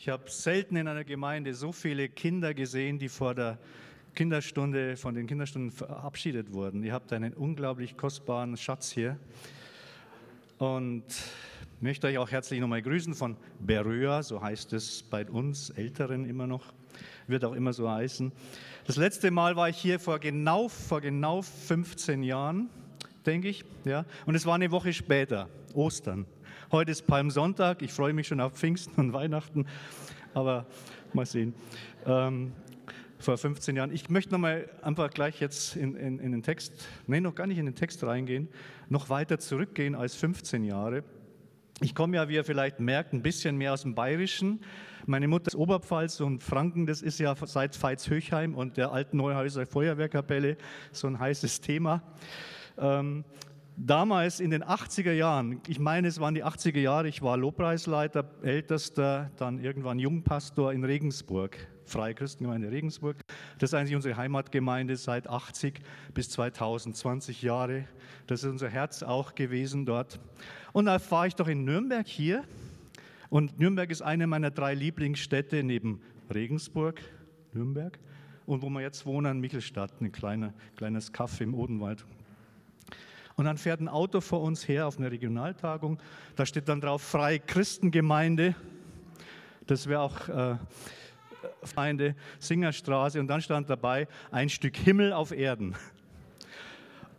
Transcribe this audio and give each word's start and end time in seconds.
Ich 0.00 0.08
habe 0.08 0.30
selten 0.30 0.76
in 0.76 0.86
einer 0.86 1.02
Gemeinde 1.02 1.54
so 1.54 1.72
viele 1.72 2.08
Kinder 2.08 2.54
gesehen, 2.54 3.00
die 3.00 3.08
vor 3.08 3.34
der 3.34 3.58
Kinderstunde, 4.14 4.96
von 4.96 5.16
den 5.16 5.26
Kinderstunden 5.26 5.72
verabschiedet 5.72 6.52
wurden. 6.52 6.84
Ihr 6.84 6.92
habt 6.92 7.12
einen 7.12 7.34
unglaublich 7.34 7.96
kostbaren 7.96 8.56
Schatz 8.56 8.92
hier. 8.92 9.18
Und 10.58 11.02
ich 11.08 11.82
möchte 11.82 12.06
euch 12.06 12.16
auch 12.16 12.30
herzlich 12.30 12.60
nochmal 12.60 12.80
grüßen 12.80 13.12
von 13.12 13.36
Beröa, 13.58 14.22
so 14.22 14.40
heißt 14.40 14.72
es 14.72 15.02
bei 15.02 15.26
uns 15.26 15.70
Älteren 15.70 16.26
immer 16.26 16.46
noch, 16.46 16.72
wird 17.26 17.44
auch 17.44 17.54
immer 17.54 17.72
so 17.72 17.90
heißen. 17.90 18.30
Das 18.86 18.94
letzte 18.98 19.32
Mal 19.32 19.56
war 19.56 19.68
ich 19.68 19.78
hier 19.78 19.98
vor 19.98 20.20
genau, 20.20 20.68
vor 20.68 21.00
genau 21.00 21.42
15 21.42 22.22
Jahren, 22.22 22.70
denke 23.26 23.48
ich, 23.48 23.64
ja, 23.84 24.04
und 24.26 24.36
es 24.36 24.46
war 24.46 24.54
eine 24.54 24.70
Woche 24.70 24.92
später, 24.92 25.48
Ostern. 25.74 26.24
Heute 26.70 26.90
ist 26.90 27.06
Palmsonntag. 27.06 27.80
Ich 27.80 27.94
freue 27.94 28.12
mich 28.12 28.26
schon 28.26 28.42
auf 28.42 28.52
Pfingsten 28.52 29.00
und 29.00 29.14
Weihnachten. 29.14 29.64
Aber 30.34 30.66
mal 31.14 31.24
sehen. 31.24 31.54
Ähm, 32.04 32.52
vor 33.18 33.38
15 33.38 33.74
Jahren. 33.74 33.90
Ich 33.90 34.10
möchte 34.10 34.32
nochmal 34.32 34.68
einfach 34.82 35.08
gleich 35.08 35.40
jetzt 35.40 35.76
in, 35.76 35.96
in, 35.96 36.18
in 36.18 36.30
den 36.30 36.42
Text, 36.42 36.86
nein, 37.06 37.22
noch 37.22 37.34
gar 37.34 37.46
nicht 37.46 37.56
in 37.56 37.64
den 37.64 37.74
Text 37.74 38.04
reingehen, 38.04 38.48
noch 38.90 39.08
weiter 39.08 39.38
zurückgehen 39.38 39.94
als 39.94 40.14
15 40.16 40.62
Jahre. 40.62 41.04
Ich 41.80 41.94
komme 41.94 42.16
ja, 42.16 42.28
wie 42.28 42.34
ihr 42.34 42.44
vielleicht 42.44 42.80
merkt, 42.80 43.14
ein 43.14 43.22
bisschen 43.22 43.56
mehr 43.56 43.72
aus 43.72 43.82
dem 43.82 43.94
Bayerischen. 43.94 44.60
Meine 45.06 45.26
Mutter 45.26 45.46
ist 45.46 45.54
Oberpfalz 45.54 46.20
und 46.20 46.42
Franken, 46.42 46.84
das 46.84 47.00
ist 47.00 47.18
ja 47.18 47.34
seit 47.46 47.82
Veitshöchheim 47.82 48.54
und 48.54 48.76
der 48.76 48.92
alten 48.92 49.16
Neuhäuser 49.16 49.64
Feuerwehrkapelle 49.64 50.58
so 50.92 51.06
ein 51.06 51.18
heißes 51.18 51.62
Thema. 51.62 52.02
Ähm, 52.76 53.24
damals 53.78 54.40
in 54.40 54.50
den 54.50 54.64
80er 54.64 55.12
Jahren, 55.12 55.60
ich 55.68 55.78
meine, 55.78 56.08
es 56.08 56.20
waren 56.20 56.34
die 56.34 56.44
80er 56.44 56.80
Jahre, 56.80 57.08
ich 57.08 57.22
war 57.22 57.36
Lobpreisleiter, 57.36 58.28
ältester, 58.42 59.30
dann 59.36 59.58
irgendwann 59.58 59.98
Jungpastor 59.98 60.72
in 60.72 60.84
Regensburg, 60.84 61.56
Freie 61.84 62.14
Christengemeinde 62.14 62.70
Regensburg. 62.70 63.16
Das 63.58 63.70
ist 63.70 63.74
eigentlich 63.74 63.94
unsere 63.94 64.16
Heimatgemeinde 64.16 64.96
seit 64.96 65.28
80 65.28 65.80
bis 66.12 66.30
2020 66.30 67.42
Jahre. 67.42 67.84
Das 68.26 68.42
ist 68.42 68.50
unser 68.50 68.68
Herz 68.68 69.02
auch 69.02 69.34
gewesen 69.34 69.86
dort. 69.86 70.20
Und 70.72 70.86
da 70.86 70.98
war 71.10 71.26
ich 71.26 71.34
doch 71.34 71.48
in 71.48 71.64
Nürnberg 71.64 72.06
hier. 72.06 72.44
Und 73.30 73.58
Nürnberg 73.58 73.90
ist 73.90 74.02
eine 74.02 74.26
meiner 74.26 74.50
drei 74.50 74.74
Lieblingsstädte 74.74 75.62
neben 75.62 76.00
Regensburg, 76.32 77.00
Nürnberg. 77.52 77.98
Und 78.44 78.62
wo 78.62 78.70
wir 78.70 78.80
jetzt 78.80 79.06
wohnen, 79.06 79.40
Michelstadt, 79.40 80.00
ein 80.00 80.12
kleiner, 80.12 80.54
kleines 80.76 81.12
Kaff 81.12 81.40
im 81.40 81.54
Odenwald. 81.54 82.04
Und 83.38 83.44
dann 83.44 83.56
fährt 83.56 83.78
ein 83.80 83.86
Auto 83.86 84.20
vor 84.20 84.42
uns 84.42 84.66
her 84.66 84.88
auf 84.88 84.98
einer 84.98 85.12
Regionaltagung. 85.12 86.00
Da 86.34 86.44
steht 86.44 86.68
dann 86.68 86.80
drauf 86.80 87.02
Freie 87.02 87.38
Christengemeinde. 87.38 88.56
Das 89.64 89.86
wäre 89.86 90.00
auch 90.00 90.28
äh, 90.28 90.56
Feinde, 91.62 92.16
Singerstraße. 92.40 93.20
Und 93.20 93.28
dann 93.28 93.40
stand 93.40 93.70
dabei 93.70 94.08
ein 94.32 94.48
Stück 94.48 94.76
Himmel 94.76 95.12
auf 95.12 95.30
Erden. 95.30 95.76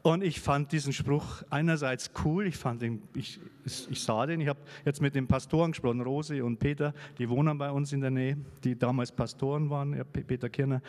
Und 0.01 0.21
ich 0.21 0.41
fand 0.41 0.73
diesen 0.73 0.91
Spruch 0.91 1.43
einerseits 1.49 2.11
cool, 2.25 2.47
ich, 2.47 2.57
fand 2.57 2.81
den, 2.81 3.01
ich, 3.15 3.39
ich 3.63 4.03
sah 4.03 4.25
den, 4.25 4.41
ich 4.41 4.49
habe 4.49 4.59
jetzt 4.83 5.01
mit 5.01 5.15
den 5.15 5.25
Pastoren 5.25 5.71
gesprochen, 5.71 6.01
Rose 6.01 6.43
und 6.43 6.59
Peter, 6.59 6.93
die 7.17 7.29
wohnen 7.29 7.57
bei 7.57 7.71
uns 7.71 7.93
in 7.93 8.01
der 8.01 8.11
Nähe, 8.11 8.35
die 8.65 8.77
damals 8.77 9.09
Pastoren 9.13 9.69
waren, 9.69 10.03
Peter 10.11 10.49
Kirner. 10.49 10.81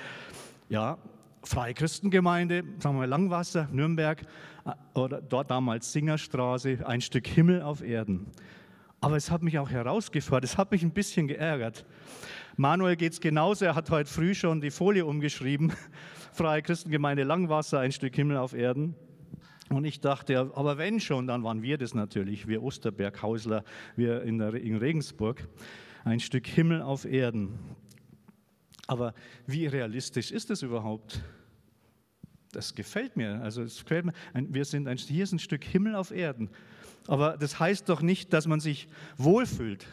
Ja, 0.68 0.98
Freie 1.42 1.72
Christengemeinde, 1.72 2.64
sagen 2.78 3.00
wir 3.00 3.06
Langwasser, 3.06 3.66
Nürnberg 3.72 4.22
äh, 4.66 4.72
oder 4.98 5.22
dort 5.22 5.50
damals 5.50 5.90
Singerstraße, 5.92 6.86
ein 6.86 7.00
Stück 7.00 7.26
Himmel 7.26 7.62
auf 7.62 7.82
Erden. 7.82 8.26
Aber 9.00 9.16
es 9.16 9.30
hat 9.30 9.42
mich 9.42 9.58
auch 9.58 9.70
herausgefordert, 9.70 10.44
es 10.44 10.58
hat 10.58 10.70
mich 10.70 10.82
ein 10.82 10.90
bisschen 10.90 11.28
geärgert. 11.28 11.86
Manuel 12.56 12.96
geht 12.96 13.14
es 13.14 13.20
genauso, 13.20 13.64
er 13.64 13.74
hat 13.74 13.90
heute 13.90 14.10
früh 14.10 14.34
schon 14.34 14.60
die 14.60 14.70
Folie 14.70 15.06
umgeschrieben. 15.06 15.72
Freie 16.32 16.60
Christengemeinde 16.60 17.22
Langwasser, 17.24 17.80
ein 17.80 17.92
Stück 17.92 18.14
Himmel 18.14 18.36
auf 18.36 18.52
Erden. 18.52 18.94
Und 19.70 19.86
ich 19.86 20.00
dachte, 20.00 20.50
aber 20.54 20.76
wenn 20.76 21.00
schon, 21.00 21.26
dann 21.26 21.42
waren 21.42 21.62
wir 21.62 21.78
das 21.78 21.94
natürlich, 21.94 22.48
wir 22.48 22.62
Osterberghausler, 22.62 23.64
wir 23.96 24.22
in, 24.22 24.38
der, 24.38 24.54
in 24.54 24.76
Regensburg. 24.76 25.48
Ein 26.04 26.20
Stück 26.20 26.46
Himmel 26.46 26.82
auf 26.82 27.06
Erden. 27.06 27.58
Aber 28.88 29.14
wie 29.46 29.66
realistisch 29.66 30.32
ist 30.32 30.50
das 30.50 30.62
überhaupt? 30.62 31.22
Das 32.52 32.74
gefällt 32.74 33.16
mir. 33.16 33.40
Also 33.42 33.62
es 33.62 33.82
gefällt 33.82 34.06
mir. 34.06 34.12
Wir 34.34 34.64
sind 34.64 34.88
ein, 34.88 34.96
hier 34.96 35.24
ist 35.24 35.32
ein 35.32 35.38
Stück 35.38 35.64
Himmel 35.64 35.94
auf 35.94 36.10
Erden. 36.10 36.50
Aber 37.06 37.36
das 37.36 37.58
heißt 37.60 37.88
doch 37.88 38.02
nicht, 38.02 38.32
dass 38.32 38.46
man 38.46 38.60
sich 38.60 38.88
wohlfühlt. 39.16 39.86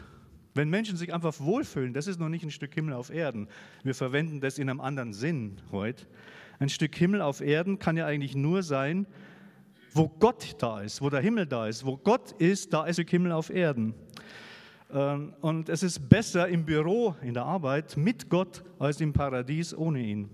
Wenn 0.54 0.68
Menschen 0.68 0.96
sich 0.96 1.14
einfach 1.14 1.38
wohlfühlen, 1.38 1.94
das 1.94 2.06
ist 2.06 2.18
noch 2.18 2.28
nicht 2.28 2.44
ein 2.44 2.50
Stück 2.50 2.74
Himmel 2.74 2.94
auf 2.94 3.10
Erden. 3.10 3.48
Wir 3.84 3.94
verwenden 3.94 4.40
das 4.40 4.58
in 4.58 4.68
einem 4.68 4.80
anderen 4.80 5.12
Sinn 5.12 5.60
heute. 5.70 6.06
Ein 6.58 6.68
Stück 6.68 6.96
Himmel 6.96 7.20
auf 7.20 7.40
Erden 7.40 7.78
kann 7.78 7.96
ja 7.96 8.06
eigentlich 8.06 8.34
nur 8.34 8.64
sein, 8.64 9.06
wo 9.92 10.08
Gott 10.08 10.56
da 10.58 10.80
ist, 10.80 11.00
wo 11.00 11.10
der 11.10 11.20
Himmel 11.20 11.46
da 11.46 11.68
ist. 11.68 11.86
Wo 11.86 11.96
Gott 11.96 12.32
ist, 12.32 12.72
da 12.72 12.84
ist 12.84 12.88
ein 12.88 12.94
Stück 12.94 13.10
Himmel 13.10 13.32
auf 13.32 13.50
Erden. 13.50 13.94
Ähm, 14.90 15.34
und 15.40 15.68
es 15.68 15.82
ist 15.82 16.08
besser 16.08 16.48
im 16.48 16.64
Büro, 16.64 17.14
in 17.22 17.34
der 17.34 17.44
Arbeit 17.44 17.96
mit 17.96 18.28
Gott, 18.28 18.64
als 18.78 19.00
im 19.00 19.12
Paradies 19.12 19.74
ohne 19.74 20.00
ihn. 20.00 20.28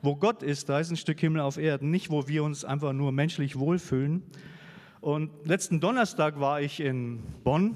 Wo 0.00 0.14
Gott 0.14 0.42
ist, 0.42 0.68
da 0.68 0.78
ist 0.78 0.90
ein 0.90 0.96
Stück 0.96 1.18
Himmel 1.18 1.40
auf 1.40 1.56
Erden, 1.56 1.90
nicht 1.90 2.10
wo 2.10 2.28
wir 2.28 2.44
uns 2.44 2.64
einfach 2.64 2.92
nur 2.92 3.10
menschlich 3.10 3.58
wohlfühlen. 3.58 4.22
Und 5.00 5.30
letzten 5.44 5.80
Donnerstag 5.80 6.38
war 6.38 6.60
ich 6.60 6.80
in 6.80 7.20
Bonn, 7.42 7.74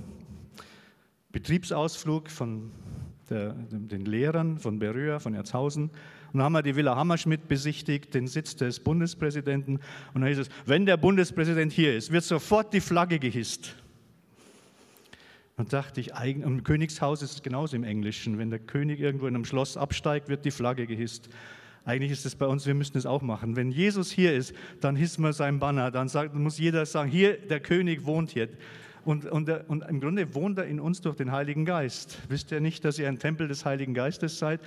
Betriebsausflug 1.32 2.30
von 2.30 2.70
der, 3.28 3.54
den 3.70 4.04
Lehrern 4.04 4.58
von 4.58 4.78
Berühr, 4.78 5.18
von 5.18 5.34
Erzhausen. 5.34 5.84
Und 5.84 6.38
dann 6.38 6.42
haben 6.44 6.52
wir 6.52 6.62
die 6.62 6.76
Villa 6.76 6.96
Hammerschmidt 6.96 7.48
besichtigt, 7.48 8.14
den 8.14 8.26
Sitz 8.26 8.56
des 8.56 8.80
Bundespräsidenten. 8.80 9.80
Und 10.14 10.20
dann 10.20 10.26
hieß 10.26 10.38
es, 10.38 10.48
wenn 10.64 10.86
der 10.86 10.96
Bundespräsident 10.96 11.72
hier 11.72 11.96
ist, 11.96 12.12
wird 12.12 12.24
sofort 12.24 12.72
die 12.72 12.80
Flagge 12.80 13.18
gehisst. 13.18 13.74
Und 15.56 15.72
dachte 15.72 16.00
ich, 16.00 16.12
im 16.24 16.64
Königshaus 16.64 17.22
ist 17.22 17.32
es 17.32 17.42
genauso 17.42 17.76
im 17.76 17.84
Englischen. 17.84 18.38
Wenn 18.38 18.50
der 18.50 18.58
König 18.58 19.00
irgendwo 19.00 19.26
in 19.26 19.34
einem 19.34 19.44
Schloss 19.44 19.76
absteigt, 19.76 20.28
wird 20.28 20.44
die 20.44 20.50
Flagge 20.50 20.86
gehisst. 20.86 21.28
Eigentlich 21.84 22.12
ist 22.12 22.24
es 22.24 22.36
bei 22.36 22.46
uns, 22.46 22.66
wir 22.66 22.74
müssen 22.74 22.96
es 22.96 23.06
auch 23.06 23.22
machen. 23.22 23.56
Wenn 23.56 23.72
Jesus 23.72 24.12
hier 24.12 24.34
ist, 24.34 24.54
dann 24.80 24.94
hissen 24.94 25.24
wir 25.24 25.32
sein 25.32 25.58
Banner. 25.58 25.90
Dann 25.90 26.08
sagt, 26.08 26.34
muss 26.34 26.58
jeder 26.58 26.86
sagen, 26.86 27.10
hier, 27.10 27.36
der 27.36 27.60
König 27.60 28.04
wohnt 28.04 28.30
hier. 28.30 28.48
Und, 29.04 29.24
und, 29.26 29.50
und 29.68 29.82
im 29.82 30.00
Grunde 30.00 30.32
wohnt 30.34 30.58
er 30.58 30.66
in 30.66 30.78
uns 30.78 31.00
durch 31.00 31.16
den 31.16 31.32
Heiligen 31.32 31.64
Geist. 31.64 32.18
Wisst 32.28 32.52
ihr 32.52 32.60
nicht, 32.60 32.84
dass 32.84 33.00
ihr 33.00 33.08
ein 33.08 33.18
Tempel 33.18 33.48
des 33.48 33.64
Heiligen 33.64 33.94
Geistes 33.94 34.38
seid? 34.38 34.60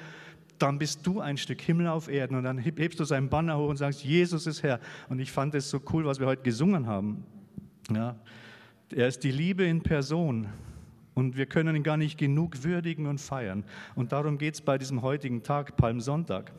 Dann 0.60 0.78
bist 0.78 1.08
du 1.08 1.22
ein 1.22 1.38
Stück 1.38 1.62
Himmel 1.62 1.88
auf 1.88 2.10
Erden 2.10 2.36
und 2.36 2.44
dann 2.44 2.58
hebst 2.58 3.00
du 3.00 3.06
sein 3.06 3.30
Banner 3.30 3.58
hoch 3.58 3.70
und 3.70 3.78
sagst, 3.78 4.04
Jesus 4.04 4.46
ist 4.46 4.64
Herr. 4.64 4.80
Und 5.10 5.20
ich 5.20 5.32
fand 5.32 5.56
es 5.56 5.70
so 5.70 5.82
cool, 5.94 6.06
was 6.06 6.20
wir 6.20 6.28
heute 6.28 6.44
gesungen 6.44 6.88
haben. 6.88 7.24
Ja, 7.94 8.16
er 8.94 9.08
ist 9.08 9.24
die 9.24 9.32
Liebe 9.32 9.64
in 9.64 9.82
Person. 9.82 10.48
Und 11.14 11.38
wir 11.38 11.46
können 11.46 11.78
ihn 11.78 11.84
gar 11.84 11.96
nicht 11.96 12.18
genug 12.18 12.64
würdigen 12.64 13.06
und 13.06 13.22
feiern. 13.22 13.64
Und 13.96 14.12
darum 14.12 14.38
geht 14.38 14.56
es 14.56 14.62
bei 14.62 14.78
diesem 14.78 15.02
heutigen 15.02 15.44
Tag, 15.44 15.78
Palmsonntag. 15.78 16.52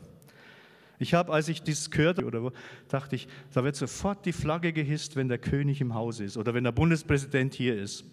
Ich 0.99 1.13
habe, 1.13 1.31
als 1.31 1.47
ich 1.47 1.61
dies 1.61 1.91
gehört 1.91 2.23
oder 2.23 2.51
dachte 2.87 3.15
ich, 3.15 3.27
da 3.53 3.63
wird 3.63 3.75
sofort 3.75 4.25
die 4.25 4.33
Flagge 4.33 4.73
gehisst, 4.73 5.15
wenn 5.15 5.27
der 5.27 5.37
König 5.37 5.79
im 5.79 5.93
Haus 5.93 6.19
ist 6.19 6.37
oder 6.37 6.53
wenn 6.53 6.63
der 6.63 6.71
Bundespräsident 6.71 7.53
hier 7.53 7.79
ist. 7.79 8.03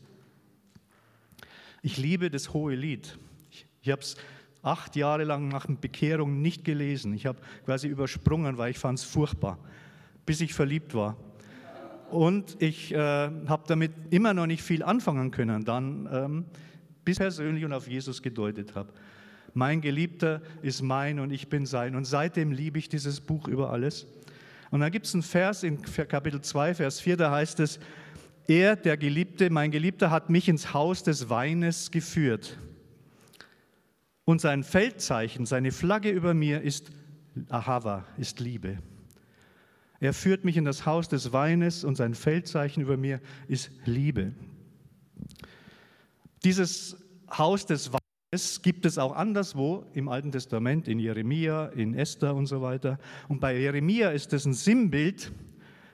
Ich 1.82 1.96
liebe 1.96 2.30
das 2.30 2.52
hohe 2.52 2.74
Lied. 2.74 3.18
Ich, 3.50 3.66
ich 3.82 3.90
habe 3.90 4.02
es 4.02 4.16
acht 4.62 4.96
Jahre 4.96 5.24
lang 5.24 5.48
nach 5.48 5.66
Bekehrung 5.66 6.42
nicht 6.42 6.64
gelesen. 6.64 7.14
Ich 7.14 7.26
habe 7.26 7.38
quasi 7.64 7.88
übersprungen, 7.88 8.58
weil 8.58 8.70
ich 8.70 8.78
fand 8.78 8.98
es 8.98 9.04
furchtbar, 9.04 9.58
bis 10.26 10.40
ich 10.40 10.54
verliebt 10.54 10.94
war. 10.94 11.16
Und 12.10 12.60
ich 12.62 12.92
äh, 12.92 12.96
habe 12.96 13.64
damit 13.66 13.92
immer 14.10 14.34
noch 14.34 14.46
nicht 14.46 14.62
viel 14.62 14.82
anfangen 14.82 15.30
können, 15.30 15.64
dann 15.64 16.08
ähm, 16.12 16.44
bis 17.04 17.18
persönlich 17.18 17.64
und 17.64 17.72
auf 17.72 17.88
Jesus 17.88 18.22
gedeutet 18.22 18.74
habe. 18.74 18.92
Mein 19.54 19.80
Geliebter 19.80 20.42
ist 20.62 20.82
mein 20.82 21.20
und 21.20 21.30
ich 21.30 21.48
bin 21.48 21.64
sein. 21.64 21.94
Und 21.94 22.04
seitdem 22.04 22.52
liebe 22.52 22.78
ich 22.78 22.88
dieses 22.88 23.20
Buch 23.20 23.48
über 23.48 23.70
alles. 23.70 24.06
Und 24.70 24.80
dann 24.80 24.90
gibt 24.90 25.06
es 25.06 25.14
einen 25.14 25.22
Vers 25.22 25.62
in 25.62 25.80
Kapitel 25.80 26.40
2, 26.40 26.74
Vers 26.74 27.00
4, 27.00 27.16
da 27.16 27.30
heißt 27.30 27.60
es, 27.60 27.78
er, 28.46 28.76
der 28.76 28.96
Geliebte, 28.96 29.48
mein 29.48 29.70
Geliebter, 29.70 30.10
hat 30.10 30.28
mich 30.28 30.48
ins 30.48 30.74
Haus 30.74 31.02
des 31.02 31.30
Weines 31.30 31.90
geführt. 31.90 32.58
Und 34.24 34.40
sein 34.40 34.64
Feldzeichen, 34.64 35.46
seine 35.46 35.70
Flagge 35.70 36.10
über 36.10 36.34
mir 36.34 36.60
ist 36.60 36.90
Ahava, 37.48 38.04
ist 38.18 38.40
Liebe. 38.40 38.78
Er 40.00 40.12
führt 40.12 40.44
mich 40.44 40.56
in 40.56 40.64
das 40.64 40.84
Haus 40.84 41.08
des 41.08 41.32
Weines 41.32 41.84
und 41.84 41.94
sein 41.94 42.14
Feldzeichen 42.14 42.82
über 42.82 42.96
mir 42.96 43.20
ist 43.48 43.70
Liebe. 43.84 44.32
Dieses 46.42 46.96
Haus 47.30 47.64
des 47.64 47.92
Weines 47.92 48.03
gibt 48.62 48.86
es 48.86 48.98
auch 48.98 49.14
anderswo 49.14 49.84
im 49.94 50.08
Alten 50.08 50.32
Testament, 50.32 50.88
in 50.88 50.98
Jeremia, 50.98 51.66
in 51.66 51.94
Esther 51.94 52.34
und 52.34 52.46
so 52.46 52.62
weiter. 52.62 52.98
Und 53.28 53.40
bei 53.40 53.56
Jeremia 53.56 54.10
ist 54.10 54.32
es 54.32 54.44
ein 54.44 54.54
Sinnbild 54.54 55.32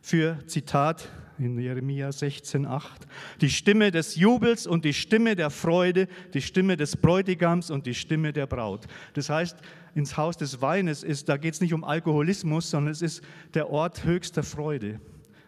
für, 0.01 0.39
Zitat, 0.47 1.09
in 1.39 1.59
Jeremia 1.59 2.11
16,8. 2.11 2.83
Die 3.41 3.51
Stimme 3.51 3.91
des 3.91 4.17
Jubels 4.17 4.67
und 4.67 4.85
die 4.85 4.93
Stimme 4.93 5.37
der 5.37 5.51
Freude, 5.51 6.07
die 6.35 6.43
Stimme 6.43 6.77
des 6.77 6.97
Bräutigams 6.97 7.71
und 7.71 7.87
die 7.87 7.95
Stimme 7.95 8.33
der 8.33 8.47
Braut. 8.47 8.87
Das 9.15 9.31
heißt, 9.31 9.57
ins 9.95 10.17
Haus 10.17 10.37
des 10.37 10.61
Weines 10.61 11.03
ist, 11.03 11.29
da 11.29 11.37
geht 11.37 11.55
es 11.55 11.61
nicht 11.61 11.75
um 11.75 11.85
Alkoholismus, 11.85 12.71
sondern 12.71 12.93
es 12.93 13.03
ist 13.03 13.23
der 13.55 13.71
Ort 13.71 14.05
höchster 14.05 14.43
Freude. 14.43 15.01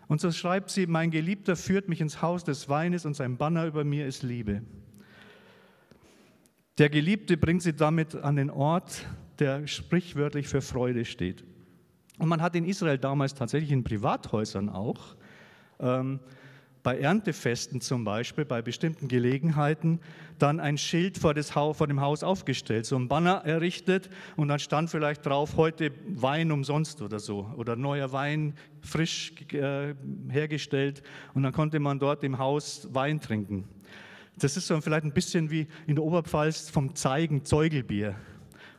Und 0.09 0.21
so 0.21 0.31
schreibt 0.31 0.71
sie, 0.71 0.87
mein 0.87 1.11
Geliebter 1.11 1.57
führt 1.57 1.89
mich 1.89 2.01
ins 2.01 2.21
Haus 2.21 2.45
des 2.45 2.69
Weines 2.69 3.07
und 3.07 3.15
sein 3.15 3.37
Banner 3.37 3.67
über 3.67 3.85
mir 3.85 4.07
ist 4.07 4.23
Liebe. 4.23 4.63
Der 6.79 6.89
Geliebte 6.89 7.37
bringt 7.37 7.63
sie 7.63 7.75
damit 7.75 8.15
an 8.15 8.37
den 8.37 8.49
Ort, 8.49 9.07
der 9.39 9.67
sprichwörtlich 9.67 10.49
für 10.49 10.63
Freude 10.63 11.05
steht. 11.05 11.45
Und 12.19 12.29
man 12.29 12.41
hat 12.41 12.57
in 12.57 12.65
Israel 12.65 12.99
damals 12.99 13.35
tatsächlich 13.35 13.73
in 13.73 13.85
Privathäusern 13.85 14.69
auch, 14.69 15.17
ähm, 15.81 16.21
bei 16.83 16.99
Erntefesten 16.99 17.81
zum 17.81 18.05
Beispiel, 18.05 18.45
bei 18.45 18.61
bestimmten 18.61 19.07
Gelegenheiten, 19.07 20.01
dann 20.39 20.59
ein 20.59 20.79
Schild 20.79 21.19
vor, 21.19 21.33
das 21.33 21.55
Haus, 21.55 21.77
vor 21.77 21.87
dem 21.87 22.01
Haus 22.01 22.25
aufgestellt, 22.25 22.87
so 22.87 22.97
ein 22.97 23.07
Banner 23.07 23.43
errichtet 23.45 24.11
und 24.37 24.49
dann 24.49 24.59
stand 24.59 24.91
vielleicht 24.91 25.25
drauf, 25.25 25.57
heute 25.57 25.93
Wein 26.09 26.51
umsonst 26.51 27.01
oder 27.03 27.21
so 27.21 27.53
oder 27.57 27.77
neuer 27.77 28.13
Wein 28.13 28.55
frisch 28.81 29.33
äh, 29.53 29.95
hergestellt 30.29 31.03
und 31.35 31.45
dann 31.45 31.53
konnte 31.53 31.79
man 31.79 32.01
dort 32.01 32.25
im 32.25 32.39
Haus 32.39 32.89
Wein 32.93 33.21
trinken. 33.21 33.69
Das 34.39 34.57
ist 34.57 34.67
so 34.67 34.81
vielleicht 34.81 35.05
ein 35.05 35.13
bisschen 35.13 35.51
wie 35.51 35.67
in 35.87 35.97
der 35.97 36.05
Oberpfalz 36.05 36.71
vom 36.71 36.95
Zeigen 36.95 37.45
Zeugelbier. 37.45 38.17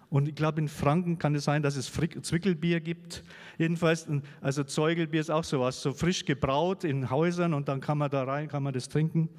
Und 0.09 0.27
ich 0.27 0.35
glaube, 0.35 0.61
in 0.61 0.67
Franken 0.67 1.17
kann 1.17 1.33
es 1.33 1.43
sein, 1.43 1.63
dass 1.63 1.75
es 1.75 1.91
Zwickelbier 1.91 2.81
gibt. 2.81 3.23
Jedenfalls, 3.57 4.07
also 4.41 4.63
Zeugelbier 4.63 5.19
ist 5.19 5.31
auch 5.31 5.43
sowas, 5.43 5.81
so 5.81 5.91
frisch 5.91 6.25
gebraut 6.25 6.83
in 6.83 7.09
Häusern 7.09 7.53
und 7.55 7.67
dann 7.67 7.81
kann 7.81 7.97
man 7.97 8.11
da 8.11 8.23
rein, 8.23 8.47
kann 8.47 8.61
man 8.61 8.73
das 8.73 8.89
trinken. 8.89 9.29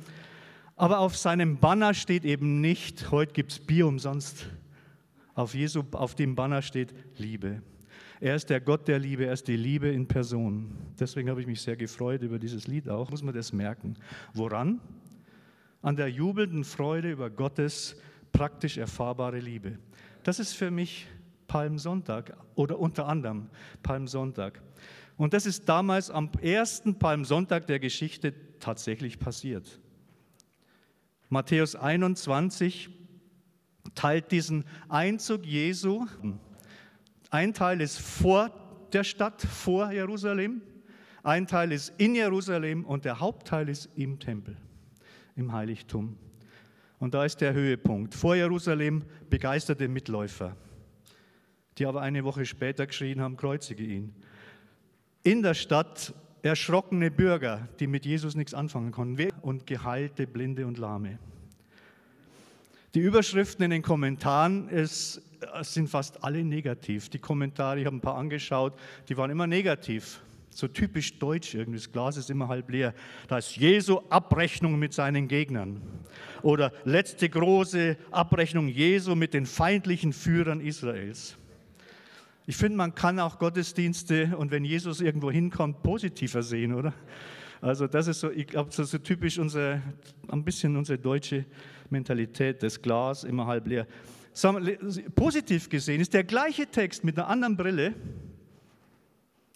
Aber 0.77 0.99
auf 0.99 1.17
seinem 1.17 1.59
Banner 1.59 1.95
steht 1.95 2.25
eben 2.25 2.61
nicht, 2.61 3.13
heute 3.13 3.33
gibt 3.33 3.53
es 3.53 3.61
Bier 3.61 3.87
umsonst. 3.87 4.49
Auf 5.35 5.55
Jesu, 5.55 5.85
auf 5.93 6.17
dem 6.17 6.35
Banner 6.35 6.63
steht 6.63 6.93
Liebe. 7.19 7.63
Er 8.21 8.35
ist 8.35 8.51
der 8.51 8.61
Gott 8.61 8.89
der 8.89 8.99
Liebe, 8.99 9.27
er 9.27 9.33
ist 9.33 9.47
die 9.47 9.57
Liebe 9.57 9.89
in 9.89 10.09
Person. 10.09 10.77
Deswegen 10.99 11.31
habe 11.31 11.41
ich 11.41 11.47
mich 11.47 11.61
sehr 11.61 11.77
gefreut 11.77 12.23
über 12.23 12.39
dieses 12.41 12.67
Lied 12.67 12.89
auch. 12.89 13.11
Muss 13.11 13.23
man 13.23 13.35
das 13.35 13.53
merken. 13.53 13.97
Woran? 14.33 14.81
An 15.85 15.97
der 15.97 16.11
jubelnden 16.11 16.65
Freude 16.65 17.13
über 17.13 17.29
Gottes 17.29 17.95
praktisch 18.33 18.79
erfahrbare 18.79 19.39
Liebe. 19.39 19.79
Das 20.23 20.39
ist 20.39 20.55
für 20.55 20.71
mich 20.71 21.07
Palmsonntag 21.47 22.35
oder 22.55 22.79
unter 22.79 23.07
anderem 23.07 23.51
Palmsonntag. 23.83 24.63
Und 25.19 25.35
das 25.35 25.45
ist 25.45 25.69
damals 25.69 26.11
am 26.11 26.31
ersten 26.41 26.99
Palmsonntag 26.99 27.67
der 27.67 27.81
Geschichte 27.81 28.33
tatsächlich 28.61 29.19
passiert. 29.19 29.79
Matthäus 31.29 31.77
21 31.77 32.89
teilt 33.95 34.33
diesen 34.33 34.65
Einzug 34.89 35.45
Jesu. 35.45 36.07
Ein 37.29 37.53
Teil 37.53 37.83
ist 37.83 37.99
vor 37.99 38.51
der 38.95 39.05
Stadt, 39.05 39.43
vor 39.43 39.93
Jerusalem, 39.93 40.63
ein 41.23 41.47
Teil 41.47 41.73
ist 41.73 41.93
in 41.99 42.15
Jerusalem 42.15 42.85
und 42.85 43.05
der 43.05 43.21
Hauptteil 43.21 43.69
ist 43.69 43.89
im 43.97 44.19
Tempel, 44.19 44.57
im 45.37 45.53
Heiligtum. 45.53 46.17
Und 46.99 47.15
da 47.15 47.25
ist 47.25 47.41
der 47.41 47.53
Höhepunkt. 47.53 48.15
Vor 48.15 48.35
Jerusalem 48.35 49.05
begeisterte 49.29 49.89
Mitläufer, 49.89 50.57
die 51.79 51.87
aber 51.87 52.01
eine 52.01 52.25
Woche 52.25 52.47
später 52.47 52.87
geschrien 52.87 53.21
haben, 53.21 53.37
kreuzige 53.37 53.85
ihn. 53.85 54.15
In 55.23 55.43
der 55.43 55.55
Stadt 55.55 56.15
erschrockene 56.43 57.11
Bürger, 57.11 57.69
die 57.81 57.87
mit 57.87 58.05
Jesus 58.05 58.35
nichts 58.35 58.55
anfangen 58.55 58.93
konnten, 58.93 59.31
und 59.41 59.67
geheilte 59.67 60.27
Blinde 60.27 60.67
und 60.67 60.79
Lahme. 60.79 61.19
Die 62.95 63.01
Überschriften 63.01 63.65
in 63.65 63.71
den 63.71 63.83
Kommentaren 63.83 64.69
ist, 64.69 65.21
sind 65.63 65.89
fast 65.89 66.23
alle 66.23 66.45
negativ. 66.45 67.09
Die 67.09 67.19
Kommentare, 67.19 67.81
ich 67.81 67.87
habe 67.87 67.97
ein 67.97 68.01
paar 68.01 68.17
angeschaut, 68.17 68.79
die 69.09 69.17
waren 69.17 69.31
immer 69.31 69.47
negativ 69.47 70.21
so 70.55 70.69
typisch 70.69 71.19
deutsch 71.19 71.55
irgendwie, 71.55 71.79
das 71.79 71.91
Glas 71.91 72.17
ist 72.17 72.31
immer 72.31 72.49
halb 72.49 72.71
leer. 72.71 72.95
Da 73.29 73.39
ist 73.39 73.57
Jesu 73.57 74.01
Abrechnung 74.09 74.79
mit 74.79 74.93
seinen 74.93 75.29
Gegnern. 75.29 75.83
Oder 76.43 76.73
letzte 76.85 77.29
große 77.29 77.97
Abrechnung 78.11 78.69
Jesu 78.69 79.15
mit 79.15 79.35
den 79.35 79.47
feindlichen 79.47 80.13
Führern 80.13 80.61
Israels. 80.61 81.37
Ich 82.47 82.57
finde, 82.57 82.77
man 82.77 82.95
kann 82.95 83.19
auch 83.19 83.39
Gottesdienste 83.39 84.37
und 84.37 84.51
wenn 84.51 84.65
Jesus 84.65 85.01
irgendwo 85.01 85.31
hinkommt, 85.31 85.83
positiver 85.83 86.43
sehen, 86.43 86.75
oder? 86.75 86.93
Also 87.61 87.87
das 87.87 88.07
ist 88.07 88.21
so, 88.21 88.31
ich 88.31 88.47
glaube, 88.47 88.69
das 88.69 88.79
ist 88.79 88.91
so 88.91 88.99
typisch 88.99 89.39
unsere, 89.39 89.81
ein 90.29 90.45
bisschen 90.45 90.77
unsere 90.77 90.99
deutsche 90.99 91.47
Mentalität, 91.89 92.63
das 92.63 92.81
Glas 92.81 93.25
immer 93.25 93.47
halb 93.47 93.67
leer. 93.67 93.87
Positiv 95.15 95.69
gesehen 95.69 96.01
ist 96.01 96.13
der 96.13 96.25
gleiche 96.25 96.67
Text 96.67 97.05
mit 97.05 97.19
einer 97.19 97.29
anderen 97.29 97.57
Brille, 97.57 97.95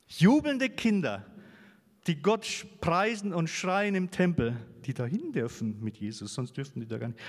Jubelnde 0.08 0.70
Kinder, 0.70 1.24
die 2.06 2.20
Gott 2.20 2.66
preisen 2.80 3.34
und 3.34 3.48
schreien 3.48 3.94
im 3.94 4.10
Tempel, 4.10 4.56
die 4.86 4.94
dahin 4.94 5.32
dürfen 5.32 5.78
mit 5.82 5.98
Jesus, 5.98 6.32
sonst 6.32 6.56
dürften 6.56 6.80
die 6.80 6.86
da 6.86 6.96
gar 6.96 7.08
nicht. 7.08 7.20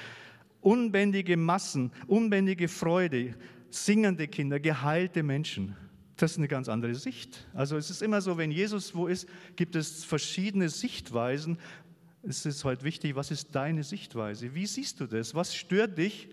Unbändige 0.62 1.36
Massen, 1.36 1.92
unbändige 2.08 2.68
Freude, 2.68 3.36
singende 3.70 4.28
Kinder, 4.28 4.60
geheilte 4.60 5.24
Menschen. 5.24 5.76
Das 6.16 6.32
ist 6.32 6.38
eine 6.38 6.48
ganz 6.48 6.68
andere 6.70 6.96
Sicht. 6.96 7.48
Also 7.54 7.78
es 7.78 7.90
ist 7.90 8.02
immer 8.02 8.22
so, 8.22 8.38
wenn 8.38 8.52
Jesus 8.52 8.96
wo 8.96 9.08
ist, 9.08 9.28
gibt 9.56 9.76
es 9.76 10.04
verschiedene 10.04 10.70
Sichtweisen. 10.70 11.58
Es 12.24 12.46
ist 12.46 12.64
heute 12.64 12.84
wichtig, 12.84 13.16
was 13.16 13.32
ist 13.32 13.56
deine 13.56 13.84
Sichtweise? 13.84 14.54
Wie 14.54 14.66
siehst 14.66 15.00
du 15.00 15.06
das? 15.06 15.36
Was 15.36 15.56
stört 15.56 15.98
dich? 15.98 16.30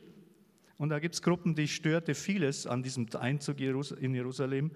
Und 0.78 0.90
da 0.90 0.98
gibt 0.98 1.14
es 1.14 1.22
Gruppen, 1.22 1.54
die 1.54 1.68
störte 1.68 2.14
vieles 2.14 2.66
an 2.66 2.82
diesem 2.82 3.06
Einzug 3.18 3.60
in 3.60 4.14
Jerusalem 4.14 4.70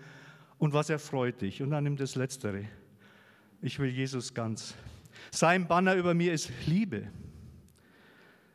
und 0.60 0.74
was 0.74 0.90
erfreut 0.90 1.40
dich? 1.40 1.62
Und 1.62 1.70
dann 1.70 1.84
nimm 1.84 1.96
das 1.96 2.14
Letztere. 2.14 2.66
Ich 3.62 3.78
will 3.78 3.88
Jesus 3.88 4.34
ganz. 4.34 4.74
Sein 5.30 5.66
Banner 5.66 5.94
über 5.94 6.12
mir 6.12 6.34
ist 6.34 6.52
Liebe. 6.66 7.08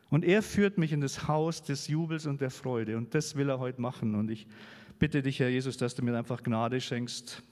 Und 0.08 0.24
er 0.24 0.42
führt 0.42 0.78
mich 0.78 0.92
in 0.92 1.00
das 1.00 1.26
Haus 1.26 1.64
des 1.64 1.88
Jubels 1.88 2.26
und 2.26 2.40
der 2.40 2.50
Freude. 2.50 2.96
Und 2.96 3.12
das 3.14 3.34
will 3.34 3.50
er 3.50 3.58
heute 3.58 3.80
machen. 3.80 4.14
Und 4.14 4.30
ich 4.30 4.46
bitte 5.00 5.20
dich, 5.20 5.40
Herr 5.40 5.48
Jesus, 5.48 5.76
dass 5.78 5.96
du 5.96 6.04
mir 6.04 6.16
einfach 6.16 6.44
Gnade 6.44 6.80
schenkst, 6.80 7.42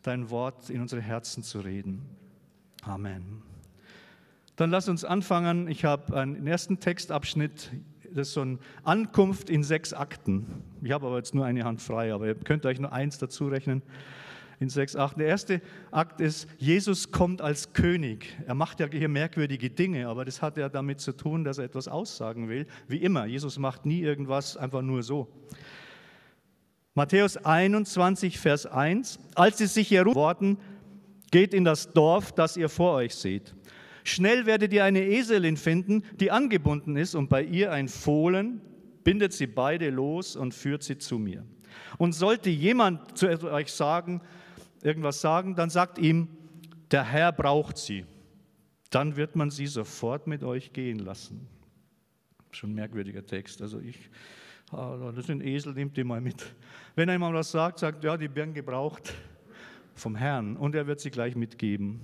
dein 0.00 0.30
Wort 0.30 0.70
in 0.70 0.80
unsere 0.80 1.02
Herzen 1.02 1.42
zu 1.42 1.60
reden. 1.60 2.00
Amen. 2.80 3.42
Dann 4.56 4.70
lass 4.70 4.88
uns 4.88 5.04
anfangen. 5.04 5.68
Ich 5.68 5.84
habe 5.84 6.18
einen 6.18 6.46
ersten 6.46 6.80
Textabschnitt, 6.80 7.70
das 8.14 8.28
ist 8.28 8.34
so 8.34 8.42
eine 8.42 8.58
Ankunft 8.82 9.50
in 9.50 9.62
sechs 9.62 9.92
Akten. 9.92 10.62
Ich 10.82 10.92
habe 10.92 11.06
aber 11.06 11.16
jetzt 11.16 11.34
nur 11.34 11.44
eine 11.44 11.64
Hand 11.64 11.80
frei, 11.80 12.12
aber 12.12 12.26
ihr 12.26 12.34
könnt 12.34 12.66
euch 12.66 12.80
nur 12.80 12.92
eins 12.92 13.18
dazu 13.18 13.48
rechnen. 13.48 13.82
In 14.58 14.68
sechs 14.68 14.94
Akten. 14.94 15.20
Der 15.20 15.28
erste 15.28 15.62
Akt 15.90 16.20
ist, 16.20 16.46
Jesus 16.58 17.10
kommt 17.10 17.40
als 17.40 17.72
König. 17.72 18.36
Er 18.46 18.54
macht 18.54 18.78
ja 18.80 18.86
hier 18.90 19.08
merkwürdige 19.08 19.70
Dinge, 19.70 20.06
aber 20.06 20.26
das 20.26 20.42
hat 20.42 20.58
ja 20.58 20.68
damit 20.68 21.00
zu 21.00 21.12
tun, 21.12 21.44
dass 21.44 21.56
er 21.56 21.64
etwas 21.64 21.88
aussagen 21.88 22.50
will. 22.50 22.66
Wie 22.86 22.98
immer, 22.98 23.24
Jesus 23.24 23.58
macht 23.58 23.86
nie 23.86 24.02
irgendwas 24.02 24.58
einfach 24.58 24.82
nur 24.82 25.02
so. 25.02 25.28
Matthäus 26.94 27.38
21, 27.38 28.38
Vers 28.38 28.66
1. 28.66 29.18
Als 29.34 29.56
sie 29.58 29.66
sich 29.66 29.88
hier 29.88 30.04
worten, 30.04 30.58
geht 31.30 31.54
in 31.54 31.64
das 31.64 31.92
Dorf, 31.92 32.32
das 32.32 32.56
ihr 32.56 32.68
vor 32.68 32.94
euch 32.94 33.14
seht. 33.14 33.54
Schnell 34.04 34.46
werdet 34.46 34.72
ihr 34.72 34.84
eine 34.84 35.04
Eselin 35.06 35.56
finden, 35.56 36.02
die 36.18 36.30
angebunden 36.30 36.96
ist 36.96 37.14
und 37.14 37.28
bei 37.28 37.42
ihr 37.42 37.72
ein 37.72 37.88
Fohlen, 37.88 38.60
bindet 39.04 39.32
sie 39.32 39.46
beide 39.46 39.90
los 39.90 40.36
und 40.36 40.54
führt 40.54 40.82
sie 40.82 40.98
zu 40.98 41.18
mir. 41.18 41.44
Und 41.98 42.12
sollte 42.12 42.50
jemand 42.50 43.16
zu 43.16 43.28
euch 43.28 43.72
sagen, 43.72 44.20
irgendwas 44.82 45.20
sagen, 45.20 45.54
dann 45.54 45.70
sagt 45.70 45.98
ihm, 45.98 46.28
der 46.90 47.04
Herr 47.04 47.32
braucht 47.32 47.78
sie. 47.78 48.04
Dann 48.90 49.16
wird 49.16 49.36
man 49.36 49.50
sie 49.50 49.66
sofort 49.66 50.26
mit 50.26 50.42
euch 50.42 50.72
gehen 50.72 50.98
lassen. 50.98 51.46
Schon 52.50 52.70
ein 52.70 52.74
merkwürdiger 52.74 53.24
Text. 53.24 53.62
Also 53.62 53.78
ich, 53.78 54.10
ah, 54.72 55.12
das 55.14 55.26
sind 55.26 55.42
Esel, 55.42 55.74
nehmt 55.74 55.96
die 55.96 56.02
mal 56.02 56.20
mit. 56.20 56.54
Wenn 56.96 57.08
jemand 57.08 57.34
was 57.34 57.52
sagt, 57.52 57.78
sagt, 57.78 58.02
ja, 58.02 58.16
die 58.16 58.34
werden 58.34 58.52
gebraucht 58.52 59.14
vom 59.94 60.16
Herrn 60.16 60.56
und 60.56 60.74
er 60.74 60.86
wird 60.86 61.00
sie 61.00 61.10
gleich 61.10 61.36
mitgeben. 61.36 62.00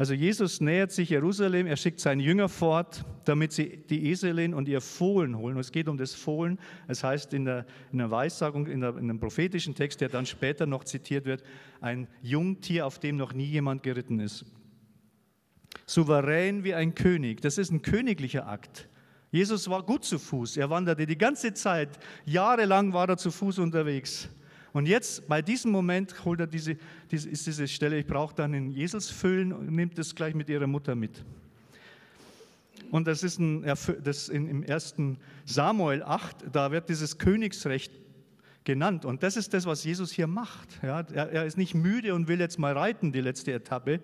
Also 0.00 0.14
Jesus 0.14 0.62
nähert 0.62 0.92
sich 0.92 1.10
Jerusalem, 1.10 1.66
er 1.66 1.76
schickt 1.76 2.00
seinen 2.00 2.20
Jünger 2.20 2.48
fort, 2.48 3.04
damit 3.26 3.52
sie 3.52 3.84
die 3.90 4.06
Eselin 4.06 4.54
und 4.54 4.66
ihr 4.66 4.80
Fohlen 4.80 5.36
holen. 5.36 5.56
Und 5.56 5.60
es 5.60 5.72
geht 5.72 5.88
um 5.88 5.98
das 5.98 6.14
Fohlen. 6.14 6.58
Es 6.88 7.04
heißt 7.04 7.34
in 7.34 7.44
der, 7.44 7.66
in 7.92 7.98
der 7.98 8.10
Weissagung, 8.10 8.66
in, 8.66 8.80
der, 8.80 8.96
in 8.96 9.10
einem 9.10 9.20
prophetischen 9.20 9.74
Text, 9.74 10.00
der 10.00 10.08
dann 10.08 10.24
später 10.24 10.64
noch 10.64 10.84
zitiert 10.84 11.26
wird, 11.26 11.42
ein 11.82 12.08
Jungtier, 12.22 12.86
auf 12.86 12.98
dem 12.98 13.18
noch 13.18 13.34
nie 13.34 13.44
jemand 13.44 13.82
geritten 13.82 14.20
ist. 14.20 14.46
Souverän 15.84 16.64
wie 16.64 16.72
ein 16.72 16.94
König. 16.94 17.42
Das 17.42 17.58
ist 17.58 17.70
ein 17.70 17.82
königlicher 17.82 18.48
Akt. 18.48 18.88
Jesus 19.30 19.68
war 19.68 19.82
gut 19.82 20.06
zu 20.06 20.18
Fuß. 20.18 20.56
Er 20.56 20.70
wanderte 20.70 21.04
die 21.04 21.18
ganze 21.18 21.52
Zeit. 21.52 21.90
Jahrelang 22.24 22.94
war 22.94 23.06
er 23.06 23.18
zu 23.18 23.30
Fuß 23.30 23.58
unterwegs. 23.58 24.30
Und 24.72 24.86
jetzt, 24.86 25.26
bei 25.28 25.42
diesem 25.42 25.72
Moment, 25.72 26.24
holt 26.24 26.40
er 26.40 26.46
diese, 26.46 26.76
diese, 27.10 27.28
ist 27.28 27.46
diese 27.46 27.66
Stelle, 27.66 27.98
ich 27.98 28.06
brauche 28.06 28.34
dann 28.34 28.54
einen 28.54 28.76
Eselsfüllen 28.76 29.52
und 29.52 29.70
nimmt 29.70 29.98
das 29.98 30.14
gleich 30.14 30.34
mit 30.34 30.48
ihrer 30.48 30.66
Mutter 30.66 30.94
mit. 30.94 31.24
Und 32.90 33.06
das 33.06 33.22
ist 33.22 33.38
ein, 33.38 33.64
das 34.02 34.28
in, 34.28 34.48
im 34.48 34.62
ersten 34.62 35.18
Samuel 35.44 36.02
8, 36.02 36.46
da 36.52 36.72
wird 36.72 36.88
dieses 36.88 37.18
Königsrecht 37.18 37.92
genannt. 38.64 39.04
Und 39.04 39.22
das 39.22 39.36
ist 39.36 39.54
das, 39.54 39.66
was 39.66 39.84
Jesus 39.84 40.12
hier 40.12 40.26
macht. 40.26 40.68
Ja, 40.82 41.00
er, 41.12 41.30
er 41.30 41.44
ist 41.46 41.56
nicht 41.56 41.74
müde 41.74 42.14
und 42.14 42.28
will 42.28 42.40
jetzt 42.40 42.58
mal 42.58 42.76
reiten, 42.76 43.12
die 43.12 43.20
letzte 43.20 43.52
Etappe, 43.52 44.00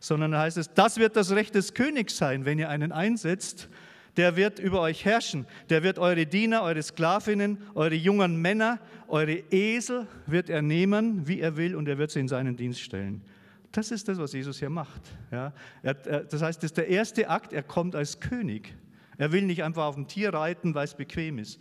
sondern 0.00 0.32
da 0.32 0.40
heißt 0.40 0.58
es, 0.58 0.72
das 0.74 0.98
wird 0.98 1.16
das 1.16 1.32
Recht 1.32 1.54
des 1.54 1.74
Königs 1.74 2.16
sein, 2.16 2.44
wenn 2.44 2.58
ihr 2.58 2.68
einen 2.68 2.92
einsetzt 2.92 3.68
der 4.16 4.36
wird 4.36 4.58
über 4.58 4.80
euch 4.80 5.04
herrschen. 5.04 5.46
Der 5.70 5.82
wird 5.82 5.98
eure 5.98 6.26
Diener, 6.26 6.62
eure 6.62 6.82
Sklavinnen, 6.82 7.58
eure 7.74 7.94
jungen 7.94 8.40
Männer, 8.40 8.78
eure 9.08 9.42
Esel 9.50 10.06
wird 10.26 10.50
er 10.50 10.62
nehmen, 10.62 11.26
wie 11.26 11.40
er 11.40 11.56
will, 11.56 11.74
und 11.74 11.88
er 11.88 11.98
wird 11.98 12.10
sie 12.10 12.20
in 12.20 12.28
seinen 12.28 12.56
Dienst 12.56 12.80
stellen. 12.80 13.22
Das 13.72 13.90
ist 13.90 14.06
das, 14.08 14.18
was 14.18 14.32
Jesus 14.32 14.60
hier 14.60 14.70
macht. 14.70 15.02
Ja, 15.32 15.52
er, 15.82 15.94
das 15.94 16.42
heißt, 16.42 16.62
das 16.62 16.70
ist 16.70 16.76
der 16.76 16.88
erste 16.88 17.28
Akt, 17.28 17.52
er 17.52 17.64
kommt 17.64 17.96
als 17.96 18.20
König. 18.20 18.72
Er 19.18 19.32
will 19.32 19.42
nicht 19.42 19.64
einfach 19.64 19.84
auf 19.84 19.96
dem 19.96 20.06
Tier 20.06 20.32
reiten, 20.32 20.74
weil 20.74 20.84
es 20.84 20.94
bequem 20.94 21.38
ist. 21.38 21.60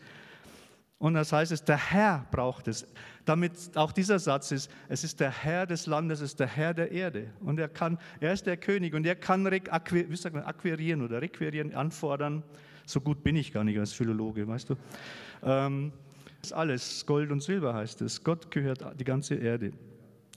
Und 1.04 1.16
das 1.16 1.34
heißt 1.34 1.52
es, 1.52 1.66
der 1.66 1.76
Herr 1.76 2.26
braucht 2.32 2.70
es. 2.70 2.88
Damit 3.26 3.52
auch 3.76 3.92
dieser 3.92 4.20
Satz 4.20 4.54
ist, 4.54 4.72
es 4.88 5.04
ist 5.04 5.20
der 5.20 5.32
Herr 5.32 5.66
des 5.66 5.86
Landes, 5.86 6.22
es 6.22 6.30
ist 6.32 6.40
der 6.40 6.48
Herr 6.48 6.74
der 6.74 6.94
Erde. 6.94 7.28
Und 7.42 7.60
er 7.60 7.68
kann, 7.68 7.98
er 8.22 8.32
ist 8.32 8.46
der 8.46 8.56
König 8.56 8.94
und 8.94 9.06
er 9.06 9.16
kann 9.16 9.46
akquirieren 9.46 11.02
oder 11.02 11.22
requirieren, 11.22 11.76
anfordern. 11.76 12.42
So 12.86 13.02
gut 13.02 13.22
bin 13.22 13.36
ich 13.36 13.52
gar 13.52 13.66
nicht 13.66 13.78
als 13.78 13.92
Philologe, 13.92 14.48
weißt 14.48 14.70
du. 14.70 14.76
Ähm, 15.44 15.92
das 16.40 16.52
ist 16.52 16.54
alles, 16.54 17.06
Gold 17.06 17.32
und 17.32 17.44
Silber 17.44 17.74
heißt 17.74 18.02
es. 18.02 18.24
Gott 18.24 18.50
gehört 18.50 18.86
die 18.98 19.04
ganze 19.04 19.36
Erde. 19.36 19.74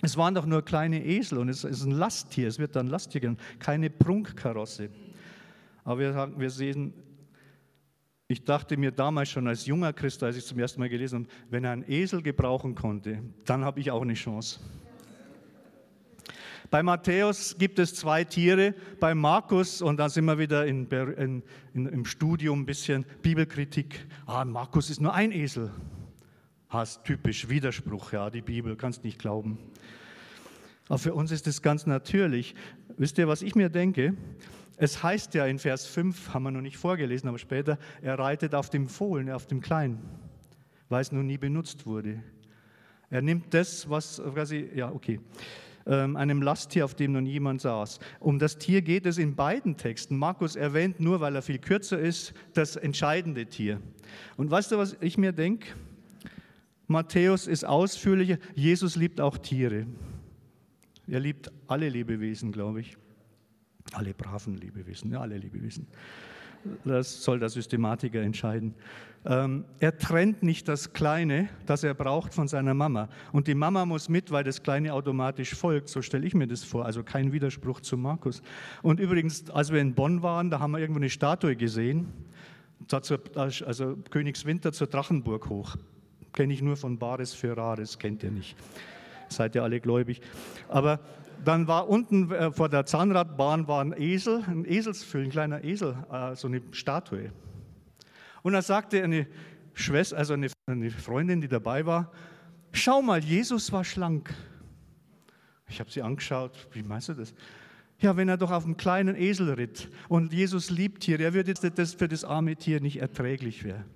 Es 0.03 0.17
waren 0.17 0.35
doch 0.35 0.47
nur 0.47 0.65
kleine 0.65 1.01
Esel 1.05 1.39
und 1.39 1.49
es 1.49 1.63
ist 1.63 1.85
ein 1.85 1.93
Lasttier, 1.93 2.49
es 2.49 2.59
wird 2.59 2.75
dann 2.75 2.89
Lasttier 2.89 3.21
genannt, 3.21 3.41
keine 3.61 3.89
Prunkkarosse. 3.89 4.89
Aber 5.85 6.01
wir, 6.01 6.33
wir 6.37 6.51
sehen, 6.51 6.93
ich 8.29 8.45
dachte 8.45 8.77
mir 8.77 8.91
damals 8.91 9.29
schon 9.29 9.47
als 9.47 9.67
junger 9.67 9.93
Christ, 9.93 10.23
als 10.23 10.37
ich 10.37 10.45
zum 10.45 10.59
ersten 10.59 10.81
Mal 10.81 10.89
gelesen 10.89 11.25
habe, 11.25 11.29
wenn 11.51 11.65
er 11.65 11.73
einen 11.73 11.89
Esel 11.89 12.23
gebrauchen 12.23 12.75
konnte, 12.75 13.23
dann 13.45 13.65
habe 13.65 13.81
ich 13.81 13.91
auch 13.91 14.03
eine 14.03 14.15
Chance. 14.15 14.61
Bei 16.69 16.83
Matthäus 16.83 17.57
gibt 17.57 17.79
es 17.79 17.95
zwei 17.95 18.25
Tiere, 18.25 18.75
bei 18.99 19.15
Markus, 19.15 19.81
und 19.81 19.99
da 19.99 20.09
sind 20.09 20.25
wir 20.25 20.39
wieder 20.39 20.67
in, 20.67 20.89
in, 20.91 21.43
in, 21.75 21.87
im 21.87 22.05
Studium 22.05 22.63
ein 22.63 22.67
bisschen 22.67 23.07
Bibelkritik. 23.23 24.05
Ah, 24.27 24.45
Markus 24.45 24.91
ist 24.91 25.01
nur 25.01 25.15
ein 25.15 25.31
Esel. 25.31 25.71
Hast 26.69 27.05
typisch 27.05 27.49
Widerspruch, 27.49 28.13
ja, 28.13 28.31
die 28.31 28.43
Bibel, 28.43 28.75
kannst 28.75 29.05
nicht 29.05 29.21
glauben. 29.21 29.59
Aber 30.89 30.99
für 30.99 31.15
uns 31.15 31.31
ist 31.31 31.47
es 31.47 31.63
ganz 31.63 31.87
natürlich. 31.87 32.57
Wisst 32.97 33.19
ihr, 33.19 33.29
was 33.29 33.43
ich 33.43 33.55
mir 33.55 33.69
denke? 33.69 34.15
Es 34.77 35.03
heißt 35.03 35.35
ja 35.35 35.47
in 35.47 35.59
Vers 35.59 35.87
5, 35.87 36.35
haben 36.35 36.43
wir 36.43 36.51
noch 36.51 36.61
nicht 36.61 36.77
vorgelesen, 36.77 37.29
aber 37.29 37.39
später, 37.39 37.79
er 38.03 38.19
reitet 38.19 38.55
auf 38.55 38.69
dem 38.69 38.89
Fohlen, 38.89 39.31
auf 39.31 39.47
dem 39.47 39.61
Kleinen, 39.61 39.99
weil 40.89 41.01
es 41.01 41.13
noch 41.13 41.23
nie 41.23 41.39
benutzt 41.39 41.87
wurde. 41.87 42.23
Er 43.09 43.23
nimmt 43.23 43.55
das, 43.55 43.89
was 43.89 44.21
quasi, 44.35 44.69
ja, 44.75 44.93
okay, 44.93 45.21
ähm, 45.87 46.17
einem 46.17 46.43
Lasttier, 46.43 46.85
auf 46.85 46.95
dem 46.95 47.13
noch 47.13 47.21
niemand 47.21 47.61
saß. 47.61 48.01
Um 48.19 48.39
das 48.39 48.59
Tier 48.59 48.83
geht 48.83 49.07
es 49.07 49.19
in 49.19 49.37
beiden 49.37 49.77
Texten. 49.77 50.19
Markus 50.19 50.57
erwähnt 50.57 51.01
nur, 51.01 51.21
weil 51.21 51.35
er 51.37 51.43
viel 51.43 51.59
kürzer 51.59 51.99
ist, 51.99 52.35
das 52.55 52.77
entscheidende 52.77 53.47
Tier. 53.47 53.81
Und 54.37 54.51
weißt 54.51 54.73
du, 54.73 54.79
was 54.79 54.97
ich 55.01 55.17
mir 55.17 55.33
denke? 55.33 55.69
Matthäus 56.89 57.47
ist 57.47 57.65
ausführlicher. 57.65 58.39
Jesus 58.55 58.97
liebt 58.97 59.21
auch 59.21 59.39
Tiere. 59.39 59.87
Er 61.07 61.21
liebt 61.21 61.51
alle 61.69 61.89
Lebewesen, 61.89 62.53
glaube 62.53 62.81
ich. 62.81 62.97
Alle 63.93 64.15
braven 64.15 64.57
Lebewesen, 64.57 65.13
ja, 65.13 65.21
alle 65.21 65.39
Lebewesen. 65.39 65.87
Das 66.85 67.23
soll 67.23 67.39
der 67.39 67.49
Systematiker 67.49 68.21
entscheiden. 68.21 68.75
Ähm, 69.25 69.65
er 69.81 69.99
trennt 69.99 70.43
nicht 70.43 70.69
das 70.69 70.93
Kleine, 70.93 71.49
das 71.67 71.83
er 71.83 71.95
braucht, 71.95 72.33
von 72.33 72.47
seiner 72.47 72.75
Mama. 72.75 73.09
Und 73.33 73.49
die 73.49 73.55
Mama 73.55 73.85
muss 73.85 74.09
mit, 74.09 74.31
weil 74.31 74.45
das 74.45 74.63
Kleine 74.63 74.95
automatisch 74.95 75.55
folgt. 75.55 75.89
So 75.89 76.01
stelle 76.01 76.27
ich 76.27 76.35
mir 76.35 76.47
das 76.47 76.63
vor. 76.63 76.85
Also 76.85 77.03
kein 77.03 77.33
Widerspruch 77.33 77.81
zu 77.81 77.97
Markus. 77.97 78.43
Und 78.83 79.01
übrigens, 79.01 79.51
als 79.51 79.73
wir 79.73 79.81
in 79.81 79.95
Bonn 79.95 80.23
waren, 80.23 80.51
da 80.51 80.61
haben 80.61 80.71
wir 80.73 80.79
irgendwo 80.79 81.01
eine 81.01 81.11
Statue 81.11 81.57
gesehen. 81.57 82.09
Also 82.91 83.97
Königswinter 84.11 84.73
zur 84.73 84.87
Drachenburg 84.87 85.49
hoch. 85.49 85.77
Kenne 86.33 86.53
ich 86.53 86.63
nur 86.63 86.77
von 86.77 86.99
Bares 86.99 87.35
für 87.35 87.57
Rares, 87.57 87.99
kennt 87.99 88.23
ihr 88.23 88.31
nicht. 88.31 88.57
Seid 89.29 89.57
ihr 89.57 89.65
alle 89.65 89.81
gläubig. 89.81 90.21
Aber 90.69 91.01
dann 91.45 91.67
war 91.69 91.89
unten 91.89 92.31
äh, 92.31 92.51
vor 92.51 92.69
der 92.69 92.87
Zahnradbahn 92.87 93.69
war 93.69 93.83
ein 93.83 93.95
Esel, 93.97 94.43
ein 94.47 94.65
Eselsfüllen, 94.65 95.29
ein 95.29 95.31
kleiner 95.31 95.65
Esel, 95.65 95.97
äh, 96.11 96.35
so 96.35 96.49
eine 96.49 96.63
Statue. 96.73 97.33
Und 98.43 98.53
da 98.53 98.63
sagte 98.63 99.03
eine 99.03 99.27
Schwester, 99.75 100.17
also 100.17 100.35
eine, 100.35 100.49
eine 100.67 100.91
Freundin, 100.91 101.41
die 101.41 101.49
dabei 101.49 101.85
war, 101.87 102.13
schau 102.73 103.03
mal, 103.03 103.23
Jesus 103.23 103.73
war 103.73 103.85
schlank. 103.85 104.33
Ich 105.69 105.81
habe 105.81 105.91
sie 105.91 106.03
angeschaut, 106.03 106.69
wie 106.73 106.83
meinst 106.83 107.09
du 107.09 107.15
das? 107.15 107.35
Ja, 107.99 108.17
wenn 108.17 108.29
er 108.29 108.37
doch 108.37 108.51
auf 108.51 108.65
einem 108.65 108.77
kleinen 108.77 109.17
Esel 109.17 109.55
ritt 109.55 109.91
und 110.09 110.33
Jesus 110.33 110.71
liebt 110.71 111.03
Tiere, 111.03 111.25
er 111.25 111.35
würde 111.35 111.55
das 111.55 111.95
für 111.95 112.09
das 112.09 112.25
arme 112.25 112.57
Tier 112.57 112.81
nicht 112.81 113.01
erträglich 113.01 113.65
werden 113.65 113.96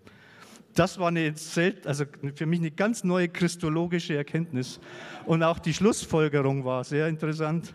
das 0.75 0.99
war 0.99 1.09
eine, 1.09 1.35
also 1.85 2.05
für 2.35 2.47
mich 2.47 2.61
eine 2.61 2.71
ganz 2.71 3.05
neue 3.05 3.29
christologische 3.29 4.17
Erkenntnis. 4.17 4.81
Und 5.27 5.43
auch 5.43 5.59
die 5.59 5.75
Schlussfolgerung 5.75 6.65
war 6.65 6.85
sehr 6.85 7.09
interessant. 7.09 7.75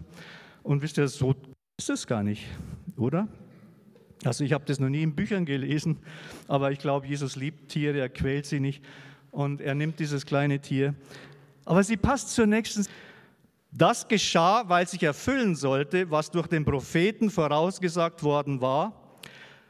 Und 0.64 0.82
wisst 0.82 0.98
ihr, 0.98 1.08
so 1.08 1.36
ist 1.78 1.90
es 1.90 2.08
gar 2.08 2.24
nicht, 2.24 2.46
oder? 2.98 3.28
Also 4.24 4.44
ich 4.44 4.54
habe 4.54 4.66
das 4.66 4.80
noch 4.80 4.90
nie 4.90 5.04
in 5.04 5.14
Büchern 5.14 5.46
gelesen, 5.46 5.98
aber 6.48 6.72
ich 6.72 6.80
glaube, 6.80 7.06
Jesus 7.06 7.36
liebt 7.36 7.70
Tiere, 7.70 8.00
er 8.00 8.10
quält 8.10 8.46
sie 8.46 8.60
nicht 8.60 8.84
und 9.30 9.62
er 9.62 9.76
nimmt 9.76 10.00
dieses 10.00 10.26
kleine 10.26 10.60
Tier. 10.60 10.96
Aber 11.66 11.84
sie 11.84 11.98
passt 11.98 12.34
zur 12.34 12.48
nächsten. 12.48 12.88
Das 13.72 14.08
geschah, 14.08 14.68
weil 14.68 14.88
sich 14.88 15.04
erfüllen 15.04 15.56
sollte, 15.56 16.10
was 16.10 16.32
durch 16.32 16.48
den 16.48 16.64
Propheten 16.64 17.30
vorausgesagt 17.30 18.24
worden 18.24 18.62
war 18.62 19.05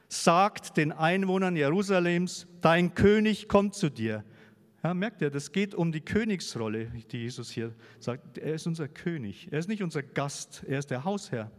sagt 0.07 0.77
den 0.77 0.91
Einwohnern 0.91 1.55
Jerusalems, 1.55 2.47
dein 2.62 2.93
König 2.93 3.47
kommt 3.47 3.75
zu 3.75 3.89
dir. 3.89 4.24
Ja, 4.83 4.93
merkt 4.93 5.21
ihr, 5.21 5.31
das 5.31 5.51
geht 5.51 5.74
um 5.74 5.91
die 5.91 6.01
Königsrolle, 6.01 6.91
die 7.12 7.17
Jesus 7.17 7.50
hier 7.50 7.74
sagt. 8.00 8.38
Er 8.38 8.53
ist 8.53 8.67
unser 8.67 8.88
König. 8.88 9.47
Er 9.51 9.57
ist 9.57 9.67
nicht 9.67 9.81
unser 9.81 10.03
Gast, 10.03 10.63
er 10.67 10.79
ist 10.79 10.91
der 10.91 11.03
Hausherr. 11.03 11.50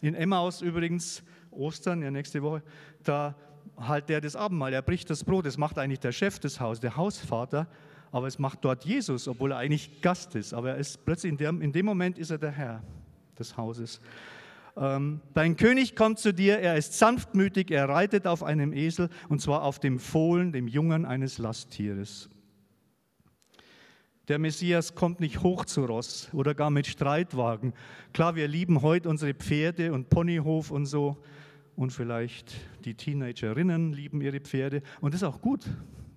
In 0.00 0.14
Emmaus 0.14 0.62
übrigens, 0.62 1.22
Ostern, 1.50 2.02
ja 2.02 2.10
nächste 2.10 2.42
Woche, 2.42 2.62
da 3.02 3.36
halt 3.76 4.08
der 4.08 4.20
das 4.20 4.36
Abendmahl, 4.36 4.72
er 4.72 4.82
bricht 4.82 5.10
das 5.10 5.24
Brot, 5.24 5.46
das 5.46 5.58
macht 5.58 5.78
eigentlich 5.78 6.00
der 6.00 6.12
Chef 6.12 6.38
des 6.38 6.60
Hauses, 6.60 6.80
der 6.80 6.96
Hausvater, 6.96 7.66
aber 8.10 8.26
es 8.26 8.38
macht 8.38 8.64
dort 8.64 8.84
Jesus, 8.84 9.28
obwohl 9.28 9.52
er 9.52 9.58
eigentlich 9.58 10.00
Gast 10.00 10.34
ist. 10.34 10.54
Aber 10.54 10.70
er 10.70 10.76
ist 10.76 11.04
plötzlich 11.04 11.32
in 11.32 11.36
dem, 11.36 11.60
in 11.60 11.72
dem 11.72 11.84
Moment 11.84 12.18
ist 12.18 12.30
er 12.30 12.38
der 12.38 12.52
Herr 12.52 12.82
des 13.38 13.56
Hauses. 13.56 14.00
Ähm, 14.76 15.22
dein 15.32 15.56
König 15.56 15.96
kommt 15.96 16.18
zu 16.18 16.32
dir, 16.32 16.58
er 16.58 16.76
ist 16.76 16.98
sanftmütig, 16.98 17.70
er 17.70 17.88
reitet 17.88 18.26
auf 18.26 18.42
einem 18.42 18.72
Esel 18.74 19.08
und 19.28 19.40
zwar 19.40 19.62
auf 19.62 19.78
dem 19.78 19.98
Fohlen, 19.98 20.52
dem 20.52 20.68
Jungen 20.68 21.06
eines 21.06 21.38
Lasttieres. 21.38 22.28
Der 24.28 24.38
Messias 24.38 24.94
kommt 24.94 25.20
nicht 25.20 25.42
hoch 25.42 25.64
zu 25.64 25.84
Ross 25.84 26.28
oder 26.32 26.54
gar 26.54 26.70
mit 26.70 26.88
Streitwagen. 26.88 27.72
Klar, 28.12 28.34
wir 28.34 28.48
lieben 28.48 28.82
heute 28.82 29.08
unsere 29.08 29.34
Pferde 29.34 29.92
und 29.92 30.10
Ponyhof 30.10 30.72
und 30.72 30.86
so. 30.86 31.16
Und 31.76 31.92
vielleicht 31.92 32.56
die 32.84 32.94
Teenagerinnen 32.94 33.92
lieben 33.92 34.20
ihre 34.20 34.40
Pferde. 34.40 34.82
Und 35.00 35.14
das 35.14 35.22
ist 35.22 35.28
auch 35.28 35.40
gut. 35.40 35.64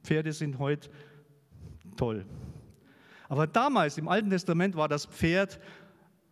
Pferde 0.04 0.34
sind 0.34 0.58
heute 0.58 0.90
toll. 1.98 2.26
Aber 3.28 3.46
damals 3.46 4.00
im 4.00 4.08
Alten 4.08 4.32
Testament 4.32 4.76
war 4.76 4.88
das 4.88 5.06
Pferd 5.06 5.60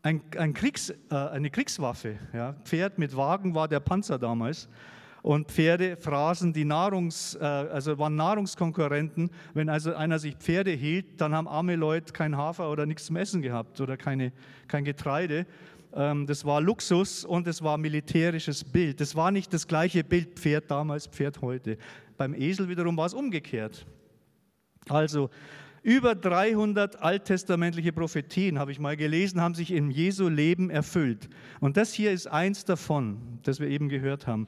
ein, 0.07 0.21
ein 0.37 0.53
Kriegs, 0.53 0.89
äh, 0.89 1.15
eine 1.15 1.49
Kriegswaffe. 1.49 2.15
Ja. 2.33 2.53
Pferd 2.63 2.97
mit 2.97 3.15
Wagen 3.15 3.53
war 3.53 3.67
der 3.67 3.81
Panzer 3.81 4.17
damals. 4.17 4.69
Und 5.21 5.51
Pferde 5.51 5.97
fraßen 5.97 6.53
die 6.53 6.63
Nahrungs, 6.63 7.35
äh, 7.35 7.43
also 7.43 7.99
waren 7.99 8.15
Nahrungskonkurrenten. 8.15 9.29
Wenn 9.53 9.67
also 9.67 9.93
einer 9.93 10.17
sich 10.19 10.37
Pferde 10.37 10.71
hielt, 10.71 11.19
dann 11.19 11.35
haben 11.35 11.49
arme 11.49 11.75
Leute 11.75 12.13
kein 12.13 12.37
Hafer 12.37 12.71
oder 12.71 12.85
nichts 12.85 13.07
zum 13.07 13.17
Essen 13.17 13.41
gehabt 13.41 13.81
oder 13.81 13.97
keine, 13.97 14.31
kein 14.69 14.85
Getreide. 14.85 15.45
Ähm, 15.93 16.25
das 16.25 16.45
war 16.45 16.61
Luxus 16.61 17.25
und 17.25 17.45
es 17.45 17.61
war 17.61 17.77
militärisches 17.77 18.63
Bild. 18.63 19.01
Das 19.01 19.13
war 19.13 19.31
nicht 19.31 19.53
das 19.53 19.67
gleiche 19.67 20.05
Bild 20.05 20.39
Pferd 20.39 20.71
damals, 20.71 21.07
Pferd 21.07 21.41
heute. 21.41 21.77
Beim 22.15 22.33
Esel 22.33 22.69
wiederum 22.69 22.95
war 22.95 23.07
es 23.07 23.13
umgekehrt. 23.13 23.85
Also 24.87 25.29
über 25.83 26.15
300 26.15 27.01
alttestamentliche 27.01 27.93
Prophetien, 27.93 28.59
habe 28.59 28.71
ich 28.71 28.79
mal 28.79 28.97
gelesen, 28.97 29.41
haben 29.41 29.55
sich 29.55 29.71
in 29.71 29.91
Jesu 29.91 30.27
Leben 30.27 30.69
erfüllt. 30.69 31.29
Und 31.59 31.77
das 31.77 31.93
hier 31.93 32.11
ist 32.11 32.27
eins 32.27 32.65
davon, 32.65 33.39
das 33.43 33.59
wir 33.59 33.67
eben 33.67 33.89
gehört 33.89 34.27
haben. 34.27 34.47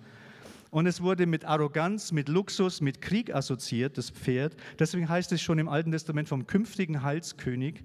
Und 0.72 0.86
es 0.86 1.02
wurde 1.02 1.26
mit 1.26 1.46
Arroganz, 1.46 2.12
mit 2.12 2.30
Luxus, 2.30 2.82
mit 2.82 3.02
Krieg 3.02 3.34
assoziiert, 3.34 3.98
das 3.98 4.12
Pferd. 4.12 4.56
Deswegen 4.78 5.10
heißt 5.10 5.32
es 5.32 5.42
schon 5.42 5.58
im 5.58 5.68
Alten 5.68 5.92
Testament 5.92 6.30
vom 6.30 6.46
künftigen 6.46 7.02
Heilskönig, 7.02 7.82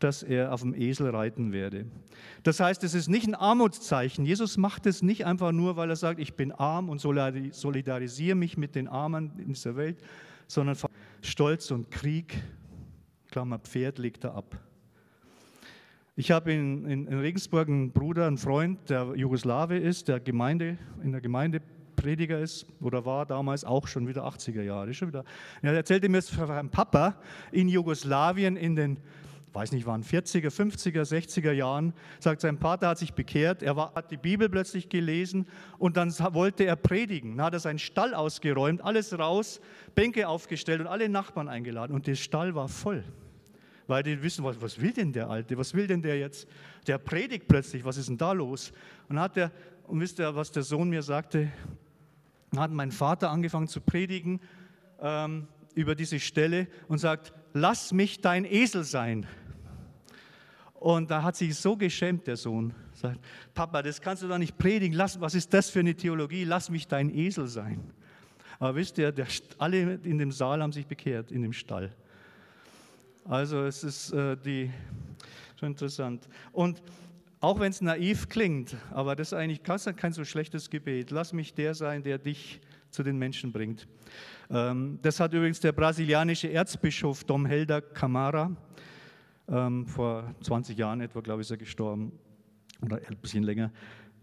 dass 0.00 0.22
er 0.22 0.52
auf 0.52 0.62
dem 0.62 0.74
Esel 0.74 1.10
reiten 1.10 1.52
werde. 1.52 1.86
Das 2.42 2.60
heißt, 2.60 2.84
es 2.84 2.94
ist 2.94 3.08
nicht 3.08 3.26
ein 3.26 3.34
Armutszeichen. 3.34 4.24
Jesus 4.24 4.56
macht 4.56 4.86
es 4.86 5.02
nicht 5.02 5.26
einfach 5.26 5.52
nur, 5.52 5.76
weil 5.76 5.90
er 5.90 5.96
sagt, 5.96 6.20
ich 6.20 6.34
bin 6.34 6.52
arm 6.52 6.88
und 6.88 7.00
solidarisiere 7.00 8.34
mich 8.34 8.56
mit 8.56 8.74
den 8.74 8.88
Armen 8.88 9.32
in 9.38 9.48
dieser 9.48 9.76
Welt, 9.76 10.02
sondern 10.46 10.76
Stolz 11.22 11.70
und 11.70 11.90
Krieg, 11.90 12.42
Klammer 13.30 13.58
Pferd, 13.58 13.98
legt 13.98 14.24
er 14.24 14.34
ab. 14.34 14.58
Ich 16.16 16.30
habe 16.30 16.52
in, 16.52 16.84
in, 16.84 17.06
in 17.06 17.18
Regensburg 17.18 17.68
einen 17.68 17.92
Bruder, 17.92 18.26
einen 18.26 18.38
Freund, 18.38 18.90
der 18.90 19.14
Jugoslawe 19.14 19.78
ist, 19.78 20.08
der 20.08 20.20
Gemeinde, 20.20 20.76
in 21.02 21.12
der 21.12 21.20
Gemeinde 21.20 21.62
Prediger 21.96 22.40
ist 22.40 22.66
oder 22.80 23.04
war 23.04 23.26
damals 23.26 23.64
auch 23.64 23.86
schon 23.86 24.08
wieder 24.08 24.26
80er 24.26 24.62
Jahre. 24.62 24.92
Schon 24.94 25.08
wieder. 25.08 25.24
Er 25.62 25.74
erzählte 25.74 26.08
mir 26.08 26.22
von 26.22 26.46
seinem 26.46 26.70
Papa 26.70 27.16
in 27.52 27.68
Jugoslawien 27.68 28.56
in 28.56 28.74
den, 28.74 28.96
weiß 29.52 29.72
nicht, 29.72 29.86
waren 29.86 30.02
40er, 30.04 30.48
50er, 30.48 31.02
60er 31.02 31.52
Jahren, 31.52 31.92
sagt, 32.20 32.40
sein 32.40 32.58
Vater 32.58 32.88
hat 32.88 32.98
sich 32.98 33.14
bekehrt, 33.14 33.62
er 33.62 33.76
war, 33.76 33.94
hat 33.94 34.10
die 34.10 34.16
Bibel 34.16 34.48
plötzlich 34.48 34.88
gelesen 34.88 35.46
und 35.78 35.96
dann 35.96 36.10
wollte 36.34 36.64
er 36.64 36.76
predigen. 36.76 37.36
Dann 37.36 37.46
hat 37.46 37.54
er 37.54 37.60
seinen 37.60 37.78
Stall 37.78 38.14
ausgeräumt, 38.14 38.82
alles 38.82 39.18
raus, 39.18 39.60
Bänke 39.94 40.28
aufgestellt 40.28 40.80
und 40.80 40.86
alle 40.86 41.08
Nachbarn 41.08 41.48
eingeladen 41.48 41.94
und 41.94 42.06
der 42.06 42.14
Stall 42.14 42.54
war 42.54 42.68
voll 42.68 43.04
weil 43.90 44.04
die 44.04 44.22
wissen, 44.22 44.44
was, 44.44 44.62
was 44.62 44.80
will 44.80 44.92
denn 44.92 45.12
der 45.12 45.28
Alte, 45.28 45.58
was 45.58 45.74
will 45.74 45.86
denn 45.86 46.00
der 46.00 46.16
jetzt? 46.16 46.48
Der 46.86 46.96
predigt 46.96 47.48
plötzlich, 47.48 47.84
was 47.84 47.96
ist 47.96 48.08
denn 48.08 48.16
da 48.16 48.32
los? 48.32 48.72
Und 49.08 49.18
hat 49.18 49.36
der, 49.36 49.50
und 49.88 50.00
wisst 50.00 50.20
ihr, 50.20 50.34
was 50.34 50.52
der 50.52 50.62
Sohn 50.62 50.88
mir 50.88 51.02
sagte? 51.02 51.50
Dann 52.52 52.60
hat 52.60 52.70
mein 52.70 52.92
Vater 52.92 53.30
angefangen 53.30 53.66
zu 53.66 53.80
predigen 53.80 54.40
ähm, 55.00 55.48
über 55.74 55.94
diese 55.94 56.20
Stelle 56.20 56.68
und 56.88 56.98
sagt, 56.98 57.32
lass 57.52 57.92
mich 57.92 58.20
dein 58.20 58.44
Esel 58.44 58.84
sein. 58.84 59.26
Und 60.80 61.10
da 61.10 61.22
hat 61.22 61.36
sich 61.36 61.54
so 61.56 61.76
geschämt, 61.76 62.26
der 62.26 62.38
Sohn. 62.38 62.72
Sagt, 62.94 63.20
Papa, 63.52 63.82
das 63.82 64.00
kannst 64.00 64.22
du 64.22 64.28
doch 64.28 64.38
nicht 64.38 64.56
predigen. 64.56 64.96
Lass, 64.96 65.20
was 65.20 65.34
ist 65.34 65.52
das 65.52 65.68
für 65.68 65.80
eine 65.80 65.94
Theologie? 65.94 66.44
Lass 66.44 66.70
mich 66.70 66.88
dein 66.88 67.14
Esel 67.14 67.46
sein. 67.48 67.92
Aber 68.58 68.74
wisst 68.74 68.96
ihr, 68.96 69.12
der, 69.12 69.26
alle 69.58 69.94
in 70.02 70.16
dem 70.16 70.32
Saal 70.32 70.62
haben 70.62 70.72
sich 70.72 70.86
bekehrt, 70.86 71.32
in 71.32 71.42
dem 71.42 71.52
Stall. 71.52 71.94
Also 73.26 73.64
es 73.64 73.84
ist 73.84 74.12
äh, 74.12 74.38
die, 74.38 74.70
schon 75.58 75.72
interessant. 75.72 76.26
Und 76.50 76.82
auch 77.40 77.60
wenn 77.60 77.70
es 77.70 77.82
naiv 77.82 78.30
klingt, 78.30 78.74
aber 78.90 79.14
das 79.14 79.28
ist 79.28 79.34
eigentlich 79.34 79.62
kein 79.62 80.12
so 80.12 80.24
schlechtes 80.24 80.70
Gebet. 80.70 81.10
Lass 81.10 81.34
mich 81.34 81.52
der 81.52 81.74
sein, 81.74 82.02
der 82.02 82.16
dich 82.16 82.58
zu 82.90 83.02
den 83.02 83.18
Menschen 83.18 83.52
bringt. 83.52 83.86
Ähm, 84.48 84.98
das 85.02 85.20
hat 85.20 85.34
übrigens 85.34 85.60
der 85.60 85.72
brasilianische 85.72 86.50
Erzbischof 86.50 87.24
Dom 87.24 87.44
Helder 87.44 87.82
Camara, 87.82 88.50
ähm, 89.50 89.86
vor 89.86 90.34
20 90.42 90.78
Jahren 90.78 91.00
etwa, 91.00 91.20
glaube 91.20 91.42
ich, 91.42 91.46
ist 91.46 91.50
er 91.50 91.56
gestorben, 91.56 92.12
oder 92.82 93.00
ein 93.08 93.16
bisschen 93.16 93.42
länger. 93.42 93.72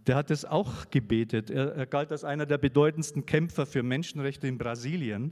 Der 0.07 0.15
hat 0.15 0.29
das 0.29 0.45
auch 0.45 0.89
gebetet. 0.89 1.49
Er, 1.49 1.75
er 1.75 1.85
galt 1.85 2.11
als 2.11 2.23
einer 2.23 2.45
der 2.45 2.57
bedeutendsten 2.57 3.25
Kämpfer 3.25 3.65
für 3.65 3.83
Menschenrechte 3.83 4.47
in 4.47 4.57
Brasilien. 4.57 5.31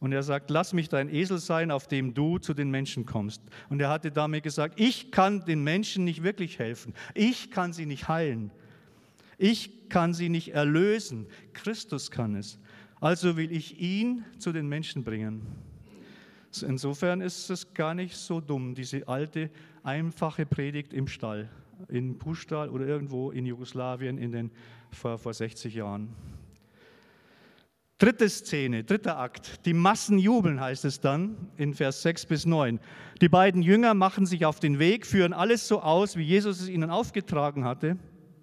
Und 0.00 0.12
er 0.12 0.22
sagt, 0.22 0.50
lass 0.50 0.72
mich 0.72 0.88
dein 0.88 1.08
Esel 1.08 1.38
sein, 1.38 1.70
auf 1.70 1.86
dem 1.86 2.12
du 2.12 2.38
zu 2.38 2.54
den 2.54 2.70
Menschen 2.70 3.06
kommst. 3.06 3.42
Und 3.68 3.80
er 3.80 3.88
hatte 3.88 4.10
damit 4.10 4.42
gesagt, 4.42 4.78
ich 4.80 5.10
kann 5.10 5.44
den 5.44 5.62
Menschen 5.62 6.04
nicht 6.04 6.22
wirklich 6.22 6.58
helfen. 6.58 6.94
Ich 7.14 7.50
kann 7.50 7.72
sie 7.72 7.86
nicht 7.86 8.08
heilen. 8.08 8.50
Ich 9.38 9.88
kann 9.88 10.14
sie 10.14 10.28
nicht 10.28 10.54
erlösen. 10.54 11.26
Christus 11.52 12.10
kann 12.10 12.34
es. 12.34 12.58
Also 13.00 13.36
will 13.36 13.52
ich 13.52 13.80
ihn 13.80 14.24
zu 14.38 14.52
den 14.52 14.68
Menschen 14.68 15.04
bringen. 15.04 15.46
Insofern 16.62 17.20
ist 17.20 17.50
es 17.50 17.74
gar 17.74 17.94
nicht 17.94 18.16
so 18.16 18.40
dumm, 18.40 18.74
diese 18.74 19.06
alte, 19.08 19.50
einfache 19.82 20.46
Predigt 20.46 20.92
im 20.92 21.08
Stall, 21.08 21.48
in 21.88 22.18
Puschtal 22.18 22.68
oder 22.68 22.86
irgendwo 22.86 23.30
in 23.30 23.46
Jugoslawien 23.46 24.18
in 24.18 24.32
den, 24.32 24.50
vor, 24.90 25.18
vor 25.18 25.34
60 25.34 25.74
Jahren. 25.74 26.14
Dritte 27.98 28.28
Szene, 28.28 28.82
dritter 28.82 29.18
Akt. 29.18 29.64
Die 29.66 29.72
Massen 29.72 30.18
jubeln, 30.18 30.60
heißt 30.60 30.84
es 30.84 31.00
dann 31.00 31.36
in 31.56 31.74
Vers 31.74 32.02
6 32.02 32.26
bis 32.26 32.44
9. 32.44 32.80
Die 33.20 33.28
beiden 33.28 33.62
Jünger 33.62 33.94
machen 33.94 34.26
sich 34.26 34.44
auf 34.44 34.58
den 34.58 34.78
Weg, 34.78 35.06
führen 35.06 35.32
alles 35.32 35.68
so 35.68 35.80
aus, 35.80 36.16
wie 36.16 36.24
Jesus 36.24 36.60
es 36.60 36.68
ihnen 36.68 36.90
aufgetragen 36.90 37.64
hatte. 37.64 37.96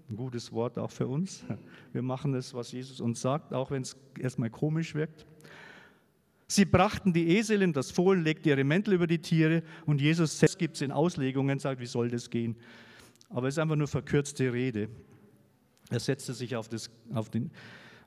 Ein 0.10 0.16
gutes 0.16 0.52
Wort 0.52 0.80
auch 0.80 0.92
für 0.92 1.08
uns. 1.08 1.44
Wir 1.94 2.02
machen 2.02 2.32
das, 2.32 2.54
was 2.54 2.72
Jesus 2.72 3.02
uns 3.02 3.22
sagt, 3.22 3.54
auch 3.54 3.72
wenn 3.72 3.82
es 3.82 3.98
erstmal 4.20 4.50
komisch 4.50 4.96
wirkt. 4.96 5.26
Sie 6.52 6.66
brachten 6.66 7.14
die 7.14 7.38
Esel 7.38 7.62
in 7.62 7.72
das 7.72 7.92
Fohlen, 7.92 8.26
legten 8.26 8.50
ihre 8.50 8.66
Mäntel 8.66 8.96
über 8.96 9.08
die 9.08 9.20
Tiere 9.20 9.64
und 9.86 10.02
Jesus 10.02 10.38
selbst 10.38 10.60
gibt 10.60 10.76
es 10.76 10.82
in 10.82 10.92
Auslegungen, 10.92 11.60
sagt, 11.60 11.80
wie 11.80 11.86
soll 11.86 12.10
das 12.10 12.30
gehen? 12.30 12.58
Aber 13.30 13.48
es 13.48 13.54
ist 13.54 13.60
einfach 13.60 13.78
nur 13.78 13.88
verkürzte 13.88 14.52
Rede. 14.52 14.90
Er 15.90 16.02
setzte 16.02 16.34
sich 16.34 16.58
auf, 16.58 16.68
das, 16.68 16.92
auf 17.14 17.30
den 17.30 17.52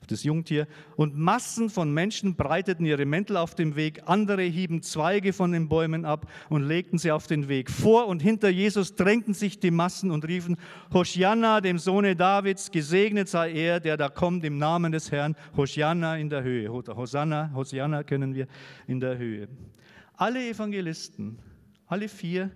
das 0.07 0.25
Jungtier. 0.25 0.67
Und 0.97 1.17
Massen 1.17 1.71
von 1.71 1.93
Menschen 1.93 2.37
breiteten 2.37 2.87
ihre 2.87 3.07
Mäntel 3.07 3.37
auf 3.37 3.55
dem 3.55 3.77
Weg, 3.77 4.03
andere 4.07 4.43
hieben 4.43 4.83
Zweige 4.83 5.33
von 5.33 5.53
den 5.53 5.69
Bäumen 5.69 6.05
ab 6.05 6.31
und 6.49 6.63
legten 6.63 6.99
sie 6.99 7.11
auf 7.11 7.27
den 7.27 7.49
Weg. 7.49 7.71
Vor 7.71 8.07
und 8.07 8.23
hinter 8.23 8.49
Jesus 8.49 8.95
drängten 8.95 9.35
sich 9.35 9.61
die 9.61 9.71
Massen 9.71 10.11
und 10.11 10.27
riefen, 10.27 10.57
Hosianna, 10.93 11.61
dem 11.61 11.79
Sohne 11.79 12.17
Davids, 12.17 12.71
gesegnet 12.71 13.29
sei 13.29 13.53
er, 13.53 13.81
der 13.81 13.97
da 13.97 14.09
kommt 14.09 14.45
im 14.45 14.59
Namen 14.59 14.93
des 14.93 15.11
Herrn, 15.11 15.37
Hosianna 15.57 16.17
in 16.19 16.31
der 16.31 16.43
Höhe. 16.43 16.71
Hosanna, 16.71 17.51
Hosianna 17.55 18.03
können 18.03 18.35
wir 18.35 18.47
in 18.87 19.01
der 19.01 19.19
Höhe. 19.19 19.49
Alle 20.17 20.49
Evangelisten, 20.49 21.39
alle 21.87 22.09
vier, 22.09 22.51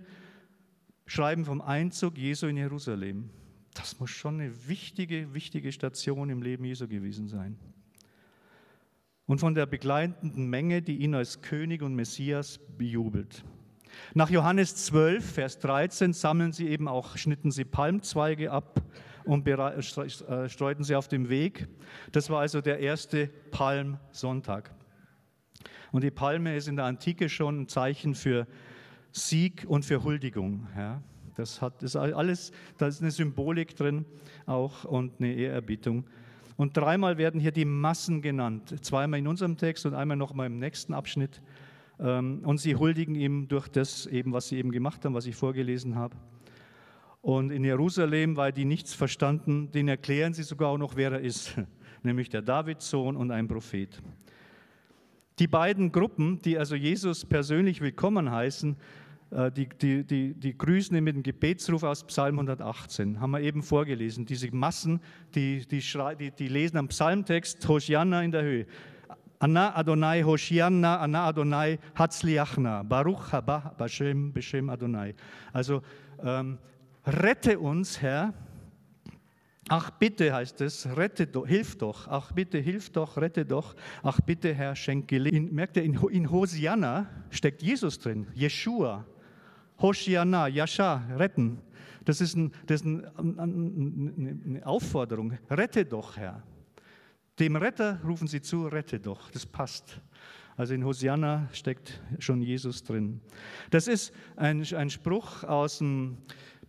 schreiben 1.07 1.45
vom 1.45 1.61
Einzug 1.61 2.17
Jesu 2.17 2.47
in 2.47 2.57
Jerusalem. 2.57 3.31
Das 3.79 4.01
muss 4.01 4.11
schon 4.11 4.41
eine 4.41 4.69
wichtige, 4.69 5.33
wichtige 5.35 5.71
Station 5.71 6.31
im 6.31 6.43
Leben 6.43 6.65
Jesu 6.65 6.89
gewesen 6.89 7.29
sein. 7.29 7.57
Und 9.27 9.39
von 9.39 9.55
der 9.55 9.67
begleitenden 9.67 10.51
Menge, 10.51 10.83
die 10.83 10.97
ihn 10.97 11.15
als 11.15 11.43
König 11.43 11.83
und 11.83 11.95
Messias 11.95 12.59
bejubelt. 12.77 13.45
Nach 14.15 14.31
Johannes 14.31 14.75
12, 14.87 15.33
Vers 15.33 15.59
13 15.61 16.13
sammeln 16.13 16.53
sie 16.53 16.67
eben 16.67 16.89
auch, 16.89 17.17
schnitten 17.17 17.53
sie 17.53 17.65
Palmzweige 17.65 18.51
ab 18.51 18.83
und 19.25 19.47
äh, 19.47 19.81
streuten 20.49 20.83
sie 20.83 20.97
auf 20.97 21.07
dem 21.07 21.29
Weg. 21.29 21.69
Das 22.11 22.31
war 22.31 22.41
also 22.41 22.61
der 22.61 22.81
erste 22.81 23.29
Palmsonntag. 23.53 24.75
Und 25.93 26.03
die 26.03 26.11
Palme 26.11 26.57
ist 26.57 26.67
in 26.67 26.75
der 26.75 26.87
Antike 26.87 27.29
schon 27.29 27.63
ein 27.63 27.69
Zeichen 27.69 28.17
für 28.17 28.49
Sieg 29.13 29.65
und 29.69 29.85
für 29.85 30.03
Huldigung. 30.03 30.67
Ja. 30.77 31.01
Das 31.39 31.63
hat 31.63 31.85
das 31.85 31.95
alles, 31.95 32.51
da 32.79 32.89
ist 32.89 33.01
eine 33.01 33.13
Symbolik 33.13 33.77
drin 33.77 34.05
auch 34.47 34.85
und 34.85 35.21
eine 35.21 35.33
Ehrerbietung. 35.35 36.05
Und 36.57 36.77
dreimal 36.77 37.17
werden 37.17 37.41
hier 37.41 37.53
die 37.53 37.65
Massen 37.65 38.23
genannt, 38.23 38.75
zweimal 38.85 39.21
in 39.21 39.29
unserem 39.29 39.57
Text 39.57 39.87
und 39.87 39.95
einmal 39.95 40.17
noch 40.17 40.35
mal 40.35 40.47
im 40.47 40.59
nächsten 40.59 40.93
Abschnitt. 40.93 41.41
Ähm, 42.01 42.41
und 42.45 42.59
sie 42.59 42.75
huldigen 42.75 43.15
ihm 43.15 43.47
durch 43.47 43.69
das 43.69 44.07
eben, 44.07 44.33
was 44.33 44.49
sie 44.49 44.57
eben 44.57 44.73
gemacht 44.73 45.05
haben, 45.05 45.15
was 45.15 45.27
ich 45.27 45.37
vorgelesen 45.37 45.95
habe. 45.95 46.17
Und 47.23 47.53
in 47.53 47.63
Jerusalem, 47.63 48.37
weil 48.37 48.53
die 48.53 48.65
nichts 48.65 48.93
verstanden, 48.95 49.71
den 49.71 49.87
erklären 49.87 50.35
sie 50.35 50.43
sogar 50.43 50.71
auch 50.71 50.79
noch, 50.79 50.97
wer 50.97 51.13
er 51.13 51.21
ist, 51.21 51.55
nämlich 52.03 52.31
der 52.31 52.43
Davidssohn 52.43 53.17
und 53.17 53.31
ein 53.31 53.47
Prophet. 53.47 54.03
Die 55.39 55.47
beiden 55.47 55.93
Gruppen, 55.93 56.43
die 56.43 56.59
also 56.59 56.75
Jesus 56.75 57.25
persönlich 57.25 57.81
willkommen 57.81 58.29
heißen, 58.29 58.77
die, 59.31 59.69
die, 59.69 60.05
die, 60.05 60.35
die 60.35 60.57
grüßen 60.57 61.03
mit 61.05 61.15
dem 61.15 61.23
Gebetsruf 61.23 61.83
aus 61.83 62.05
Psalm 62.05 62.39
118, 62.39 63.21
haben 63.21 63.31
wir 63.33 63.41
eben 63.41 63.63
vorgelesen. 63.63 64.25
Diese 64.25 64.51
Massen, 64.55 65.01
die, 65.35 65.67
die, 65.67 65.83
die, 66.19 66.31
die 66.31 66.49
lesen 66.49 66.79
am 66.79 66.89
Psalmtext 66.89 67.67
Hosianna 67.69 68.23
in 68.23 68.33
der 68.33 68.43
Höhe. 68.43 68.67
Anna 69.41 69.77
Adonai 69.77 70.23
Hoshianna, 70.23 70.99
Anna 70.99 71.27
Adonai 71.27 71.79
Hatzliachna, 71.95 72.83
Baruch 72.83 73.33
haba 73.33 73.75
Bashem 73.79 74.33
Beshem 74.33 74.69
Adonai. 74.69 75.15
Also 75.53 75.83
ähm, 76.25 76.59
rette 77.07 77.59
uns, 77.59 78.01
Herr. 78.01 78.35
Ach 79.69 79.91
bitte 79.91 80.33
heißt 80.33 80.63
es, 80.63 80.89
rette 80.97 81.27
doch, 81.27 81.47
hilf 81.47 81.77
doch. 81.77 82.09
Ach 82.09 82.33
bitte, 82.33 82.59
hilf 82.59 82.91
doch, 82.91 83.19
rette 83.19 83.45
doch. 83.45 83.77
Ach 84.03 84.19
bitte, 84.21 84.55
Herr, 84.55 84.75
schenke. 84.75 85.21
Merkt 85.21 85.77
ihr, 85.77 85.85
in, 85.85 85.95
in 86.11 86.31
Hosianna 86.31 87.07
steckt 87.31 87.63
Jesus 87.63 87.99
drin, 87.99 88.27
Jeshua. 88.35 89.05
Hoshiana, 89.81 90.49
Yasha, 90.49 91.03
retten. 91.17 91.59
Das 92.05 92.21
ist, 92.21 92.37
ein, 92.37 92.53
das 92.67 92.81
ist 92.81 92.87
ein, 92.87 93.39
eine 93.39 94.67
Aufforderung. 94.67 95.39
Rette 95.51 95.85
doch, 95.85 96.17
Herr. 96.17 96.43
Dem 97.39 97.55
Retter 97.55 98.01
rufen 98.05 98.27
sie 98.27 98.41
zu, 98.41 98.67
rette 98.67 98.99
doch. 98.99 99.31
Das 99.31 99.47
passt. 99.47 100.01
Also 100.57 100.75
in 100.75 100.85
Hosianna 100.85 101.49
steckt 101.53 102.01
schon 102.19 102.43
Jesus 102.43 102.83
drin. 102.83 103.21
Das 103.71 103.87
ist 103.87 104.13
ein, 104.35 104.65
ein 104.75 104.91
Spruch 104.91 105.45
aus 105.45 105.79
dem 105.79 106.19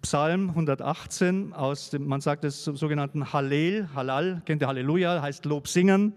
Psalm 0.02 0.50
118 0.50 1.54
aus 1.54 1.90
dem, 1.90 2.06
man 2.06 2.22
sagt 2.22 2.46
es 2.46 2.64
sogenannten 2.64 3.34
Hallel, 3.34 3.90
Halal, 3.96 4.42
kennt 4.46 4.62
ihr 4.62 4.68
Halleluja, 4.68 5.22
heißt 5.22 5.44
Lob 5.46 5.68
singen, 5.68 6.14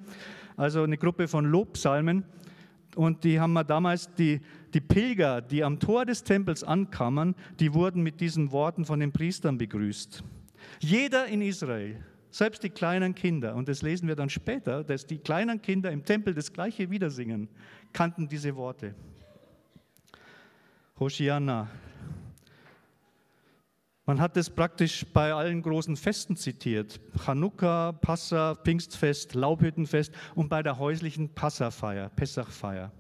also 0.57 0.83
eine 0.83 0.99
Gruppe 0.99 1.27
von 1.27 1.47
Lobpsalmen. 1.47 2.25
Und 2.95 3.25
die 3.25 3.41
haben 3.41 3.55
wir 3.55 3.65
damals, 3.65 4.13
die, 4.15 4.41
die 4.75 4.81
Pilger, 4.81 5.41
die 5.41 5.65
am 5.65 5.79
Tor 5.79 6.07
des 6.07 6.25
Tempels 6.25 6.65
ankamen, 6.65 7.35
die 7.61 7.75
wurden 7.75 8.03
mit 8.03 8.21
diesen 8.21 8.53
Worten 8.53 8.85
von 8.85 9.01
den 9.01 9.13
Priestern 9.13 9.59
begrüßt. 9.59 10.23
Jeder 10.81 11.27
in 11.27 11.43
Israel, 11.43 12.03
selbst 12.31 12.63
die 12.63 12.71
kleinen 12.71 13.15
Kinder, 13.15 13.55
und 13.55 13.69
das 13.69 13.83
lesen 13.83 14.09
wir 14.09 14.17
dann 14.17 14.31
später, 14.31 14.83
dass 14.85 15.07
die 15.07 15.19
kleinen 15.19 15.61
Kinder 15.61 15.91
im 15.91 16.05
Tempel 16.05 16.35
das 16.35 16.53
gleiche 16.53 16.91
Wiedersingen, 16.91 17.49
kannten 17.93 18.29
diese 18.29 18.57
Worte. 18.57 18.95
Hoshiana. 20.99 21.69
Man 24.05 24.21
hat 24.21 24.37
es 24.37 24.51
praktisch 24.51 25.07
bei 25.13 25.33
allen 25.33 25.63
großen 25.63 25.97
Festen 25.97 26.37
zitiert. 26.37 27.01
Chanukka, 27.25 27.93
Passa, 27.93 28.57
Pfingstfest, 28.57 29.35
Laubhüttenfest 29.35 30.13
und 30.35 30.49
bei 30.49 30.63
der 30.63 30.79
häuslichen 30.79 31.29
Passafeier, 31.29 32.09
Pessachfeier. 32.09 32.91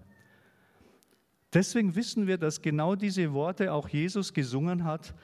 Deswegen 1.52 1.94
wissen 1.94 2.26
wir, 2.26 2.38
dass 2.38 2.62
genau 2.62 2.94
diese 2.94 3.32
Worte 3.32 3.72
auch 3.72 3.88
Jesus 3.88 4.32
gesungen 4.32 4.84
hat 4.84 5.14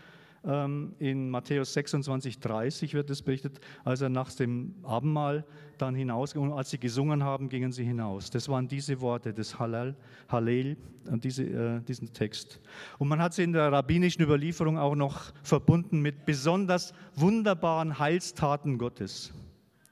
ähm, 0.44 0.94
in 0.98 1.30
Matthäus 1.30 1.72
26, 1.72 2.38
30 2.38 2.94
wird 2.94 3.10
es 3.10 3.22
berichtet, 3.22 3.60
als 3.84 4.00
er 4.00 4.08
nach 4.08 4.32
dem 4.32 4.74
Abendmahl 4.82 5.44
dann 5.78 5.94
hinaus, 5.94 6.34
und 6.34 6.52
als 6.52 6.70
sie 6.70 6.78
gesungen 6.78 7.24
haben, 7.24 7.48
gingen 7.48 7.72
sie 7.72 7.84
hinaus. 7.84 8.30
Das 8.30 8.48
waren 8.48 8.68
diese 8.68 9.00
Worte 9.00 9.32
des 9.32 9.58
Hallel, 9.58 9.96
Hallel 10.28 10.76
diese, 11.04 11.44
äh, 11.44 11.80
diesen 11.80 12.12
Text. 12.12 12.60
Und 12.98 13.08
man 13.08 13.20
hat 13.20 13.34
sie 13.34 13.42
in 13.42 13.52
der 13.52 13.72
rabbinischen 13.72 14.22
Überlieferung 14.22 14.78
auch 14.78 14.94
noch 14.94 15.32
verbunden 15.42 16.00
mit 16.00 16.24
besonders 16.24 16.92
wunderbaren 17.14 17.98
Heilstaten 17.98 18.78
Gottes. 18.78 19.32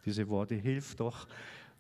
Diese 0.05 0.29
Worte, 0.29 0.55
hilf 0.55 0.95
doch, 0.95 1.27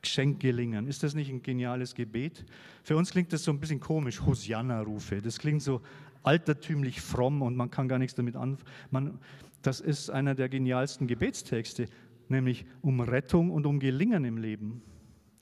Geschenk 0.02 0.40
gelingen. 0.40 0.86
Ist 0.86 1.02
das 1.02 1.14
nicht 1.14 1.30
ein 1.30 1.42
geniales 1.42 1.94
Gebet? 1.94 2.44
Für 2.82 2.96
uns 2.96 3.10
klingt 3.10 3.32
das 3.32 3.44
so 3.44 3.50
ein 3.50 3.60
bisschen 3.60 3.80
komisch, 3.80 4.20
Hosianna-Rufe. 4.24 5.20
Das 5.20 5.38
klingt 5.38 5.62
so 5.62 5.80
altertümlich 6.22 7.00
fromm 7.00 7.42
und 7.42 7.56
man 7.56 7.70
kann 7.70 7.88
gar 7.88 7.98
nichts 7.98 8.14
damit 8.14 8.36
anfangen. 8.36 9.18
Das 9.62 9.80
ist 9.80 10.10
einer 10.10 10.34
der 10.34 10.48
genialsten 10.48 11.06
Gebetstexte, 11.06 11.86
nämlich 12.28 12.66
um 12.82 13.00
Rettung 13.00 13.50
und 13.50 13.66
um 13.66 13.80
Gelingen 13.80 14.24
im 14.24 14.36
Leben. 14.36 14.82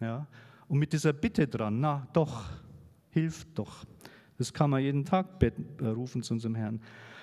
Ja? 0.01 0.27
Und 0.69 0.79
mit 0.79 0.93
dieser 0.93 1.12
Bitte 1.12 1.47
dran, 1.47 1.81
na 1.81 2.07
doch, 2.12 2.45
hilft 3.11 3.59
doch. 3.59 3.85
Das 4.38 4.53
kann 4.53 4.71
man 4.71 4.83
jeden 4.83 5.05
Tag 5.05 5.43
äh, 5.43 5.87
rufen 5.87 6.23
zu 6.23 6.35
unserem 6.35 6.55
Herrn. 6.55 6.81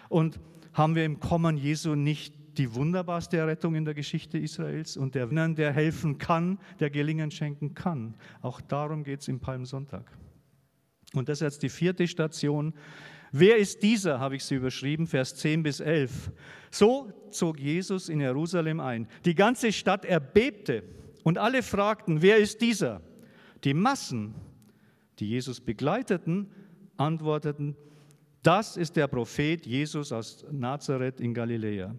Und 0.10 0.40
haben 0.74 0.96
wir 0.96 1.06
im 1.06 1.20
Kommen 1.20 1.58
Jesu 1.58 1.96
nicht 1.96 2.34
die 2.58 2.74
wunderbarste 2.74 3.38
Errettung 3.38 3.76
in 3.76 3.86
der 3.86 3.94
Geschichte 3.94 4.38
Israels 4.38 4.98
und 4.98 5.16
der, 5.16 5.28
der 5.28 5.72
helfen 5.72 6.18
kann, 6.18 6.60
der 6.80 6.90
Gelingen 6.90 7.32
schenken 7.32 7.74
kann. 7.74 8.16
Auch 8.42 8.62
darum 8.62 9.04
geht 9.04 9.22
es 9.22 9.28
im 9.28 9.40
Palmsonntag. 9.40 10.06
Und 11.14 11.30
das 11.30 11.40
ist 11.40 11.42
jetzt 11.42 11.64
die 11.64 11.70
vierte 11.70 12.08
Station 12.08 12.74
Wer 13.32 13.58
ist 13.58 13.82
dieser, 13.82 14.20
habe 14.20 14.36
ich 14.36 14.44
sie 14.44 14.56
überschrieben, 14.56 15.08
Vers 15.08 15.36
10 15.38 15.64
bis 15.64 15.80
11. 15.80 16.32
So 16.70 17.12
zog 17.30 17.60
Jesus 17.60 18.10
in 18.10 18.20
Jerusalem 18.20 18.82
ein. 18.82 19.08
Die 19.24 19.36
ganze 19.36 19.72
Stadt 19.72 20.04
erbebte 20.04 20.84
und 21.24 21.38
alle 21.38 21.64
fragten, 21.64 22.22
wer 22.22 22.38
ist 22.38 22.60
dieser? 22.60 23.02
Die 23.64 23.74
Massen, 23.74 24.36
die 25.20 25.30
Jesus 25.30 25.62
begleiteten, 25.62 26.52
antworteten, 26.98 27.78
das 28.44 28.76
ist 28.76 28.98
der 28.98 29.08
Prophet 29.08 29.66
Jesus 29.66 30.12
aus 30.12 30.46
Nazareth 30.52 31.22
in 31.22 31.34
Galiläa. 31.34 31.96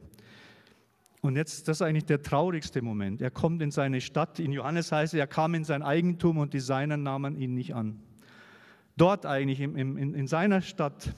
Und 1.22 1.36
jetzt, 1.36 1.68
das 1.68 1.78
ist 1.78 1.82
eigentlich 1.82 2.04
der 2.04 2.22
traurigste 2.22 2.82
Moment. 2.82 3.22
Er 3.22 3.30
kommt 3.30 3.62
in 3.62 3.70
seine 3.70 4.00
Stadt. 4.00 4.38
In 4.38 4.52
Johannes 4.52 4.92
heißt 4.92 5.14
es, 5.14 5.18
er 5.18 5.26
kam 5.26 5.54
in 5.54 5.64
sein 5.64 5.82
Eigentum 5.82 6.36
und 6.36 6.52
die 6.52 6.60
Seinen 6.60 7.02
nahmen 7.02 7.36
ihn 7.36 7.54
nicht 7.54 7.74
an 7.74 8.02
dort 8.96 9.26
eigentlich 9.26 9.60
in, 9.60 9.76
in, 9.76 10.14
in 10.14 10.26
seiner 10.26 10.60
Stadt 10.60 11.12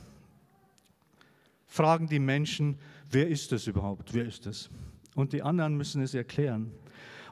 fragen 1.66 2.06
die 2.06 2.18
Menschen, 2.18 2.78
wer 3.10 3.28
ist 3.28 3.52
das 3.52 3.66
überhaupt? 3.66 4.14
Wer 4.14 4.26
ist 4.26 4.46
das? 4.46 4.70
Und 5.14 5.32
die 5.32 5.42
anderen 5.42 5.76
müssen 5.76 6.02
es 6.02 6.14
erklären. 6.14 6.72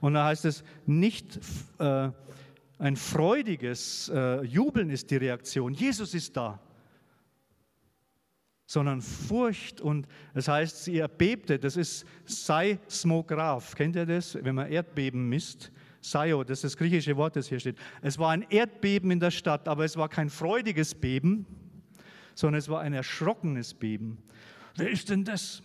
Und 0.01 0.15
da 0.15 0.27
heißt 0.27 0.45
es, 0.45 0.65
nicht 0.85 1.39
äh, 1.79 2.11
ein 2.79 2.97
freudiges 2.97 4.11
äh, 4.13 4.43
Jubeln 4.43 4.91
ist 4.91 5.11
die 5.11 5.17
Reaktion, 5.17 5.75
Jesus 5.75 6.15
ist 6.15 6.37
da, 6.37 6.59
sondern 8.73 9.03
Furcht 9.03 9.83
und 9.83 10.09
es 10.33 10.49
heißt, 10.49 10.85
sie 10.85 10.99
erbebte, 10.99 11.59
das 11.59 11.77
ist 11.77 12.07
Seismograph, 12.25 13.75
kennt 13.75 13.97
ihr 13.97 14.07
das, 14.07 14.39
wenn 14.43 14.55
man 14.55 14.73
Erdbeben 14.73 15.29
misst? 15.29 15.71
Saio, 16.01 16.43
das 16.43 16.59
ist 16.59 16.65
das 16.65 16.77
griechische 16.79 17.17
Wort, 17.19 17.37
das 17.37 17.49
hier 17.49 17.61
steht. 17.61 17.77
Es 18.01 18.19
war 18.19 18.31
ein 18.31 18.47
Erdbeben 18.49 19.11
in 19.11 19.21
der 19.21 19.31
Stadt, 19.31 19.69
aber 19.69 19.85
es 19.85 19.99
war 19.99 20.09
kein 20.09 20.31
freudiges 20.31 20.95
Beben, 20.95 21.45
sondern 22.35 22.59
es 22.59 22.69
war 22.71 22.81
ein 22.81 22.95
erschrockenes 22.95 23.75
Beben. 23.75 24.17
Wer 24.77 24.89
ist 24.89 25.11
denn 25.11 25.25
das? 25.25 25.63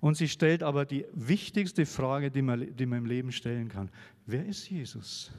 Und 0.00 0.16
sie 0.16 0.28
stellt 0.28 0.62
aber 0.62 0.84
die 0.84 1.06
wichtigste 1.12 1.84
Frage, 1.84 2.30
die 2.30 2.42
man, 2.42 2.76
die 2.76 2.86
man 2.86 3.00
im 3.00 3.06
Leben 3.06 3.32
stellen 3.32 3.68
kann. 3.68 3.90
Wer 4.24 4.46
ist 4.46 4.70
Jesus? 4.70 5.32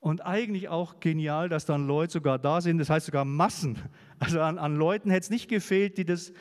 Und 0.00 0.24
eigentlich 0.24 0.68
auch 0.68 1.00
genial, 1.00 1.48
dass 1.48 1.66
dann 1.66 1.86
Leute 1.86 2.14
sogar 2.14 2.38
da 2.38 2.60
sind, 2.60 2.78
das 2.78 2.88
heißt 2.88 3.06
sogar 3.06 3.24
Massen. 3.24 3.76
Also 4.18 4.40
an, 4.40 4.58
an 4.58 4.76
Leuten 4.76 5.10
hätte 5.10 5.24
es 5.24 5.30
nicht 5.30 5.48
gefehlt, 5.48 5.98
die, 5.98 6.04
das, 6.04 6.32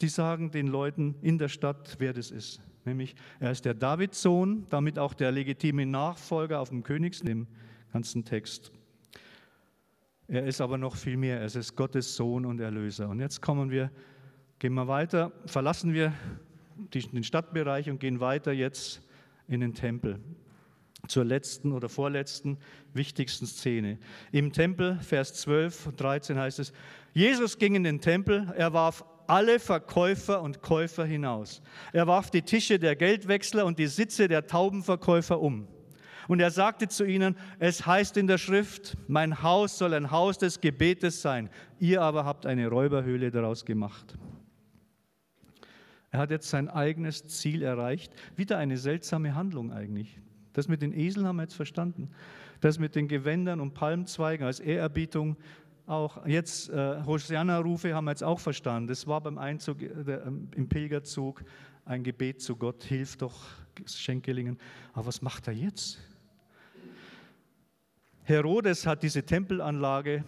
die 0.00 0.08
sagen 0.08 0.50
den 0.50 0.66
Leuten 0.66 1.14
in 1.22 1.38
der 1.38 1.48
Stadt, 1.48 1.96
wer 1.98 2.12
das 2.12 2.30
ist 2.30 2.60
nämlich 2.84 3.14
er 3.40 3.50
ist 3.50 3.64
der 3.64 3.74
Davidssohn, 3.74 4.66
damit 4.68 4.98
auch 4.98 5.14
der 5.14 5.32
legitime 5.32 5.86
Nachfolger 5.86 6.60
auf 6.60 6.70
dem 6.70 6.82
Königs 6.82 7.20
im 7.20 7.46
ganzen 7.92 8.24
Text. 8.24 8.72
Er 10.28 10.44
ist 10.44 10.60
aber 10.60 10.78
noch 10.78 10.96
viel 10.96 11.16
mehr, 11.16 11.40
er 11.40 11.46
ist 11.46 11.76
Gottes 11.76 12.16
Sohn 12.16 12.46
und 12.46 12.60
Erlöser. 12.60 13.08
Und 13.08 13.20
jetzt 13.20 13.42
kommen 13.42 13.70
wir, 13.70 13.90
gehen 14.58 14.74
wir 14.74 14.88
weiter, 14.88 15.32
verlassen 15.46 15.92
wir 15.92 16.12
den 16.92 17.24
Stadtbereich 17.24 17.90
und 17.90 18.00
gehen 18.00 18.20
weiter 18.20 18.52
jetzt 18.52 19.02
in 19.46 19.60
den 19.60 19.74
Tempel 19.74 20.20
zur 21.08 21.24
letzten 21.24 21.72
oder 21.72 21.88
vorletzten 21.88 22.58
wichtigsten 22.94 23.46
Szene. 23.46 23.98
Im 24.30 24.52
Tempel, 24.52 24.98
Vers 25.00 25.34
12 25.34 25.88
und 25.88 26.00
13 26.00 26.38
heißt 26.38 26.60
es, 26.60 26.72
Jesus 27.12 27.58
ging 27.58 27.74
in 27.74 27.84
den 27.84 28.00
Tempel, 28.00 28.52
er 28.56 28.72
warf 28.72 29.04
alle 29.26 29.58
Verkäufer 29.58 30.42
und 30.42 30.62
Käufer 30.62 31.04
hinaus. 31.04 31.62
Er 31.92 32.06
warf 32.06 32.30
die 32.30 32.42
Tische 32.42 32.78
der 32.78 32.96
Geldwechsler 32.96 33.66
und 33.66 33.78
die 33.78 33.86
Sitze 33.86 34.28
der 34.28 34.46
Taubenverkäufer 34.46 35.40
um. 35.40 35.66
Und 36.28 36.40
er 36.40 36.50
sagte 36.50 36.88
zu 36.88 37.04
ihnen, 37.04 37.36
es 37.58 37.84
heißt 37.84 38.16
in 38.16 38.26
der 38.28 38.38
Schrift, 38.38 38.96
mein 39.08 39.42
Haus 39.42 39.78
soll 39.78 39.94
ein 39.94 40.10
Haus 40.10 40.38
des 40.38 40.60
Gebetes 40.60 41.20
sein, 41.20 41.50
ihr 41.80 42.00
aber 42.00 42.24
habt 42.24 42.46
eine 42.46 42.68
Räuberhöhle 42.68 43.30
daraus 43.30 43.64
gemacht. 43.64 44.16
Er 46.10 46.20
hat 46.20 46.30
jetzt 46.30 46.50
sein 46.50 46.68
eigenes 46.68 47.26
Ziel 47.26 47.62
erreicht. 47.62 48.12
Wieder 48.36 48.58
eine 48.58 48.76
seltsame 48.76 49.34
Handlung 49.34 49.72
eigentlich. 49.72 50.20
Das 50.52 50.68
mit 50.68 50.82
den 50.82 50.92
Eseln 50.92 51.26
haben 51.26 51.36
wir 51.36 51.42
jetzt 51.42 51.54
verstanden. 51.54 52.10
Das 52.60 52.78
mit 52.78 52.94
den 52.94 53.08
Gewändern 53.08 53.60
und 53.60 53.74
Palmzweigen 53.74 54.46
als 54.46 54.60
Ehrerbietung 54.60 55.36
auch 55.86 56.24
jetzt 56.26 56.70
äh, 56.70 57.02
Hosianna-Rufe 57.04 57.94
haben 57.94 58.04
wir 58.04 58.12
jetzt 58.12 58.22
auch 58.22 58.38
verstanden. 58.38 58.86
Das 58.86 59.06
war 59.06 59.20
beim 59.20 59.36
Einzug 59.38 59.82
äh, 59.82 60.04
der, 60.04 60.26
ähm, 60.26 60.48
im 60.54 60.68
Pilgerzug 60.68 61.42
ein 61.84 62.04
Gebet 62.04 62.40
zu 62.40 62.56
Gott, 62.56 62.84
hilf 62.84 63.16
doch, 63.16 63.44
Schenkelingen. 63.86 64.58
Aber 64.92 65.06
was 65.06 65.22
macht 65.22 65.48
er 65.48 65.54
jetzt? 65.54 65.98
Herodes 68.22 68.86
hat 68.86 69.02
diese 69.02 69.24
Tempelanlage 69.24 70.24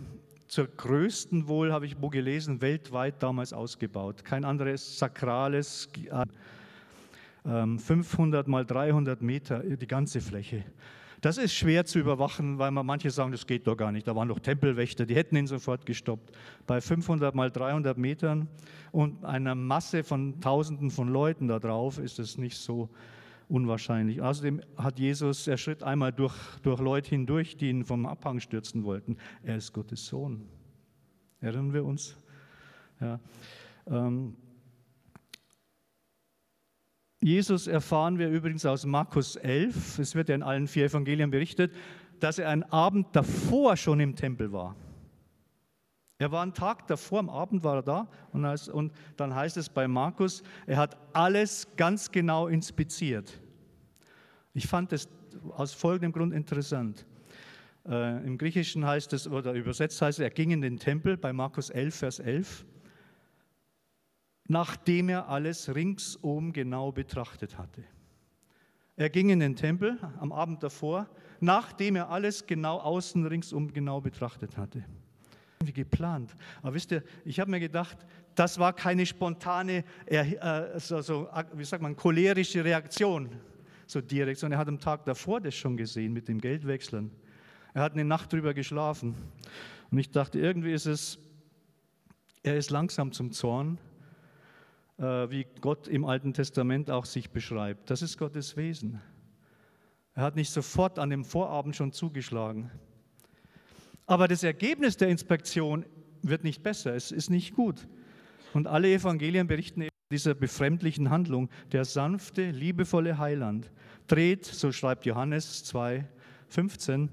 zur 0.48 0.66
größten 0.66 1.46
wohl, 1.46 1.72
habe 1.72 1.86
ich 1.86 2.00
wo 2.00 2.08
gelesen, 2.08 2.60
weltweit 2.60 3.22
damals 3.22 3.52
ausgebaut. 3.52 4.24
Kein 4.24 4.44
anderes 4.44 4.98
sakrales, 4.98 5.88
500 7.44 8.46
äh, 8.46 8.50
mal 8.50 8.64
300 8.64 9.20
Meter, 9.20 9.60
die 9.60 9.86
ganze 9.86 10.20
Fläche. 10.20 10.64
Das 11.20 11.38
ist 11.38 11.54
schwer 11.54 11.86
zu 11.86 11.98
überwachen, 11.98 12.58
weil 12.58 12.70
man 12.70 12.84
manche 12.84 13.10
sagen, 13.10 13.32
das 13.32 13.46
geht 13.46 13.66
doch 13.66 13.76
gar 13.76 13.92
nicht. 13.92 14.06
Da 14.06 14.14
waren 14.14 14.28
doch 14.28 14.38
Tempelwächter, 14.38 15.06
die 15.06 15.14
hätten 15.14 15.36
ihn 15.36 15.46
sofort 15.46 15.86
gestoppt. 15.86 16.36
Bei 16.66 16.80
500 16.80 17.34
mal 17.34 17.50
300 17.50 17.96
Metern 17.96 18.48
und 18.92 19.24
einer 19.24 19.54
Masse 19.54 20.04
von 20.04 20.40
Tausenden 20.40 20.90
von 20.90 21.08
Leuten 21.08 21.48
da 21.48 21.58
drauf 21.58 21.98
ist 21.98 22.18
es 22.18 22.36
nicht 22.36 22.58
so 22.58 22.90
unwahrscheinlich. 23.48 24.20
Außerdem 24.20 24.60
hat 24.76 24.98
Jesus, 24.98 25.46
er 25.46 25.56
schritt 25.56 25.82
einmal 25.82 26.12
durch, 26.12 26.34
durch 26.62 26.80
Leute 26.80 27.10
hindurch, 27.10 27.56
die 27.56 27.70
ihn 27.70 27.84
vom 27.84 28.04
Abhang 28.04 28.40
stürzen 28.40 28.84
wollten. 28.84 29.16
Er 29.42 29.56
ist 29.56 29.72
Gottes 29.72 30.06
Sohn. 30.06 30.46
Erinnern 31.40 31.72
wir 31.72 31.84
uns? 31.84 32.16
Ja. 33.00 33.18
Ähm, 33.86 34.36
Jesus 37.24 37.68
erfahren 37.68 38.18
wir 38.18 38.28
übrigens 38.28 38.66
aus 38.66 38.84
Markus 38.84 39.36
11, 39.36 39.98
es 39.98 40.14
wird 40.14 40.28
ja 40.28 40.34
in 40.34 40.42
allen 40.42 40.66
vier 40.68 40.84
Evangelien 40.84 41.30
berichtet, 41.30 41.72
dass 42.20 42.38
er 42.38 42.50
einen 42.50 42.64
Abend 42.64 43.16
davor 43.16 43.78
schon 43.78 43.98
im 43.98 44.14
Tempel 44.14 44.52
war. 44.52 44.76
Er 46.18 46.30
war 46.32 46.42
einen 46.42 46.52
Tag 46.52 46.86
davor, 46.86 47.20
am 47.20 47.30
Abend 47.30 47.64
war 47.64 47.76
er 47.76 47.82
da 47.82 48.08
und, 48.32 48.92
dann 49.16 49.34
heißt 49.34 49.56
es 49.56 49.70
bei 49.70 49.88
Markus, 49.88 50.42
er 50.66 50.76
hat 50.76 50.98
alles 51.14 51.66
ganz 51.78 52.12
genau 52.12 52.48
inspiziert. 52.48 53.40
Ich 54.52 54.66
fand 54.66 54.92
es 54.92 55.08
aus 55.56 55.72
folgendem 55.72 56.12
Grund 56.12 56.34
interessant. 56.34 57.06
Äh, 57.88 58.22
Im 58.26 58.36
Griechischen 58.36 58.84
heißt 58.84 59.14
es, 59.14 59.26
oder 59.26 59.54
übersetzt 59.54 60.02
heißt 60.02 60.18
es, 60.18 60.22
er 60.22 60.28
ging 60.28 60.50
in 60.50 60.60
den 60.60 60.76
Tempel 60.78 61.16
bei 61.16 61.32
Markus 61.32 61.70
11, 61.70 61.94
Vers 61.94 62.18
11, 62.18 62.66
nachdem 64.46 65.08
er 65.08 65.28
alles 65.28 65.74
ringsum 65.74 66.52
genau 66.52 66.92
betrachtet 66.92 67.58
hatte. 67.58 67.84
Er 68.96 69.10
ging 69.10 69.30
in 69.30 69.40
den 69.40 69.56
Tempel 69.56 69.98
am 70.20 70.32
Abend 70.32 70.62
davor, 70.62 71.08
nachdem 71.40 71.96
er 71.96 72.10
alles 72.10 72.46
genau 72.46 72.78
außen 72.78 73.26
ringsum 73.26 73.72
genau 73.72 74.00
betrachtet 74.00 74.56
hatte. 74.56 74.84
Wie 75.64 75.72
geplant. 75.72 76.34
Aber 76.62 76.74
wisst 76.74 76.92
ihr, 76.92 77.02
ich 77.24 77.40
habe 77.40 77.50
mir 77.50 77.60
gedacht, 77.60 77.96
das 78.34 78.58
war 78.58 78.72
keine 78.72 79.06
spontane, 79.06 79.84
äh, 80.06 80.78
so, 80.78 81.00
so, 81.00 81.28
wie 81.54 81.64
sagt 81.64 81.82
man, 81.82 81.96
cholerische 81.96 82.64
Reaktion, 82.64 83.30
so 83.86 84.00
direkt, 84.00 84.40
sondern 84.40 84.58
er 84.58 84.60
hat 84.60 84.68
am 84.68 84.78
Tag 84.78 85.04
davor 85.04 85.40
das 85.40 85.54
schon 85.54 85.76
gesehen 85.76 86.12
mit 86.12 86.28
dem 86.28 86.40
Geldwechseln. 86.40 87.10
Er 87.72 87.82
hat 87.82 87.94
eine 87.94 88.04
Nacht 88.04 88.32
drüber 88.32 88.54
geschlafen. 88.54 89.14
Und 89.90 89.98
ich 89.98 90.10
dachte, 90.10 90.38
irgendwie 90.38 90.72
ist 90.72 90.86
es, 90.86 91.18
er 92.42 92.56
ist 92.56 92.70
langsam 92.70 93.12
zum 93.12 93.32
Zorn, 93.32 93.78
wie 95.30 95.46
Gott 95.60 95.88
im 95.88 96.04
Alten 96.04 96.32
Testament 96.32 96.90
auch 96.90 97.04
sich 97.04 97.30
beschreibt. 97.30 97.90
Das 97.90 98.02
ist 98.02 98.18
Gottes 98.18 98.56
Wesen. 98.56 99.00
Er 100.14 100.22
hat 100.22 100.36
nicht 100.36 100.50
sofort 100.50 100.98
an 100.98 101.10
dem 101.10 101.24
Vorabend 101.24 101.74
schon 101.74 101.92
zugeschlagen. 101.92 102.70
Aber 104.06 104.28
das 104.28 104.42
Ergebnis 104.42 104.96
der 104.96 105.08
Inspektion 105.08 105.84
wird 106.22 106.44
nicht 106.44 106.62
besser, 106.62 106.94
es 106.94 107.10
ist 107.10 107.30
nicht 107.30 107.54
gut. 107.54 107.88
Und 108.52 108.66
alle 108.66 108.92
Evangelien 108.92 109.46
berichten 109.46 109.82
eben 109.82 109.90
dieser 110.10 110.34
befremdlichen 110.34 111.10
Handlung. 111.10 111.50
Der 111.72 111.84
sanfte, 111.84 112.50
liebevolle 112.50 113.18
Heiland 113.18 113.72
dreht, 114.06 114.44
so 114.44 114.70
schreibt 114.70 115.06
Johannes 115.06 115.64
2, 115.64 116.06
15, 116.48 117.10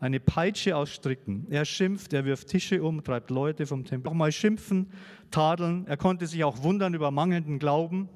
eine 0.00 0.18
Peitsche 0.18 0.76
aus 0.76 0.90
Stricken. 0.90 1.46
Er 1.50 1.64
schimpft, 1.64 2.12
er 2.12 2.24
wirft 2.24 2.48
Tische 2.48 2.82
um, 2.82 3.04
treibt 3.04 3.30
Leute 3.30 3.66
vom 3.66 3.84
Tempel. 3.84 4.10
Auch 4.10 4.14
mal 4.14 4.32
schimpfen, 4.32 4.90
tadeln. 5.30 5.86
Er 5.86 5.96
konnte 5.96 6.26
sich 6.26 6.42
auch 6.42 6.62
wundern 6.62 6.94
über 6.94 7.10
mangelnden 7.10 7.58
Glauben 7.58 8.08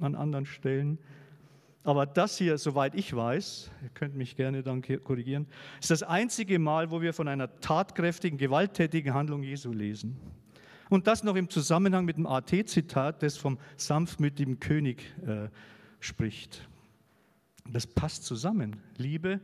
an 0.00 0.14
anderen 0.14 0.46
Stellen. 0.46 0.98
Aber 1.84 2.06
das 2.06 2.38
hier, 2.38 2.58
soweit 2.58 2.94
ich 2.94 3.14
weiß, 3.14 3.70
ihr 3.82 3.88
könnt 3.88 4.14
mich 4.14 4.36
gerne 4.36 4.62
dann 4.62 4.82
korrigieren, 4.82 5.46
ist 5.80 5.90
das 5.90 6.04
einzige 6.04 6.60
Mal, 6.60 6.92
wo 6.92 7.00
wir 7.00 7.12
von 7.12 7.26
einer 7.26 7.58
tatkräftigen, 7.58 8.38
gewalttätigen 8.38 9.12
Handlung 9.14 9.42
Jesu 9.42 9.72
lesen. 9.72 10.16
Und 10.90 11.08
das 11.08 11.24
noch 11.24 11.34
im 11.34 11.50
Zusammenhang 11.50 12.04
mit 12.04 12.18
dem 12.18 12.26
AT-Zitat, 12.26 13.22
das 13.22 13.36
vom 13.36 13.58
sanftmütigen 13.76 14.60
König 14.60 15.02
äh, 15.26 15.48
spricht. 15.98 16.68
Das 17.68 17.86
passt 17.86 18.24
zusammen. 18.24 18.76
Liebe 18.96 19.40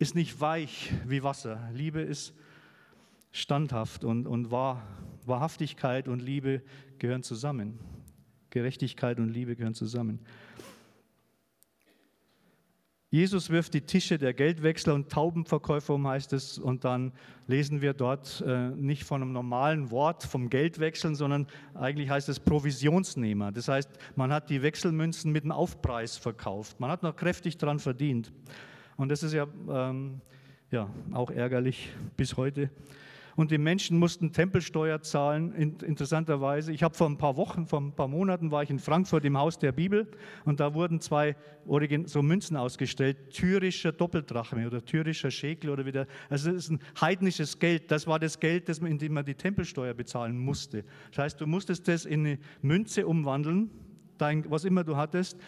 ist 0.00 0.14
nicht 0.14 0.40
weich 0.40 0.90
wie 1.06 1.22
Wasser. 1.22 1.60
Liebe 1.74 2.00
ist 2.00 2.34
standhaft 3.32 4.02
und, 4.02 4.26
und 4.26 4.50
wahr, 4.50 4.82
Wahrhaftigkeit 5.26 6.08
und 6.08 6.20
Liebe 6.20 6.62
gehören 6.98 7.22
zusammen. 7.22 7.78
Gerechtigkeit 8.48 9.20
und 9.20 9.28
Liebe 9.28 9.56
gehören 9.56 9.74
zusammen. 9.74 10.20
Jesus 13.10 13.50
wirft 13.50 13.74
die 13.74 13.82
Tische 13.82 14.16
der 14.16 14.32
Geldwechsler 14.32 14.94
und 14.94 15.10
Taubenverkäufer 15.10 15.94
um, 15.94 16.06
heißt 16.08 16.32
es, 16.32 16.58
und 16.58 16.84
dann 16.84 17.12
lesen 17.46 17.82
wir 17.82 17.92
dort 17.92 18.42
äh, 18.46 18.70
nicht 18.70 19.04
von 19.04 19.20
einem 19.20 19.32
normalen 19.32 19.90
Wort 19.90 20.22
vom 20.22 20.48
Geldwechseln, 20.48 21.14
sondern 21.14 21.46
eigentlich 21.74 22.08
heißt 22.08 22.30
es 22.30 22.40
Provisionsnehmer. 22.40 23.52
Das 23.52 23.68
heißt, 23.68 23.90
man 24.16 24.32
hat 24.32 24.48
die 24.48 24.62
Wechselmünzen 24.62 25.30
mit 25.30 25.42
einem 25.42 25.52
Aufpreis 25.52 26.16
verkauft. 26.16 26.80
Man 26.80 26.90
hat 26.90 27.02
noch 27.02 27.16
kräftig 27.16 27.58
daran 27.58 27.80
verdient. 27.80 28.32
Und 29.00 29.08
das 29.08 29.22
ist 29.22 29.32
ja, 29.32 29.46
ähm, 29.70 30.20
ja 30.70 30.86
auch 31.12 31.30
ärgerlich 31.30 31.88
bis 32.18 32.36
heute. 32.36 32.68
Und 33.34 33.50
die 33.50 33.56
Menschen 33.56 33.98
mussten 33.98 34.30
Tempelsteuer 34.30 35.00
zahlen, 35.00 35.54
interessanterweise. 35.54 36.70
Ich 36.70 36.82
habe 36.82 36.94
vor 36.94 37.08
ein 37.08 37.16
paar 37.16 37.38
Wochen, 37.38 37.64
vor 37.64 37.80
ein 37.80 37.92
paar 37.92 38.08
Monaten 38.08 38.50
war 38.50 38.62
ich 38.62 38.68
in 38.68 38.78
Frankfurt 38.78 39.24
im 39.24 39.38
Haus 39.38 39.58
der 39.58 39.72
Bibel 39.72 40.06
und 40.44 40.60
da 40.60 40.74
wurden 40.74 41.00
zwei 41.00 41.34
Origin 41.66 42.08
so 42.08 42.20
Münzen 42.20 42.58
ausgestellt, 42.58 43.30
tyrischer 43.30 43.92
Doppeldrachme 43.92 44.66
oder 44.66 44.84
tyrischer 44.84 45.30
Schekel 45.30 45.70
oder 45.70 45.86
wieder. 45.86 46.06
Also 46.28 46.50
das 46.50 46.64
ist 46.64 46.70
ein 46.70 46.80
heidnisches 47.00 47.58
Geld. 47.58 47.90
Das 47.90 48.06
war 48.06 48.18
das 48.18 48.38
Geld, 48.38 48.68
das 48.68 48.82
man, 48.82 48.90
in 48.90 48.98
dem 48.98 49.14
man 49.14 49.24
die 49.24 49.34
Tempelsteuer 49.34 49.94
bezahlen 49.94 50.36
musste. 50.36 50.84
Das 51.08 51.24
heißt, 51.24 51.40
du 51.40 51.46
musstest 51.46 51.88
das 51.88 52.04
in 52.04 52.26
eine 52.26 52.38
Münze 52.60 53.06
umwandeln, 53.06 53.70
dein, 54.18 54.44
was 54.50 54.66
immer 54.66 54.84
du 54.84 54.94
hattest, 54.98 55.38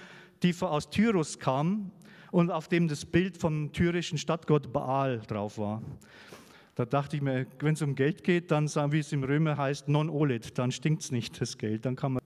die 0.42 0.54
aus 0.62 0.88
Tyrus 0.88 1.38
kam 1.38 1.92
und 2.32 2.50
auf 2.50 2.66
dem 2.66 2.88
das 2.88 3.04
Bild 3.04 3.36
vom 3.36 3.72
tyrischen 3.72 4.18
Stadtgott 4.18 4.72
Baal 4.72 5.20
drauf 5.28 5.58
war. 5.58 5.82
Da 6.74 6.86
dachte 6.86 7.16
ich 7.16 7.22
mir, 7.22 7.46
wenn 7.60 7.74
es 7.74 7.82
um 7.82 7.94
Geld 7.94 8.24
geht, 8.24 8.50
dann 8.50 8.66
wie 8.90 9.00
es 9.00 9.12
im 9.12 9.22
Römer 9.22 9.58
heißt, 9.58 9.88
non 9.88 10.08
olet, 10.08 10.56
dann 10.58 10.72
stinkt 10.72 11.02
es 11.02 11.12
nicht, 11.12 11.38
das 11.40 11.58
Geld. 11.58 11.84
Dann 11.84 11.94
kann 11.94 12.14
man, 12.14 12.22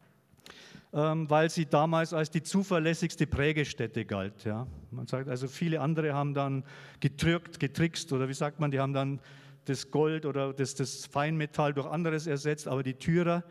ähm, 0.92 1.28
weil 1.28 1.50
sie 1.50 1.66
damals 1.66 2.12
als 2.12 2.30
die 2.30 2.44
zuverlässigste 2.44 3.26
Prägestätte 3.26 4.04
galt. 4.04 4.44
Ja. 4.44 4.68
Man 4.92 5.08
sagt 5.08 5.28
also, 5.28 5.48
viele 5.48 5.80
andere 5.80 6.14
haben 6.14 6.34
dann 6.34 6.62
getrückt, 7.00 7.58
getrickst 7.58 8.12
oder 8.12 8.28
wie 8.28 8.34
sagt 8.34 8.60
man, 8.60 8.70
die 8.70 8.78
haben 8.78 8.92
dann 8.92 9.20
das 9.64 9.90
Gold 9.90 10.24
oder 10.24 10.52
das, 10.52 10.76
das 10.76 11.04
Feinmetall 11.06 11.74
durch 11.74 11.88
anderes 11.88 12.28
ersetzt, 12.28 12.68
aber 12.68 12.84
die 12.84 12.94
Türer, 12.94 13.42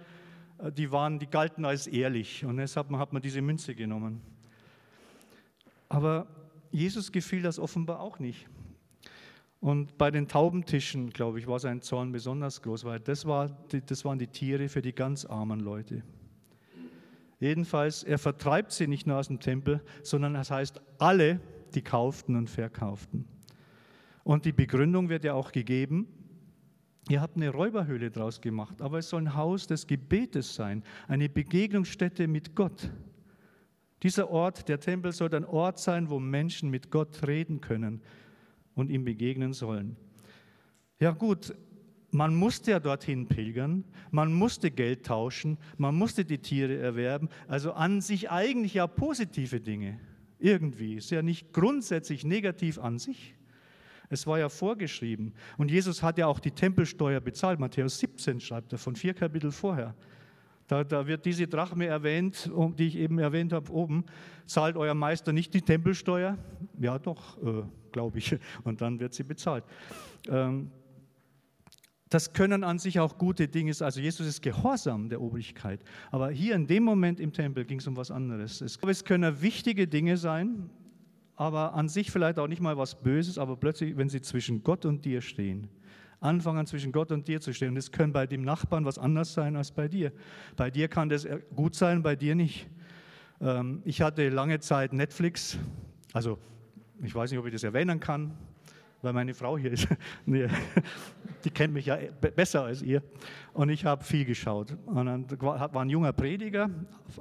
äh, 0.59 0.71
die 0.71 0.89
waren, 0.89 1.19
die 1.19 1.27
galten 1.27 1.65
als 1.65 1.85
ehrlich 1.87 2.45
und 2.45 2.55
deshalb 2.55 2.89
hat 2.93 3.11
man 3.11 3.21
diese 3.21 3.41
Münze 3.41 3.75
genommen. 3.75 4.21
Aber 5.89 6.25
Jesus 6.71 7.11
gefiel 7.11 7.41
das 7.41 7.59
offenbar 7.59 7.99
auch 7.99 8.19
nicht. 8.19 8.47
Und 9.59 9.97
bei 9.97 10.11
den 10.11 10.27
Taubentischen, 10.27 11.09
glaube 11.09 11.39
ich, 11.39 11.47
war 11.47 11.59
sein 11.59 11.81
Zorn 11.81 12.11
besonders 12.11 12.61
groß, 12.61 12.83
weil 12.83 12.99
das, 12.99 13.25
war 13.25 13.49
das 13.87 14.05
waren 14.05 14.19
die 14.19 14.27
Tiere 14.27 14.69
für 14.69 14.81
die 14.81 14.93
ganz 14.93 15.25
armen 15.25 15.59
Leute. 15.59 16.03
Jedenfalls, 17.39 18.03
er 18.03 18.17
vertreibt 18.17 18.71
sie 18.71 18.87
nicht 18.87 19.07
nur 19.07 19.17
aus 19.17 19.27
dem 19.27 19.39
Tempel, 19.39 19.81
sondern 20.03 20.35
das 20.35 20.51
heißt 20.51 20.81
alle, 20.99 21.39
die 21.73 21.81
kauften 21.81 22.35
und 22.35 22.49
verkauften. 22.49 23.25
Und 24.23 24.45
die 24.45 24.53
Begründung 24.53 25.09
wird 25.09 25.23
ja 25.23 25.33
auch 25.33 25.51
gegeben, 25.51 26.07
ihr 27.09 27.21
habt 27.21 27.35
eine 27.35 27.49
Räuberhöhle 27.49 28.09
draus 28.09 28.41
gemacht, 28.41 28.81
aber 28.81 28.99
es 28.99 29.09
soll 29.09 29.23
ein 29.23 29.35
Haus 29.35 29.67
des 29.67 29.85
Gebetes 29.85 30.55
sein, 30.55 30.83
eine 31.07 31.29
Begegnungsstätte 31.29 32.27
mit 32.27 32.55
Gott. 32.55 32.89
Dieser 34.03 34.29
Ort, 34.29 34.67
der 34.67 34.79
Tempel, 34.79 35.11
soll 35.11 35.33
ein 35.33 35.45
Ort 35.45 35.79
sein, 35.79 36.09
wo 36.09 36.19
Menschen 36.19 36.69
mit 36.69 36.91
Gott 36.91 37.25
reden 37.25 37.61
können 37.61 38.01
und 38.75 38.89
ihm 38.89 39.05
begegnen 39.05 39.53
sollen. 39.53 39.95
Ja 40.99 41.11
gut, 41.11 41.55
man 42.11 42.35
musste 42.35 42.71
ja 42.71 42.79
dorthin 42.79 43.27
pilgern, 43.27 43.83
man 44.11 44.31
musste 44.33 44.71
Geld 44.71 45.05
tauschen, 45.05 45.57
man 45.77 45.95
musste 45.95 46.23
die 46.23 46.37
Tiere 46.37 46.77
erwerben, 46.77 47.29
also 47.47 47.73
an 47.73 48.01
sich 48.01 48.31
eigentlich 48.31 48.75
ja 48.75 48.87
positive 48.87 49.59
Dinge. 49.59 49.99
Irgendwie, 50.39 50.95
ist 50.95 51.11
ja 51.11 51.21
nicht 51.21 51.53
grundsätzlich 51.53 52.23
negativ 52.25 52.79
an 52.79 52.99
sich. 52.99 53.35
Es 54.09 54.27
war 54.27 54.37
ja 54.37 54.49
vorgeschrieben. 54.49 55.33
Und 55.57 55.71
Jesus 55.71 56.03
hat 56.03 56.17
ja 56.17 56.27
auch 56.27 56.39
die 56.39 56.51
Tempelsteuer 56.51 57.19
bezahlt. 57.19 57.59
Matthäus 57.59 57.99
17 57.99 58.39
schreibt 58.39 58.71
er, 58.71 58.77
von 58.77 58.95
vier 58.95 59.13
Kapitel 59.13 59.51
vorher. 59.51 59.95
Da, 60.67 60.83
da, 60.83 61.05
wird 61.05 61.25
diese 61.25 61.47
Drachme 61.47 61.85
erwähnt, 61.85 62.49
die 62.77 62.87
ich 62.87 62.97
eben 62.97 63.19
erwähnt 63.19 63.53
habe 63.53 63.71
oben. 63.71 64.05
Zahlt 64.47 64.77
euer 64.77 64.95
Meister 64.95 65.31
nicht 65.31 65.53
die 65.53 65.61
Tempelsteuer? 65.61 66.37
Ja, 66.79 66.97
doch, 66.97 67.37
äh, 67.43 67.63
glaube 67.91 68.17
ich. 68.17 68.35
Und 68.63 68.81
dann 68.81 68.99
wird 68.99 69.13
sie 69.13 69.23
bezahlt. 69.23 69.63
Ähm, 70.27 70.71
das 72.09 72.33
können 72.33 72.63
an 72.63 72.79
sich 72.79 72.99
auch 72.99 73.17
gute 73.17 73.47
Dinge 73.47 73.73
sein. 73.73 73.87
Also 73.87 73.99
Jesus 73.99 74.25
ist 74.25 74.41
gehorsam 74.41 75.09
der 75.09 75.21
Obrigkeit. 75.21 75.83
Aber 76.11 76.29
hier 76.31 76.55
in 76.55 76.65
dem 76.65 76.83
Moment 76.83 77.19
im 77.19 77.33
Tempel 77.33 77.65
ging 77.65 77.79
es 77.79 77.87
um 77.87 77.97
was 77.97 78.09
anderes. 78.09 78.61
Es, 78.61 78.79
es 78.81 79.03
können 79.03 79.41
wichtige 79.41 79.87
Dinge 79.87 80.17
sein, 80.17 80.69
aber 81.35 81.73
an 81.73 81.89
sich 81.89 82.11
vielleicht 82.11 82.39
auch 82.39 82.47
nicht 82.47 82.61
mal 82.61 82.77
was 82.77 83.01
Böses, 83.01 83.37
aber 83.37 83.55
plötzlich, 83.55 83.97
wenn 83.97 84.09
sie 84.09 84.21
zwischen 84.21 84.63
Gott 84.63 84.85
und 84.85 85.03
dir 85.03 85.21
stehen, 85.21 85.67
anfangen, 86.25 86.65
zwischen 86.65 86.91
Gott 86.91 87.11
und 87.11 87.27
dir 87.27 87.39
zu 87.39 87.53
stehen. 87.53 87.69
Und 87.69 87.77
es 87.77 87.91
kann 87.91 88.11
bei 88.11 88.27
dem 88.27 88.43
Nachbarn 88.43 88.85
was 88.85 88.97
anders 88.97 89.33
sein 89.33 89.55
als 89.55 89.71
bei 89.71 89.87
dir. 89.87 90.11
Bei 90.55 90.69
dir 90.69 90.87
kann 90.87 91.09
das 91.09 91.27
gut 91.55 91.75
sein, 91.75 92.03
bei 92.03 92.15
dir 92.15 92.35
nicht. 92.35 92.67
Ähm, 93.41 93.81
ich 93.85 94.01
hatte 94.01 94.29
lange 94.29 94.59
Zeit 94.59 94.93
Netflix, 94.93 95.57
also 96.13 96.37
ich 97.03 97.13
weiß 97.13 97.31
nicht, 97.31 97.39
ob 97.39 97.45
ich 97.45 97.53
das 97.53 97.63
erwähnen 97.63 97.99
kann, 97.99 98.31
weil 99.01 99.13
meine 99.13 99.33
Frau 99.33 99.57
hier 99.57 99.71
ist. 99.71 99.87
die 100.25 101.49
kennt 101.51 101.73
mich 101.73 101.85
ja 101.85 101.97
besser 102.35 102.63
als 102.63 102.81
ihr. 102.81 103.03
Und 103.53 103.69
ich 103.69 103.85
habe 103.85 104.03
viel 104.03 104.25
geschaut. 104.25 104.75
Und 104.85 105.05
dann 105.05 105.29
war 105.39 105.81
ein 105.81 105.89
junger 105.89 106.13
Prediger, 106.13 106.69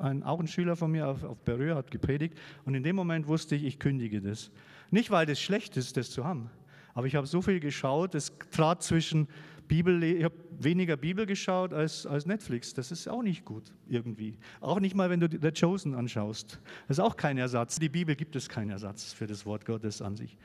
ein, 0.01 0.23
auch 0.23 0.41
ein 0.41 0.47
Schüler 0.47 0.77
von 0.77 0.91
mir 0.91 1.09
auf, 1.09 1.23
auf 1.25 1.39
Berühr, 1.41 1.75
hat 1.75 1.91
gepredigt. 1.91 2.39
Und 2.65 2.75
in 2.75 2.83
dem 2.83 2.97
Moment 2.97 3.27
wusste 3.27 3.55
ich, 3.55 3.65
ich 3.65 3.79
kündige 3.79 4.21
das. 4.21 4.51
Nicht, 4.91 5.11
weil 5.11 5.27
das 5.27 5.41
schlecht 5.41 5.77
ist, 5.77 5.97
das 5.97 6.11
zu 6.11 6.25
haben, 6.25 6.51
aber 6.95 7.07
ich 7.07 7.15
habe 7.17 7.27
so 7.27 7.43
viel 7.43 7.61
geschaut, 7.61 8.15
es 8.15 8.33
trat 8.51 8.83
zwischen 8.83 9.29
Bibel, 9.67 10.03
ich 10.03 10.25
habe 10.25 10.35
weniger 10.59 10.97
Bibel 10.97 11.27
geschaut 11.27 11.73
als, 11.73 12.07
als 12.07 12.27
Netflix. 12.27 12.75
Das 12.75 12.93
ist 12.93 13.09
auch 13.09 13.23
nicht 13.23 13.45
gut 13.45 13.73
irgendwie. 13.89 14.39
Auch 14.61 14.79
nicht 14.79 14.95
mal, 14.95 15.11
wenn 15.11 15.21
du 15.21 15.29
The 15.29 15.51
Chosen 15.53 15.95
anschaust. 15.95 16.61
Das 16.87 16.99
ist 16.99 17.05
auch 17.05 17.17
kein 17.17 17.39
Ersatz. 17.39 17.79
Die 17.79 17.89
Bibel 17.89 18.15
gibt 18.15 18.37
es 18.37 18.49
keinen 18.49 18.71
Ersatz 18.71 19.13
für 19.13 19.27
das 19.27 19.45
Wort 19.47 19.65
Gottes 19.65 20.03
an 20.03 20.17
sich. 20.17 20.37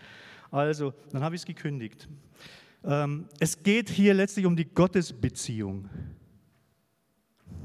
Also, 0.51 0.93
dann 1.11 1.21
habe 1.21 1.35
ich 1.35 1.41
es 1.41 1.45
gekündigt. 1.45 2.07
Ähm, 2.83 3.27
es 3.39 3.61
geht 3.61 3.89
hier 3.89 4.13
letztlich 4.13 4.45
um 4.45 4.55
die 4.55 4.65
Gottesbeziehung. 4.65 5.89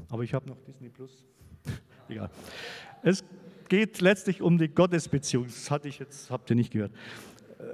Aber 0.09 0.23
ich 0.23 0.33
habe 0.33 0.47
noch 0.47 0.57
Disney 0.61 0.89
Plus. 0.89 1.23
Egal. 2.09 2.29
Es 3.01 3.23
geht 3.69 4.01
letztlich 4.01 4.41
um 4.41 4.57
die 4.57 4.67
Gottesbeziehung. 4.67 5.45
Das 5.45 5.71
hatte 5.71 5.87
ich 5.87 5.99
jetzt, 5.99 6.29
habt 6.29 6.49
ihr 6.49 6.55
nicht 6.55 6.71
gehört. 6.71 6.91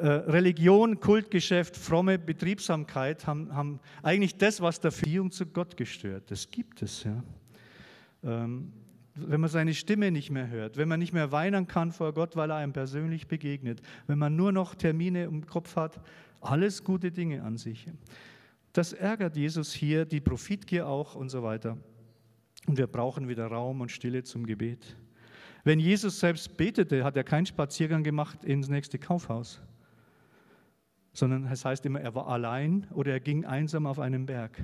Äh, 0.02 0.32
Religion, 0.32 1.00
Kultgeschäft, 1.00 1.78
fromme 1.78 2.18
Betriebsamkeit 2.18 3.28
haben, 3.28 3.54
haben, 3.54 3.80
eigentlich 4.02 4.36
das, 4.36 4.60
was 4.60 4.80
der 4.80 4.90
Beziehung 4.90 5.30
zu 5.30 5.46
Gott 5.46 5.78
gestört. 5.78 6.32
Das 6.32 6.50
gibt 6.50 6.82
es, 6.82 7.04
ja. 7.04 7.24
Ähm, 8.24 8.74
wenn 9.14 9.40
man 9.40 9.50
seine 9.52 9.76
Stimme 9.76 10.10
nicht 10.10 10.32
mehr 10.32 10.50
hört, 10.50 10.76
wenn 10.76 10.88
man 10.88 11.00
nicht 11.00 11.14
mehr 11.14 11.32
weinen 11.32 11.68
kann 11.68 11.92
vor 11.92 12.16
Gott, 12.16 12.36
weil 12.36 12.50
er 12.50 12.56
einem 12.56 12.74
persönlich 12.74 13.28
begegnet, 13.28 13.84
wenn 14.08 14.18
man 14.18 14.36
nur 14.36 14.52
noch 14.52 14.74
Termine 14.74 15.26
im 15.26 15.46
Kopf 15.46 15.76
hat, 15.76 16.02
alles 16.40 16.84
gute 16.84 17.12
Dinge 17.12 17.44
an 17.44 17.58
sich. 17.58 17.86
Das 18.74 18.94
ärgert 18.94 19.36
Jesus 19.36 19.72
hier, 19.72 20.06
die 20.06 20.20
Profitgier 20.20 20.88
auch 20.88 21.14
und 21.14 21.30
so 21.30 21.44
weiter. 21.44 21.78
Und 22.66 22.76
wir 22.76 22.88
brauchen 22.88 23.28
wieder 23.28 23.46
Raum 23.46 23.82
und 23.82 23.92
Stille 23.92 24.24
zum 24.24 24.48
Gebet. 24.48 24.98
Wenn 25.64 25.80
Jesus 25.80 26.20
selbst 26.20 26.58
betete, 26.58 27.04
hat 27.04 27.16
er 27.16 27.24
keinen 27.24 27.46
Spaziergang 27.46 28.02
gemacht 28.02 28.44
ins 28.44 28.68
nächste 28.68 28.98
Kaufhaus, 28.98 29.62
sondern 31.13 31.45
es 31.45 31.65
heißt 31.65 31.86
immer, 31.86 32.02
er 32.02 32.15
war 32.15 32.28
allein 32.28 32.88
oder 32.91 33.12
er 33.12 33.19
ging 33.19 33.45
einsam 33.45 33.86
auf 33.86 34.00
einen 34.00 34.26
Berg. 34.26 34.63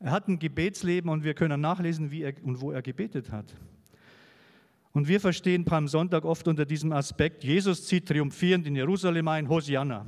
Er 0.00 0.10
hat 0.10 0.28
ein 0.28 0.38
Gebetsleben 0.38 1.10
und 1.10 1.24
wir 1.24 1.34
können 1.34 1.60
nachlesen, 1.60 2.10
wie 2.10 2.22
er 2.22 2.34
und 2.42 2.60
wo 2.60 2.70
er 2.70 2.82
gebetet 2.82 3.32
hat. 3.32 3.54
Und 4.92 5.08
wir 5.08 5.20
verstehen 5.20 5.64
Palmsonntag 5.64 6.24
oft 6.24 6.48
unter 6.48 6.64
diesem 6.64 6.92
Aspekt, 6.92 7.44
Jesus 7.44 7.86
zieht 7.86 8.08
triumphierend 8.08 8.66
in 8.66 8.74
Jerusalem 8.74 9.28
ein, 9.28 9.48
Hosianna. 9.48 10.06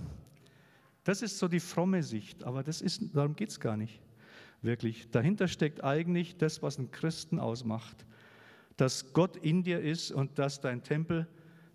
Das 1.04 1.22
ist 1.22 1.38
so 1.38 1.48
die 1.48 1.60
fromme 1.60 2.02
Sicht, 2.02 2.44
aber 2.44 2.62
das 2.62 2.80
ist, 2.80 3.14
darum 3.14 3.36
geht 3.36 3.50
es 3.50 3.60
gar 3.60 3.76
nicht 3.76 4.00
wirklich. 4.62 5.10
Dahinter 5.10 5.48
steckt 5.48 5.82
eigentlich 5.82 6.36
das, 6.36 6.62
was 6.62 6.78
einen 6.78 6.90
Christen 6.90 7.38
ausmacht. 7.38 8.04
Dass 8.76 9.12
Gott 9.12 9.36
in 9.36 9.62
dir 9.62 9.80
ist 9.80 10.10
und 10.10 10.38
dass 10.38 10.60
dein 10.60 10.82
Tempel, 10.82 11.26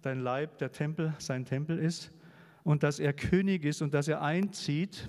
dein 0.02 0.20
Leib, 0.20 0.58
der 0.58 0.72
Tempel, 0.72 1.14
sein 1.20 1.46
Tempel 1.46 1.78
ist 1.80 2.12
und 2.66 2.84
dass 2.84 3.00
er 3.00 3.14
König 3.14 3.64
ist 3.64 3.82
und 3.82 3.94
dass 3.94 4.10
er 4.10 4.22
einzieht 4.22 5.08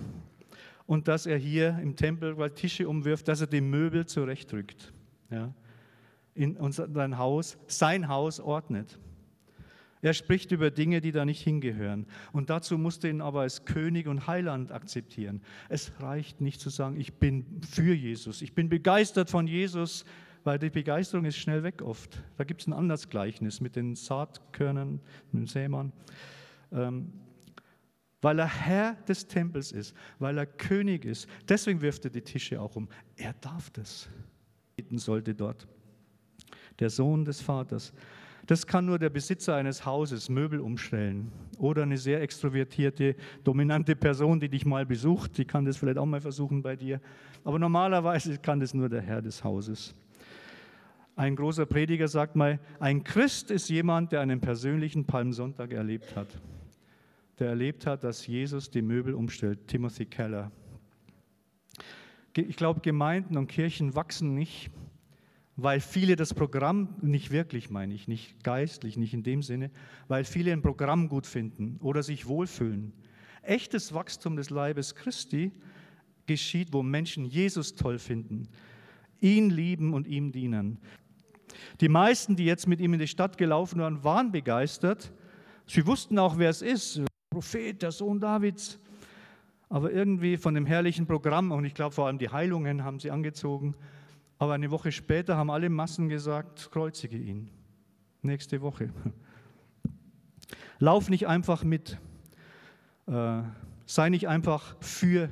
und 0.85 1.09
dass 1.09 1.25
er 1.25 1.37
hier 1.37 1.77
im 1.81 1.97
Tempel 1.97 2.37
weil 2.37 2.51
Tische 2.51 2.87
umwirft, 2.87 3.27
dass 3.27 3.41
er 3.41 3.47
die 3.47 3.61
Möbel 3.61 4.05
zurechtrückt. 4.05 4.93
Ja, 5.29 5.53
in 6.35 6.55
dein 6.93 7.17
Haus, 7.17 7.57
sein 7.65 8.07
Haus 8.07 8.39
ordnet. 8.39 8.99
Er 10.03 10.13
spricht 10.13 10.51
über 10.51 10.69
Dinge, 10.69 11.01
die 11.01 11.11
da 11.11 11.25
nicht 11.25 11.41
hingehören. 11.41 12.05
Und 12.31 12.51
dazu 12.51 12.77
musst 12.77 13.03
du 13.03 13.09
ihn 13.09 13.21
aber 13.21 13.41
als 13.41 13.65
König 13.65 14.07
und 14.07 14.27
Heiland 14.27 14.71
akzeptieren. 14.71 15.41
Es 15.67 15.91
reicht 15.99 16.39
nicht 16.39 16.61
zu 16.61 16.69
sagen, 16.69 16.99
ich 16.99 17.15
bin 17.15 17.59
für 17.67 17.95
Jesus, 17.95 18.43
ich 18.43 18.53
bin 18.53 18.69
begeistert 18.69 19.31
von 19.31 19.47
Jesus, 19.47 20.05
weil 20.43 20.59
die 20.59 20.69
Begeisterung 20.69 21.25
ist 21.25 21.37
schnell 21.37 21.63
weg 21.63 21.81
oft. 21.81 22.21
Da 22.37 22.43
gibt 22.43 22.61
es 22.61 22.67
ein 22.67 22.73
anderes 22.73 23.09
Gleichnis 23.09 23.59
mit 23.59 23.75
den 23.75 23.95
Saatkörnern, 23.95 25.01
mit 25.31 25.41
dem 25.41 25.47
Sämann. 25.47 25.91
Ähm, 26.71 27.11
weil 28.21 28.39
er 28.39 28.47
Herr 28.47 28.93
des 29.07 29.27
Tempels 29.27 29.71
ist, 29.71 29.95
weil 30.19 30.37
er 30.37 30.45
König 30.45 31.05
ist. 31.05 31.27
Deswegen 31.47 31.81
wirft 31.81 32.05
er 32.05 32.11
die 32.11 32.21
Tische 32.21 32.59
auch 32.61 32.75
um. 32.75 32.87
Er 33.15 33.33
darf 33.33 33.69
das. 33.69 34.09
Sollte 34.91 35.33
dort. 35.33 35.67
Der 36.79 36.89
Sohn 36.89 37.25
des 37.25 37.41
Vaters. 37.41 37.93
Das 38.45 38.65
kann 38.65 38.85
nur 38.85 38.97
der 38.97 39.09
Besitzer 39.09 39.55
eines 39.55 39.85
Hauses, 39.85 40.29
Möbel 40.29 40.61
umstellen 40.61 41.31
oder 41.57 41.83
eine 41.83 41.97
sehr 41.97 42.21
extrovertierte, 42.21 43.15
dominante 43.43 43.95
Person, 43.95 44.39
die 44.39 44.47
dich 44.47 44.65
mal 44.65 44.85
besucht, 44.85 45.37
die 45.37 45.43
kann 45.43 45.65
das 45.65 45.75
vielleicht 45.75 45.97
auch 45.97 46.05
mal 46.05 46.21
versuchen 46.21 46.61
bei 46.61 46.77
dir. 46.77 47.01
Aber 47.43 47.59
normalerweise 47.59 48.37
kann 48.37 48.61
das 48.61 48.73
nur 48.73 48.87
der 48.87 49.01
Herr 49.01 49.21
des 49.21 49.43
Hauses. 49.43 49.93
Ein 51.17 51.35
großer 51.35 51.65
Prediger 51.65 52.07
sagt 52.07 52.35
mal, 52.37 52.59
ein 52.79 53.03
Christ 53.03 53.51
ist 53.51 53.69
jemand, 53.69 54.13
der 54.13 54.21
einen 54.21 54.39
persönlichen 54.39 55.03
Palmsonntag 55.05 55.73
erlebt 55.73 56.15
hat. 56.15 56.27
Der 57.39 57.49
erlebt 57.49 57.85
hat, 57.85 58.03
dass 58.03 58.25
Jesus 58.25 58.71
die 58.71 58.81
Möbel 58.81 59.13
umstellt. 59.13 59.67
Timothy 59.67 60.05
Keller. 60.05 60.51
Ich 62.35 62.55
glaube, 62.55 62.81
Gemeinden 62.81 63.37
und 63.37 63.47
Kirchen 63.47 63.95
wachsen 63.95 64.33
nicht, 64.33 64.71
weil 65.55 65.79
viele 65.79 66.15
das 66.15 66.33
Programm 66.33 66.95
nicht 67.01 67.31
wirklich, 67.31 67.69
meine 67.69 67.93
ich, 67.93 68.07
nicht 68.07 68.43
geistlich, 68.43 68.97
nicht 68.97 69.13
in 69.13 69.23
dem 69.23 69.41
Sinne, 69.41 69.71
weil 70.07 70.23
viele 70.23 70.51
ein 70.51 70.61
Programm 70.61 71.09
gut 71.09 71.25
finden 71.25 71.77
oder 71.81 72.03
sich 72.03 72.27
wohlfühlen. 72.27 72.93
Echtes 73.41 73.93
Wachstum 73.93 74.35
des 74.35 74.49
Leibes 74.49 74.93
Christi 74.93 75.51
geschieht, 76.27 76.73
wo 76.73 76.83
Menschen 76.83 77.25
Jesus 77.25 77.75
toll 77.75 77.97
finden, 77.97 78.47
ihn 79.19 79.49
lieben 79.49 79.93
und 79.93 80.07
ihm 80.07 80.31
dienen. 80.31 80.79
Die 81.81 81.89
meisten, 81.89 82.35
die 82.35 82.45
jetzt 82.45 82.67
mit 82.67 82.79
ihm 82.79 82.93
in 82.93 82.99
die 82.99 83.07
Stadt 83.07 83.37
gelaufen 83.37 83.79
waren, 83.79 84.03
waren 84.03 84.31
begeistert. 84.31 85.11
Sie 85.65 85.85
wussten 85.87 86.19
auch, 86.19 86.37
wer 86.37 86.49
es 86.49 86.61
ist, 86.61 87.01
Prophet, 87.37 87.83
der 87.83 87.91
Sohn 87.91 88.19
Davids. 88.19 88.79
Aber 89.69 89.91
irgendwie 89.91 90.37
von 90.37 90.55
dem 90.55 90.65
herrlichen 90.65 91.05
Programm, 91.05 91.51
und 91.51 91.65
ich 91.65 91.75
glaube 91.75 91.93
vor 91.93 92.07
allem 92.07 92.17
die 92.17 92.29
Heilungen 92.29 92.83
haben 92.83 92.99
sie 92.99 93.11
angezogen, 93.11 93.75
aber 94.39 94.53
eine 94.53 94.71
Woche 94.71 94.91
später 94.91 95.37
haben 95.37 95.51
alle 95.51 95.69
Massen 95.69 96.09
gesagt, 96.09 96.71
kreuzige 96.71 97.15
ihn. 97.15 97.51
Nächste 98.23 98.61
Woche. 98.61 98.89
Lauf 100.79 101.11
nicht 101.11 101.27
einfach 101.27 101.63
mit. 101.63 101.99
Äh, 103.05 103.43
sei 103.85 104.09
nicht 104.09 104.27
einfach 104.27 104.75
für 104.81 105.29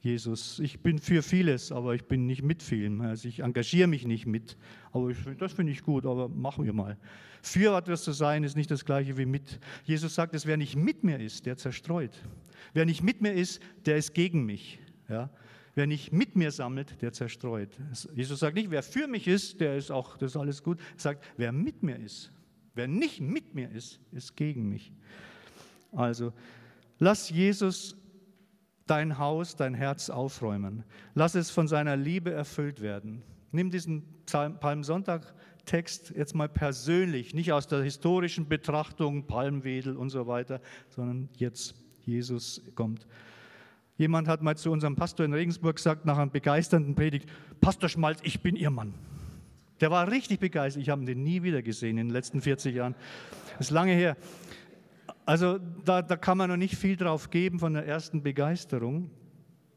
Jesus. 0.00 0.60
Ich 0.60 0.80
bin 0.80 0.98
für 0.98 1.22
vieles, 1.22 1.72
aber 1.72 1.94
ich 1.94 2.04
bin 2.04 2.26
nicht 2.26 2.42
mit 2.42 2.62
vielen. 2.62 3.00
Also 3.00 3.28
ich 3.28 3.40
engagiere 3.40 3.88
mich 3.88 4.06
nicht 4.06 4.26
mit. 4.26 4.56
Aber 4.92 5.08
ich, 5.10 5.18
das 5.38 5.52
finde 5.52 5.72
ich 5.72 5.82
gut, 5.82 6.06
aber 6.06 6.28
machen 6.28 6.64
wir 6.64 6.72
mal. 6.72 6.96
Für 7.42 7.76
etwas 7.76 8.04
zu 8.04 8.12
sein, 8.12 8.44
ist 8.44 8.56
nicht 8.56 8.70
das 8.70 8.84
gleiche 8.84 9.16
wie 9.16 9.26
mit. 9.26 9.58
Jesus 9.84 10.14
sagt, 10.14 10.34
dass 10.34 10.46
wer 10.46 10.56
nicht 10.56 10.76
mit 10.76 11.02
mir 11.02 11.18
ist, 11.18 11.46
der 11.46 11.56
zerstreut. 11.56 12.12
Wer 12.74 12.84
nicht 12.84 13.02
mit 13.02 13.20
mir 13.20 13.32
ist, 13.32 13.60
der 13.86 13.96
ist 13.96 14.14
gegen 14.14 14.44
mich. 14.44 14.78
Ja? 15.08 15.30
Wer 15.74 15.86
nicht 15.86 16.12
mit 16.12 16.36
mir 16.36 16.50
sammelt, 16.52 17.00
der 17.02 17.12
zerstreut. 17.12 17.70
Jesus 18.14 18.40
sagt 18.40 18.54
nicht, 18.54 18.70
wer 18.70 18.82
für 18.82 19.08
mich 19.08 19.26
ist, 19.26 19.60
der 19.60 19.76
ist 19.76 19.90
auch, 19.90 20.16
das 20.16 20.32
ist 20.32 20.36
alles 20.36 20.62
gut. 20.62 20.80
Er 20.80 21.00
sagt, 21.00 21.24
wer 21.36 21.52
mit 21.52 21.82
mir 21.82 21.96
ist. 21.96 22.32
Wer 22.74 22.86
nicht 22.86 23.20
mit 23.20 23.54
mir 23.54 23.70
ist, 23.70 24.00
ist 24.12 24.36
gegen 24.36 24.68
mich. 24.68 24.92
Also, 25.90 26.32
lass 26.98 27.30
Jesus 27.30 27.96
dein 28.90 29.18
Haus, 29.18 29.56
dein 29.56 29.74
Herz 29.74 30.10
aufräumen. 30.10 30.84
Lass 31.14 31.34
es 31.34 31.50
von 31.50 31.68
seiner 31.68 31.96
Liebe 31.96 32.32
erfüllt 32.32 32.80
werden. 32.80 33.22
Nimm 33.52 33.70
diesen 33.70 34.04
Palmsonntag-Text 34.26 36.12
jetzt 36.16 36.34
mal 36.34 36.48
persönlich, 36.48 37.34
nicht 37.34 37.52
aus 37.52 37.66
der 37.66 37.82
historischen 37.82 38.48
Betrachtung, 38.48 39.26
Palmwedel 39.26 39.96
und 39.96 40.10
so 40.10 40.26
weiter, 40.26 40.60
sondern 40.88 41.28
jetzt 41.36 41.74
Jesus 42.04 42.62
kommt. 42.74 43.06
Jemand 43.96 44.28
hat 44.28 44.42
mal 44.42 44.56
zu 44.56 44.70
unserem 44.70 44.96
Pastor 44.96 45.26
in 45.26 45.34
Regensburg 45.34 45.76
gesagt, 45.76 46.04
nach 46.04 46.18
einer 46.18 46.30
begeisternden 46.30 46.94
Predigt, 46.94 47.28
Pastor 47.60 47.88
Schmalz, 47.88 48.20
ich 48.22 48.42
bin 48.42 48.54
Ihr 48.54 48.70
Mann. 48.70 48.94
Der 49.80 49.90
war 49.90 50.10
richtig 50.10 50.40
begeistert. 50.40 50.82
Ich 50.82 50.88
habe 50.88 51.10
ihn 51.10 51.22
nie 51.22 51.42
wieder 51.42 51.62
gesehen 51.62 51.98
in 51.98 52.08
den 52.08 52.12
letzten 52.12 52.40
40 52.40 52.74
Jahren. 52.74 52.94
Das 53.58 53.68
ist 53.68 53.70
lange 53.70 53.92
her. 53.92 54.16
Also 55.28 55.58
da, 55.84 56.00
da 56.00 56.16
kann 56.16 56.38
man 56.38 56.48
noch 56.48 56.56
nicht 56.56 56.74
viel 56.74 56.96
drauf 56.96 57.28
geben 57.28 57.58
von 57.58 57.74
der 57.74 57.86
ersten 57.86 58.22
Begeisterung. 58.22 59.10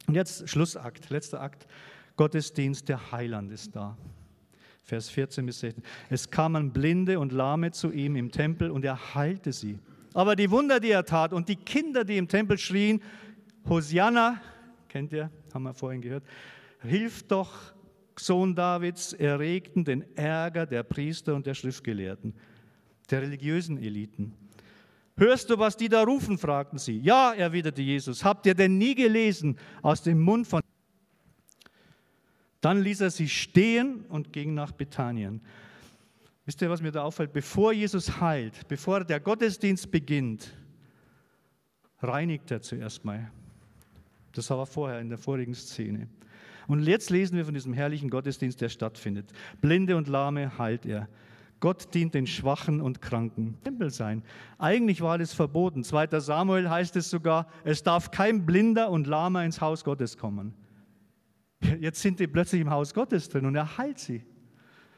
Und 0.08 0.16
jetzt 0.16 0.48
Schlussakt, 0.48 1.10
letzter 1.10 1.42
Akt. 1.42 1.68
Gottesdienst, 2.16 2.88
der 2.88 3.12
Heiland 3.12 3.52
ist 3.52 3.76
da. 3.76 3.98
Vers 4.86 5.10
14 5.10 5.46
bis 5.46 5.60
16. 5.60 5.84
Es 6.10 6.32
kamen 6.32 6.72
Blinde 6.72 7.20
und 7.20 7.34
Lahme 7.34 7.72
zu 7.72 7.92
ihm 7.92 8.16
im 8.16 8.32
Tempel 8.32 8.72
und 8.72 8.86
er 8.86 9.14
heilte 9.14 9.52
sie. 9.52 9.78
Aber 10.14 10.38
die 10.38 10.50
Wunder, 10.52 10.80
die 10.80 10.92
er 10.92 11.04
tat 11.04 11.34
und 11.34 11.50
die 11.50 11.58
Kinder, 11.58 12.06
die 12.06 12.16
im 12.16 12.30
Tempel 12.30 12.58
schrien, 12.58 13.02
Hosianna, 13.68 14.40
kennt 14.88 15.12
ihr, 15.12 15.30
haben 15.54 15.64
wir 15.64 15.74
vorhin 15.74 16.00
gehört, 16.00 16.24
hilf 16.82 17.24
doch, 17.24 17.74
Sohn 18.18 18.56
Davids, 18.56 19.12
erregten 19.12 19.84
den 19.84 20.16
Ärger 20.16 20.66
der 20.66 20.84
Priester 20.84 21.36
und 21.36 21.46
der 21.46 21.56
Schriftgelehrten, 21.56 22.36
der 23.10 23.24
religiösen 23.24 23.78
Eliten. 23.78 24.34
Hörst 25.22 25.52
du, 25.52 25.60
was 25.60 25.78
die 25.78 25.88
da 25.88 26.02
rufen? 26.02 26.40
fragten 26.40 26.80
sie. 26.80 26.98
Ja, 26.98 27.32
erwiderte 27.32 27.84
Jesus. 27.84 28.26
Habt 28.26 28.48
ihr 28.48 28.56
denn 28.56 28.80
nie 28.80 28.96
gelesen 28.96 29.56
aus 29.84 30.02
dem 30.02 30.20
Mund 30.20 30.48
von. 30.48 30.62
Dann 32.60 32.82
ließ 32.82 33.02
er 33.02 33.12
sie 33.12 33.30
stehen 33.30 34.04
und 34.10 34.34
ging 34.34 34.56
nach 34.56 34.72
Bethanien. 34.72 35.40
Wisst 36.48 36.64
ihr, 36.64 36.72
was 36.72 36.82
mir 36.82 36.92
da 36.92 37.04
auffällt? 37.04 37.34
Bevor 37.34 37.72
Jesus 37.72 38.20
heilt, 38.20 38.68
bevor 38.68 39.04
der 39.04 39.20
Gottesdienst 39.20 39.92
beginnt, 39.92 40.52
reinigt 42.00 42.50
er 42.50 42.64
zuerst 42.64 43.06
mal. 43.06 43.32
Das 44.32 44.50
war 44.50 44.66
vorher 44.66 45.00
in 45.02 45.10
der 45.10 45.20
vorigen 45.20 45.54
Szene. 45.54 46.10
Und 46.66 46.82
jetzt 46.88 47.12
lesen 47.12 47.38
wir 47.38 47.46
von 47.46 47.54
diesem 47.54 47.74
herrlichen 47.74 48.10
Gottesdienst, 48.10 48.60
der 48.60 48.70
stattfindet. 48.70 49.32
Blinde 49.62 49.98
und 49.98 50.08
Lahme 50.08 50.58
heilt 50.58 50.88
er. 50.88 51.08
Gott 51.62 51.94
dient 51.94 52.16
den 52.16 52.28
Schwachen 52.28 52.82
und 52.82 53.02
Kranken. 53.02 53.58
Tempel 53.64 53.92
sein. 53.92 54.24
Eigentlich 54.58 55.02
war 55.02 55.20
das 55.20 55.34
verboten. 55.34 55.84
2. 55.84 56.20
Samuel 56.20 56.70
heißt 56.70 56.96
es 56.98 57.10
sogar, 57.10 57.48
es 57.64 57.84
darf 57.84 58.12
kein 58.12 58.46
Blinder 58.46 58.90
und 58.90 59.08
Lahmer 59.08 59.46
ins 59.46 59.62
Haus 59.62 59.84
Gottes 59.84 60.18
kommen. 60.18 60.54
Jetzt 61.80 62.02
sind 62.02 62.20
die 62.20 62.28
plötzlich 62.28 62.62
im 62.62 62.72
Haus 62.72 62.94
Gottes 62.94 63.30
drin 63.30 63.46
und 63.46 63.56
er 63.56 63.78
heilt 63.78 64.00
sie. 64.00 64.24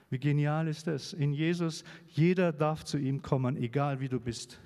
Wie 0.09 0.20
genial 0.20 0.68
ist 0.70 0.88
das? 0.88 1.11
In 1.11 1.34
Jesus, 1.34 1.84
jeder 2.07 2.53
darf 2.53 2.86
zu 2.86 2.97
ihm 2.97 3.22
kommen, 3.22 3.57
egal 3.57 3.99
wie 3.99 4.07
du 4.07 4.20
bist. 4.20 4.59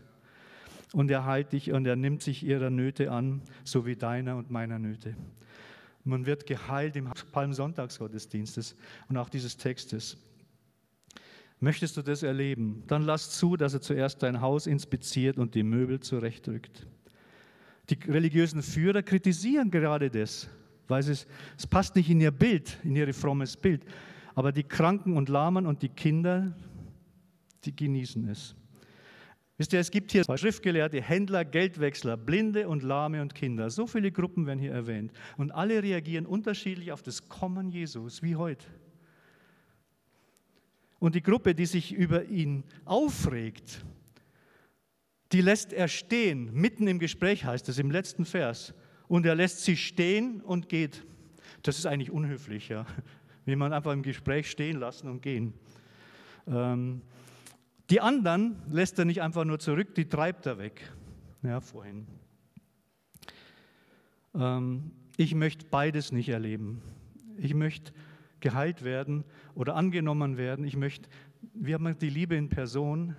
Und 0.93 1.09
er 1.09 1.25
heilt 1.25 1.51
dich 1.51 1.71
und 1.71 1.87
er 1.87 1.95
nimmt 1.95 2.21
sich 2.21 2.43
ihrer 2.43 2.69
Nöte 2.69 3.11
an, 3.11 3.41
so 3.63 3.87
wie 3.87 3.95
deiner 3.95 4.37
und 4.37 4.51
meiner 4.51 4.77
Nöte. 4.77 5.15
Man 6.03 6.27
wird 6.27 6.45
geheilt 6.45 6.95
im 6.95 7.09
Palmsonntagsgottesdienstes 7.31 8.75
und 9.09 9.17
auch 9.17 9.29
dieses 9.29 9.57
Textes. 9.57 10.17
Möchtest 11.59 11.97
du 11.97 12.01
das 12.03 12.21
erleben? 12.21 12.83
Dann 12.87 13.01
lass 13.01 13.31
zu, 13.31 13.57
dass 13.57 13.73
er 13.73 13.81
zuerst 13.81 14.21
dein 14.21 14.41
Haus 14.41 14.67
inspiziert 14.67 15.37
und 15.37 15.55
die 15.55 15.63
Möbel 15.63 15.99
zurechtrückt. 15.99 16.85
Die 17.89 17.97
religiösen 18.09 18.61
Führer 18.61 19.01
kritisieren 19.01 19.71
gerade 19.71 20.11
das, 20.11 20.49
weil 20.87 20.99
es, 20.99 21.25
es 21.57 21.65
passt 21.65 21.95
nicht 21.95 22.09
in 22.09 22.21
ihr 22.21 22.31
Bild, 22.31 22.77
in 22.83 22.95
ihr 22.95 23.11
frommes 23.13 23.57
Bild. 23.57 23.85
Aber 24.35 24.51
die 24.51 24.63
Kranken 24.63 25.17
und 25.17 25.29
Lahmen 25.29 25.65
und 25.65 25.81
die 25.81 25.89
Kinder, 25.89 26.55
die 27.63 27.75
genießen 27.75 28.27
es. 28.29 28.55
Wisst 29.57 29.73
ihr, 29.73 29.79
es 29.79 29.89
gibt 29.89 30.11
hier 30.11 30.23
Schriftgelehrte, 30.23 31.01
Händler, 31.01 31.43
Geldwechsler, 31.43 32.15
Blinde 32.15 32.67
und 32.67 32.83
Lahme 32.83 33.23
und 33.23 33.33
Kinder. 33.33 33.71
So 33.71 33.87
viele 33.87 34.11
Gruppen 34.11 34.45
werden 34.45 34.59
hier 34.59 34.73
erwähnt. 34.73 35.11
Und 35.37 35.51
alle 35.51 35.81
reagieren 35.81 36.27
unterschiedlich 36.27 36.91
auf 36.91 37.01
das 37.01 37.27
Kommen 37.27 37.71
Jesus, 37.71 38.21
wie 38.21 38.35
heute. 38.35 38.67
Und 40.99 41.15
die 41.15 41.21
Gruppe, 41.21 41.53
die 41.53 41.65
sich 41.65 41.93
über 41.93 42.25
ihn 42.25 42.63
aufregt, 42.85 43.85
die 45.31 45.41
lässt 45.41 45.73
er 45.73 45.87
stehen, 45.87 46.53
mitten 46.53 46.87
im 46.87 46.99
Gespräch 46.99 47.45
heißt 47.45 47.67
es 47.69 47.79
im 47.79 47.91
letzten 47.91 48.25
Vers. 48.25 48.73
Und 49.07 49.25
er 49.25 49.35
lässt 49.35 49.63
sie 49.63 49.77
stehen 49.77 50.41
und 50.41 50.69
geht. 50.69 51.05
Das 51.63 51.77
ist 51.77 51.85
eigentlich 51.85 52.11
unhöflich, 52.11 52.69
ja. 52.69 52.85
Wie 53.45 53.55
man 53.55 53.73
einfach 53.73 53.93
im 53.93 54.03
Gespräch 54.03 54.49
stehen 54.49 54.79
lassen 54.79 55.07
und 55.07 55.21
gehen. 55.21 55.53
Ähm, 56.47 57.01
die 57.89 58.01
anderen 58.01 58.61
lässt 58.69 58.99
er 58.99 59.05
nicht 59.05 59.21
einfach 59.21 59.45
nur 59.45 59.59
zurück, 59.59 59.95
die 59.95 60.09
treibt 60.09 60.45
er 60.45 60.57
weg. 60.57 60.91
Ja, 61.43 61.61
vorhin. 61.61 62.07
Ähm, 64.35 64.91
ich 65.15 65.35
möchte 65.35 65.65
beides 65.65 66.11
nicht 66.11 66.29
erleben. 66.29 66.81
Ich 67.37 67.53
möchte 67.53 67.93
geheilt 68.39 68.83
werden 68.83 69.23
oder 69.55 69.75
angenommen 69.75 70.37
werden. 70.37 70.65
Ich 70.65 70.75
möchte, 70.75 71.09
wir 71.53 71.75
haben 71.75 71.97
die 71.97 72.09
Liebe 72.09 72.35
in 72.35 72.49
Person. 72.49 73.15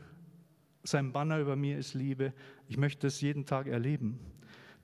Sein 0.83 1.13
Banner 1.13 1.39
über 1.39 1.57
mir 1.57 1.79
ist 1.79 1.95
Liebe. 1.95 2.33
Ich 2.69 2.77
möchte 2.77 3.07
das 3.07 3.21
jeden 3.21 3.45
Tag 3.45 3.67
erleben. 3.67 4.19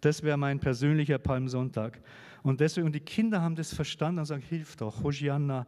Das 0.00 0.22
wäre 0.22 0.36
mein 0.36 0.60
persönlicher 0.60 1.18
Palmsonntag. 1.18 2.00
Und 2.42 2.60
deswegen, 2.60 2.86
und 2.86 2.94
die 2.94 3.00
Kinder 3.00 3.40
haben 3.40 3.54
das 3.54 3.72
verstanden 3.72 4.18
und 4.18 4.26
sagen, 4.26 4.42
hilf 4.42 4.76
doch, 4.76 5.02
Hosianna, 5.02 5.66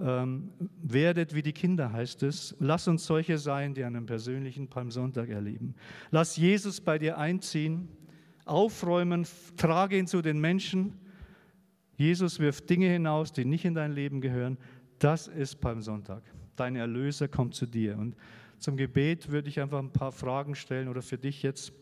ähm, 0.00 0.50
werdet 0.82 1.34
wie 1.34 1.42
die 1.42 1.52
Kinder, 1.52 1.92
heißt 1.92 2.22
es. 2.24 2.56
Lass 2.58 2.88
uns 2.88 3.06
solche 3.06 3.38
sein, 3.38 3.74
die 3.74 3.84
einen 3.84 4.06
persönlichen 4.06 4.66
Palmsonntag 4.68 5.28
erleben. 5.28 5.74
Lass 6.10 6.36
Jesus 6.36 6.80
bei 6.80 6.98
dir 6.98 7.18
einziehen, 7.18 7.88
aufräumen, 8.44 9.26
trage 9.56 9.98
ihn 9.98 10.06
zu 10.06 10.22
den 10.22 10.40
Menschen 10.40 10.94
Jesus 12.00 12.38
wirft 12.38 12.70
Dinge 12.70 12.88
hinaus, 12.88 13.30
die 13.30 13.44
nicht 13.44 13.66
in 13.66 13.74
dein 13.74 13.92
Leben 13.92 14.22
gehören. 14.22 14.56
Das 14.98 15.28
ist 15.28 15.60
Palmsonntag. 15.60 16.22
Dein 16.56 16.74
Erlöser 16.74 17.28
kommt 17.28 17.54
zu 17.54 17.66
dir. 17.66 17.98
Und 17.98 18.16
zum 18.58 18.78
Gebet 18.78 19.30
würde 19.30 19.50
ich 19.50 19.60
einfach 19.60 19.80
ein 19.80 19.92
paar 19.92 20.10
Fragen 20.10 20.54
stellen 20.54 20.88
oder 20.88 21.02
für 21.02 21.18
dich 21.18 21.42
jetzt. 21.42 21.74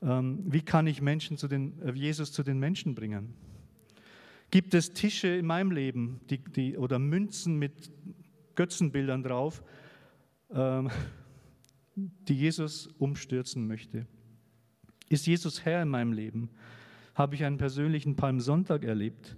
Ähm, 0.00 0.44
wie 0.46 0.60
kann 0.60 0.86
ich 0.86 1.02
Menschen 1.02 1.36
zu 1.36 1.48
den, 1.48 1.82
äh, 1.82 1.90
Jesus 1.90 2.30
zu 2.30 2.44
den 2.44 2.60
Menschen 2.60 2.94
bringen? 2.94 3.34
Gibt 4.52 4.74
es 4.74 4.92
Tische 4.92 5.26
in 5.26 5.46
meinem 5.46 5.72
Leben 5.72 6.20
die, 6.30 6.38
die, 6.38 6.78
oder 6.78 7.00
Münzen 7.00 7.58
mit 7.58 7.90
Götzenbildern 8.54 9.24
drauf, 9.24 9.64
ähm, 10.52 10.88
die 11.96 12.34
Jesus 12.34 12.86
umstürzen 12.98 13.66
möchte? 13.66 14.06
Ist 15.08 15.26
Jesus 15.26 15.64
Herr 15.64 15.82
in 15.82 15.88
meinem 15.88 16.12
Leben? 16.12 16.48
Habe 17.16 17.34
ich 17.34 17.42
einen 17.42 17.58
persönlichen 17.58 18.14
Palmsonntag 18.14 18.84
erlebt? 18.84 19.36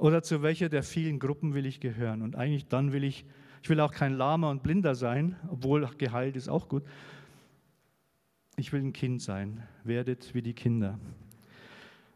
Oder 0.00 0.22
zu 0.22 0.40
welcher 0.40 0.70
der 0.70 0.82
vielen 0.82 1.18
Gruppen 1.18 1.52
will 1.52 1.66
ich 1.66 1.78
gehören? 1.78 2.22
Und 2.22 2.34
eigentlich 2.34 2.66
dann 2.68 2.94
will 2.94 3.04
ich, 3.04 3.26
ich 3.62 3.68
will 3.68 3.80
auch 3.80 3.92
kein 3.92 4.14
Lama 4.14 4.50
und 4.50 4.62
Blinder 4.62 4.94
sein, 4.94 5.36
obwohl 5.50 5.86
geheilt 5.98 6.36
ist 6.36 6.48
auch 6.48 6.68
gut. 6.68 6.84
Ich 8.56 8.72
will 8.72 8.80
ein 8.80 8.94
Kind 8.94 9.20
sein. 9.20 9.62
Werdet 9.84 10.32
wie 10.34 10.40
die 10.40 10.54
Kinder. 10.54 10.98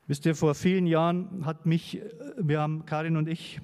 Wisst 0.07 0.25
ihr, 0.25 0.35
vor 0.35 0.55
vielen 0.55 0.87
Jahren 0.87 1.45
hat 1.45 1.67
mich, 1.67 2.01
wir 2.39 2.59
haben 2.59 2.87
Karin 2.87 3.19
und 3.19 3.29
ich, 3.29 3.61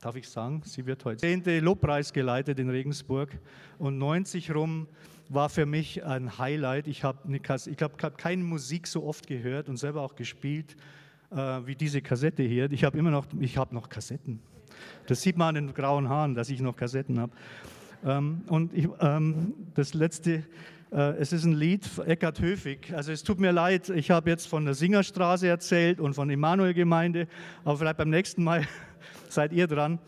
darf 0.00 0.14
ich 0.14 0.28
sagen, 0.28 0.62
sie 0.64 0.86
wird 0.86 1.04
heute 1.04 1.22
zehnte 1.22 1.58
Lobpreis 1.58 2.12
geleitet 2.12 2.60
in 2.60 2.70
Regensburg 2.70 3.36
und 3.78 3.98
90 3.98 4.54
rum 4.54 4.86
war 5.28 5.48
für 5.48 5.66
mich 5.66 6.04
ein 6.04 6.38
Highlight. 6.38 6.86
Ich 6.86 7.02
habe 7.02 7.36
ich 7.36 7.82
habe 7.82 8.16
keine 8.16 8.44
Musik 8.44 8.86
so 8.86 9.02
oft 9.02 9.26
gehört 9.26 9.68
und 9.68 9.78
selber 9.78 10.02
auch 10.02 10.14
gespielt 10.14 10.76
äh, 11.30 11.66
wie 11.66 11.74
diese 11.74 12.00
Kassette 12.00 12.42
hier. 12.42 12.70
Ich 12.70 12.84
habe 12.84 12.98
immer 12.98 13.10
noch, 13.10 13.26
ich 13.40 13.56
habe 13.56 13.74
noch 13.74 13.88
Kassetten. 13.88 14.40
Das 15.06 15.22
sieht 15.22 15.36
man 15.36 15.56
an 15.56 15.66
den 15.66 15.74
grauen 15.74 16.08
Haaren, 16.08 16.34
dass 16.34 16.50
ich 16.50 16.60
noch 16.60 16.76
Kassetten 16.76 17.20
habe. 17.20 17.32
Ähm, 18.04 18.42
und 18.48 18.72
ich, 18.74 18.88
ähm, 19.00 19.54
das 19.74 19.94
letzte, 19.94 20.44
äh, 20.92 21.16
es 21.18 21.32
ist 21.32 21.44
ein 21.44 21.52
Lied, 21.52 21.88
Eckhard 22.06 22.40
Höfig. 22.40 22.92
Also 22.94 23.12
es 23.12 23.22
tut 23.22 23.40
mir 23.40 23.52
leid, 23.52 23.88
ich 23.88 24.10
habe 24.10 24.30
jetzt 24.30 24.46
von 24.46 24.64
der 24.64 24.74
Singerstraße 24.74 25.48
erzählt 25.48 26.00
und 26.00 26.14
von 26.14 26.30
Emanuel-Gemeinde, 26.30 27.28
aber 27.64 27.78
vielleicht 27.78 27.96
beim 27.96 28.10
nächsten 28.10 28.44
Mal 28.44 28.66
seid 29.28 29.52
ihr 29.52 29.66
dran. 29.66 29.98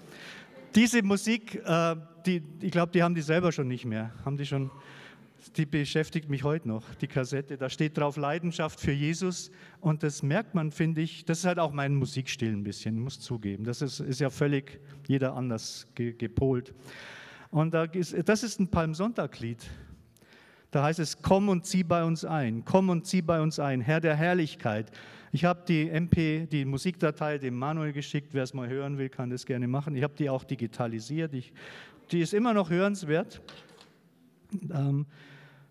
Diese 0.74 1.02
Musik, 1.02 1.60
äh, 1.64 1.96
die, 2.26 2.42
ich 2.60 2.70
glaube, 2.70 2.92
die 2.92 3.02
haben 3.02 3.14
die 3.14 3.22
selber 3.22 3.52
schon 3.52 3.68
nicht 3.68 3.84
mehr. 3.84 4.12
Haben 4.24 4.36
die 4.36 4.46
schon 4.46 4.70
die 5.56 5.66
beschäftigt 5.66 6.28
mich 6.28 6.44
heute 6.44 6.68
noch, 6.68 6.94
die 6.96 7.06
Kassette. 7.06 7.56
Da 7.56 7.70
steht 7.70 7.96
drauf 7.96 8.16
Leidenschaft 8.16 8.80
für 8.80 8.92
Jesus 8.92 9.50
und 9.80 10.02
das 10.02 10.22
merkt 10.22 10.54
man, 10.54 10.72
finde 10.72 11.00
ich, 11.00 11.24
das 11.24 11.38
ist 11.40 11.44
halt 11.44 11.58
auch 11.58 11.72
mein 11.72 11.94
Musikstil 11.94 12.52
ein 12.52 12.64
bisschen, 12.64 12.98
muss 12.98 13.20
zugeben. 13.20 13.64
Das 13.64 13.82
ist, 13.82 14.00
ist 14.00 14.20
ja 14.20 14.30
völlig 14.30 14.80
jeder 15.06 15.34
anders 15.34 15.86
ge, 15.94 16.12
gepolt. 16.12 16.74
Und 17.50 17.72
da 17.72 17.84
ist, 17.84 18.16
das 18.28 18.42
ist 18.42 18.60
ein 18.60 18.68
Palmsontaglied. 18.68 19.64
Da 20.70 20.82
heißt 20.82 20.98
es, 20.98 21.22
komm 21.22 21.48
und 21.48 21.64
zieh 21.64 21.82
bei 21.82 22.04
uns 22.04 22.24
ein, 22.24 22.64
komm 22.64 22.90
und 22.90 23.06
zieh 23.06 23.22
bei 23.22 23.40
uns 23.40 23.58
ein, 23.58 23.80
Herr 23.80 24.00
der 24.00 24.16
Herrlichkeit. 24.16 24.90
Ich 25.32 25.44
habe 25.44 25.62
die 25.66 25.88
MP, 25.88 26.46
die 26.46 26.64
Musikdatei 26.64 27.38
dem 27.38 27.54
Manuel 27.54 27.92
geschickt, 27.92 28.30
wer 28.32 28.42
es 28.42 28.54
mal 28.54 28.68
hören 28.68 28.98
will, 28.98 29.08
kann 29.08 29.30
das 29.30 29.46
gerne 29.46 29.68
machen. 29.68 29.94
Ich 29.94 30.02
habe 30.02 30.14
die 30.16 30.28
auch 30.28 30.44
digitalisiert, 30.44 31.32
ich, 31.32 31.52
die 32.10 32.20
ist 32.20 32.34
immer 32.34 32.54
noch 32.54 32.70
hörenswert. 32.70 33.40
Ähm, 34.52 35.06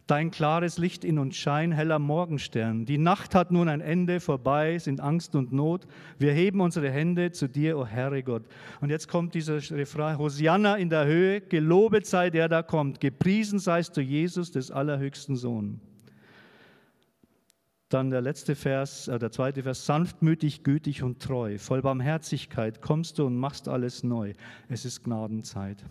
Dein 0.07 0.32
klares 0.32 0.78
Licht 0.78 1.03
in 1.03 1.19
uns 1.19 1.36
Schein, 1.36 1.73
heller 1.73 1.99
Morgenstern. 1.99 2.86
Die 2.86 2.97
Nacht 2.97 3.36
hat 3.36 3.51
nun 3.51 3.67
ein 3.67 3.82
Ende, 3.82 4.21
vorbei 4.21 4.80
sind 4.80 5.01
Angst 5.01 5.36
und 5.36 5.51
Not. 5.51 5.86
Wir 6.17 6.32
heben 6.32 6.61
unsere 6.61 6.89
Hände 6.89 7.34
zu 7.34 7.49
dir, 7.49 7.78
o 7.78 7.82
oh 7.82 7.86
Herre 7.86 8.23
Gott. 8.23 8.43
Und 8.80 8.89
jetzt 8.89 9.09
kommt 9.09 9.34
dieser 9.34 9.57
Refrain, 9.71 10.17
Hosianna 10.17 10.78
in 10.78 10.89
der 10.89 11.05
Höhe, 11.05 11.41
gelobet 11.41 12.05
sei 12.05 12.30
der 12.30 12.47
da 12.47 12.63
kommt, 12.63 13.01
gepriesen 13.01 13.59
seist 13.59 13.97
du 13.97 14.01
Jesus, 14.01 14.49
des 14.49 14.71
allerhöchsten 14.71 15.36
Sohn. 15.36 15.82
Dann 17.89 18.09
der 18.09 18.21
letzte 18.21 18.55
Vers, 18.55 19.09
äh, 19.09 19.19
der 19.19 19.32
zweite 19.32 19.61
Vers, 19.63 19.86
sanftmütig, 19.86 20.63
gütig 20.63 21.03
und 21.03 21.21
treu, 21.21 21.57
voll 21.57 21.82
Barmherzigkeit 21.82 22.82
kommst 22.82 23.19
du 23.19 23.25
und 23.25 23.36
machst 23.36 23.67
alles 23.67 24.03
neu. 24.03 24.34
Es 24.69 24.86
ist 24.86 25.03
Gnadenzeit. 25.03 25.84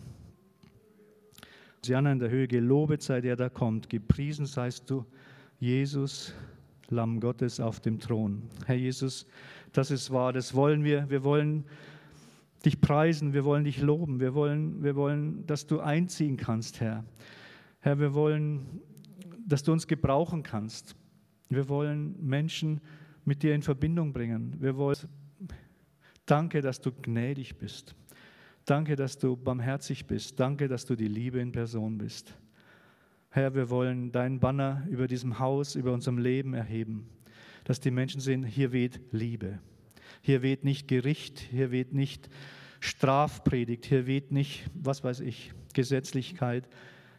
Hosianna 1.87 2.11
in 2.11 2.19
der 2.19 2.29
Höhe, 2.29 2.49
gelobet 2.49 3.01
sei 3.01 3.21
der, 3.21 3.37
der 3.37 3.49
kommt. 3.49 3.89
Gepriesen 3.89 4.45
seist 4.45 4.89
du, 4.89 5.05
Jesus, 5.57 6.33
Lamm 6.89 7.21
Gottes 7.21 7.61
auf 7.61 7.79
dem 7.79 7.97
Thron. 7.97 8.41
Herr 8.65 8.75
Jesus, 8.75 9.25
das 9.71 9.89
ist 9.89 10.11
wahr, 10.11 10.33
das 10.33 10.53
wollen 10.53 10.83
wir. 10.83 11.09
Wir 11.09 11.23
wollen 11.23 11.63
dich 12.65 12.81
preisen, 12.81 13.31
wir 13.31 13.45
wollen 13.45 13.63
dich 13.63 13.81
loben, 13.81 14.19
wir 14.19 14.33
wollen, 14.33 14.83
wir 14.83 14.97
wollen, 14.97 15.47
dass 15.47 15.65
du 15.65 15.79
einziehen 15.79 16.35
kannst, 16.35 16.81
Herr. 16.81 17.05
Herr, 17.79 17.99
wir 17.99 18.13
wollen, 18.13 18.81
dass 19.45 19.63
du 19.63 19.71
uns 19.71 19.87
gebrauchen 19.87 20.43
kannst. 20.43 20.93
Wir 21.47 21.69
wollen 21.69 22.17
Menschen 22.19 22.81
mit 23.23 23.43
dir 23.43 23.55
in 23.55 23.61
Verbindung 23.61 24.11
bringen. 24.11 24.57
Wir 24.59 24.75
wollen, 24.75 24.97
danke, 26.25 26.59
dass 26.59 26.81
du 26.81 26.91
gnädig 26.91 27.57
bist. 27.57 27.95
Danke, 28.67 28.97
dass 28.97 29.17
du 29.17 29.37
barmherzig 29.37 30.07
bist. 30.07 30.37
Danke, 30.41 30.67
dass 30.67 30.85
du 30.85 30.97
die 30.97 31.07
Liebe 31.07 31.39
in 31.39 31.53
Person 31.53 31.97
bist. 31.97 32.37
Herr, 33.29 33.55
wir 33.55 33.69
wollen 33.69 34.11
deinen 34.11 34.41
Banner 34.41 34.85
über 34.89 35.07
diesem 35.07 35.39
Haus, 35.39 35.75
über 35.75 35.93
unserem 35.93 36.17
Leben 36.17 36.53
erheben. 36.53 37.09
dass 37.63 37.81
die 37.81 37.91
Menschen 37.91 38.21
sehen, 38.21 38.43
hier 38.43 38.71
weht 38.71 39.01
Liebe. 39.11 39.59
Hier 40.21 40.41
weht 40.41 40.63
nicht 40.63 40.87
Gericht, 40.87 41.39
hier 41.39 41.69
weht 41.71 41.93
nicht 41.93 42.29
Strafpredigt, 42.79 43.85
hier 43.85 44.07
weht 44.07 44.31
nicht, 44.31 44.69
was 44.73 45.03
weiß 45.03 45.19
ich, 45.19 45.53
Gesetzlichkeit, 45.73 46.69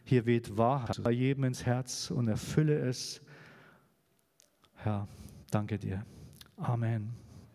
hier 0.05 0.25
weht 0.25 0.57
Wahrheit 0.57 1.03
bei 1.03 1.11
jedem 1.11 1.43
ins 1.43 1.67
Herz 1.67 2.09
und 2.09 2.27
erfülle 2.27 2.79
es. 2.79 3.21
Herr, 4.77 5.07
danke 5.51 5.77
dir. 5.77 6.03
Amen. 6.57 7.28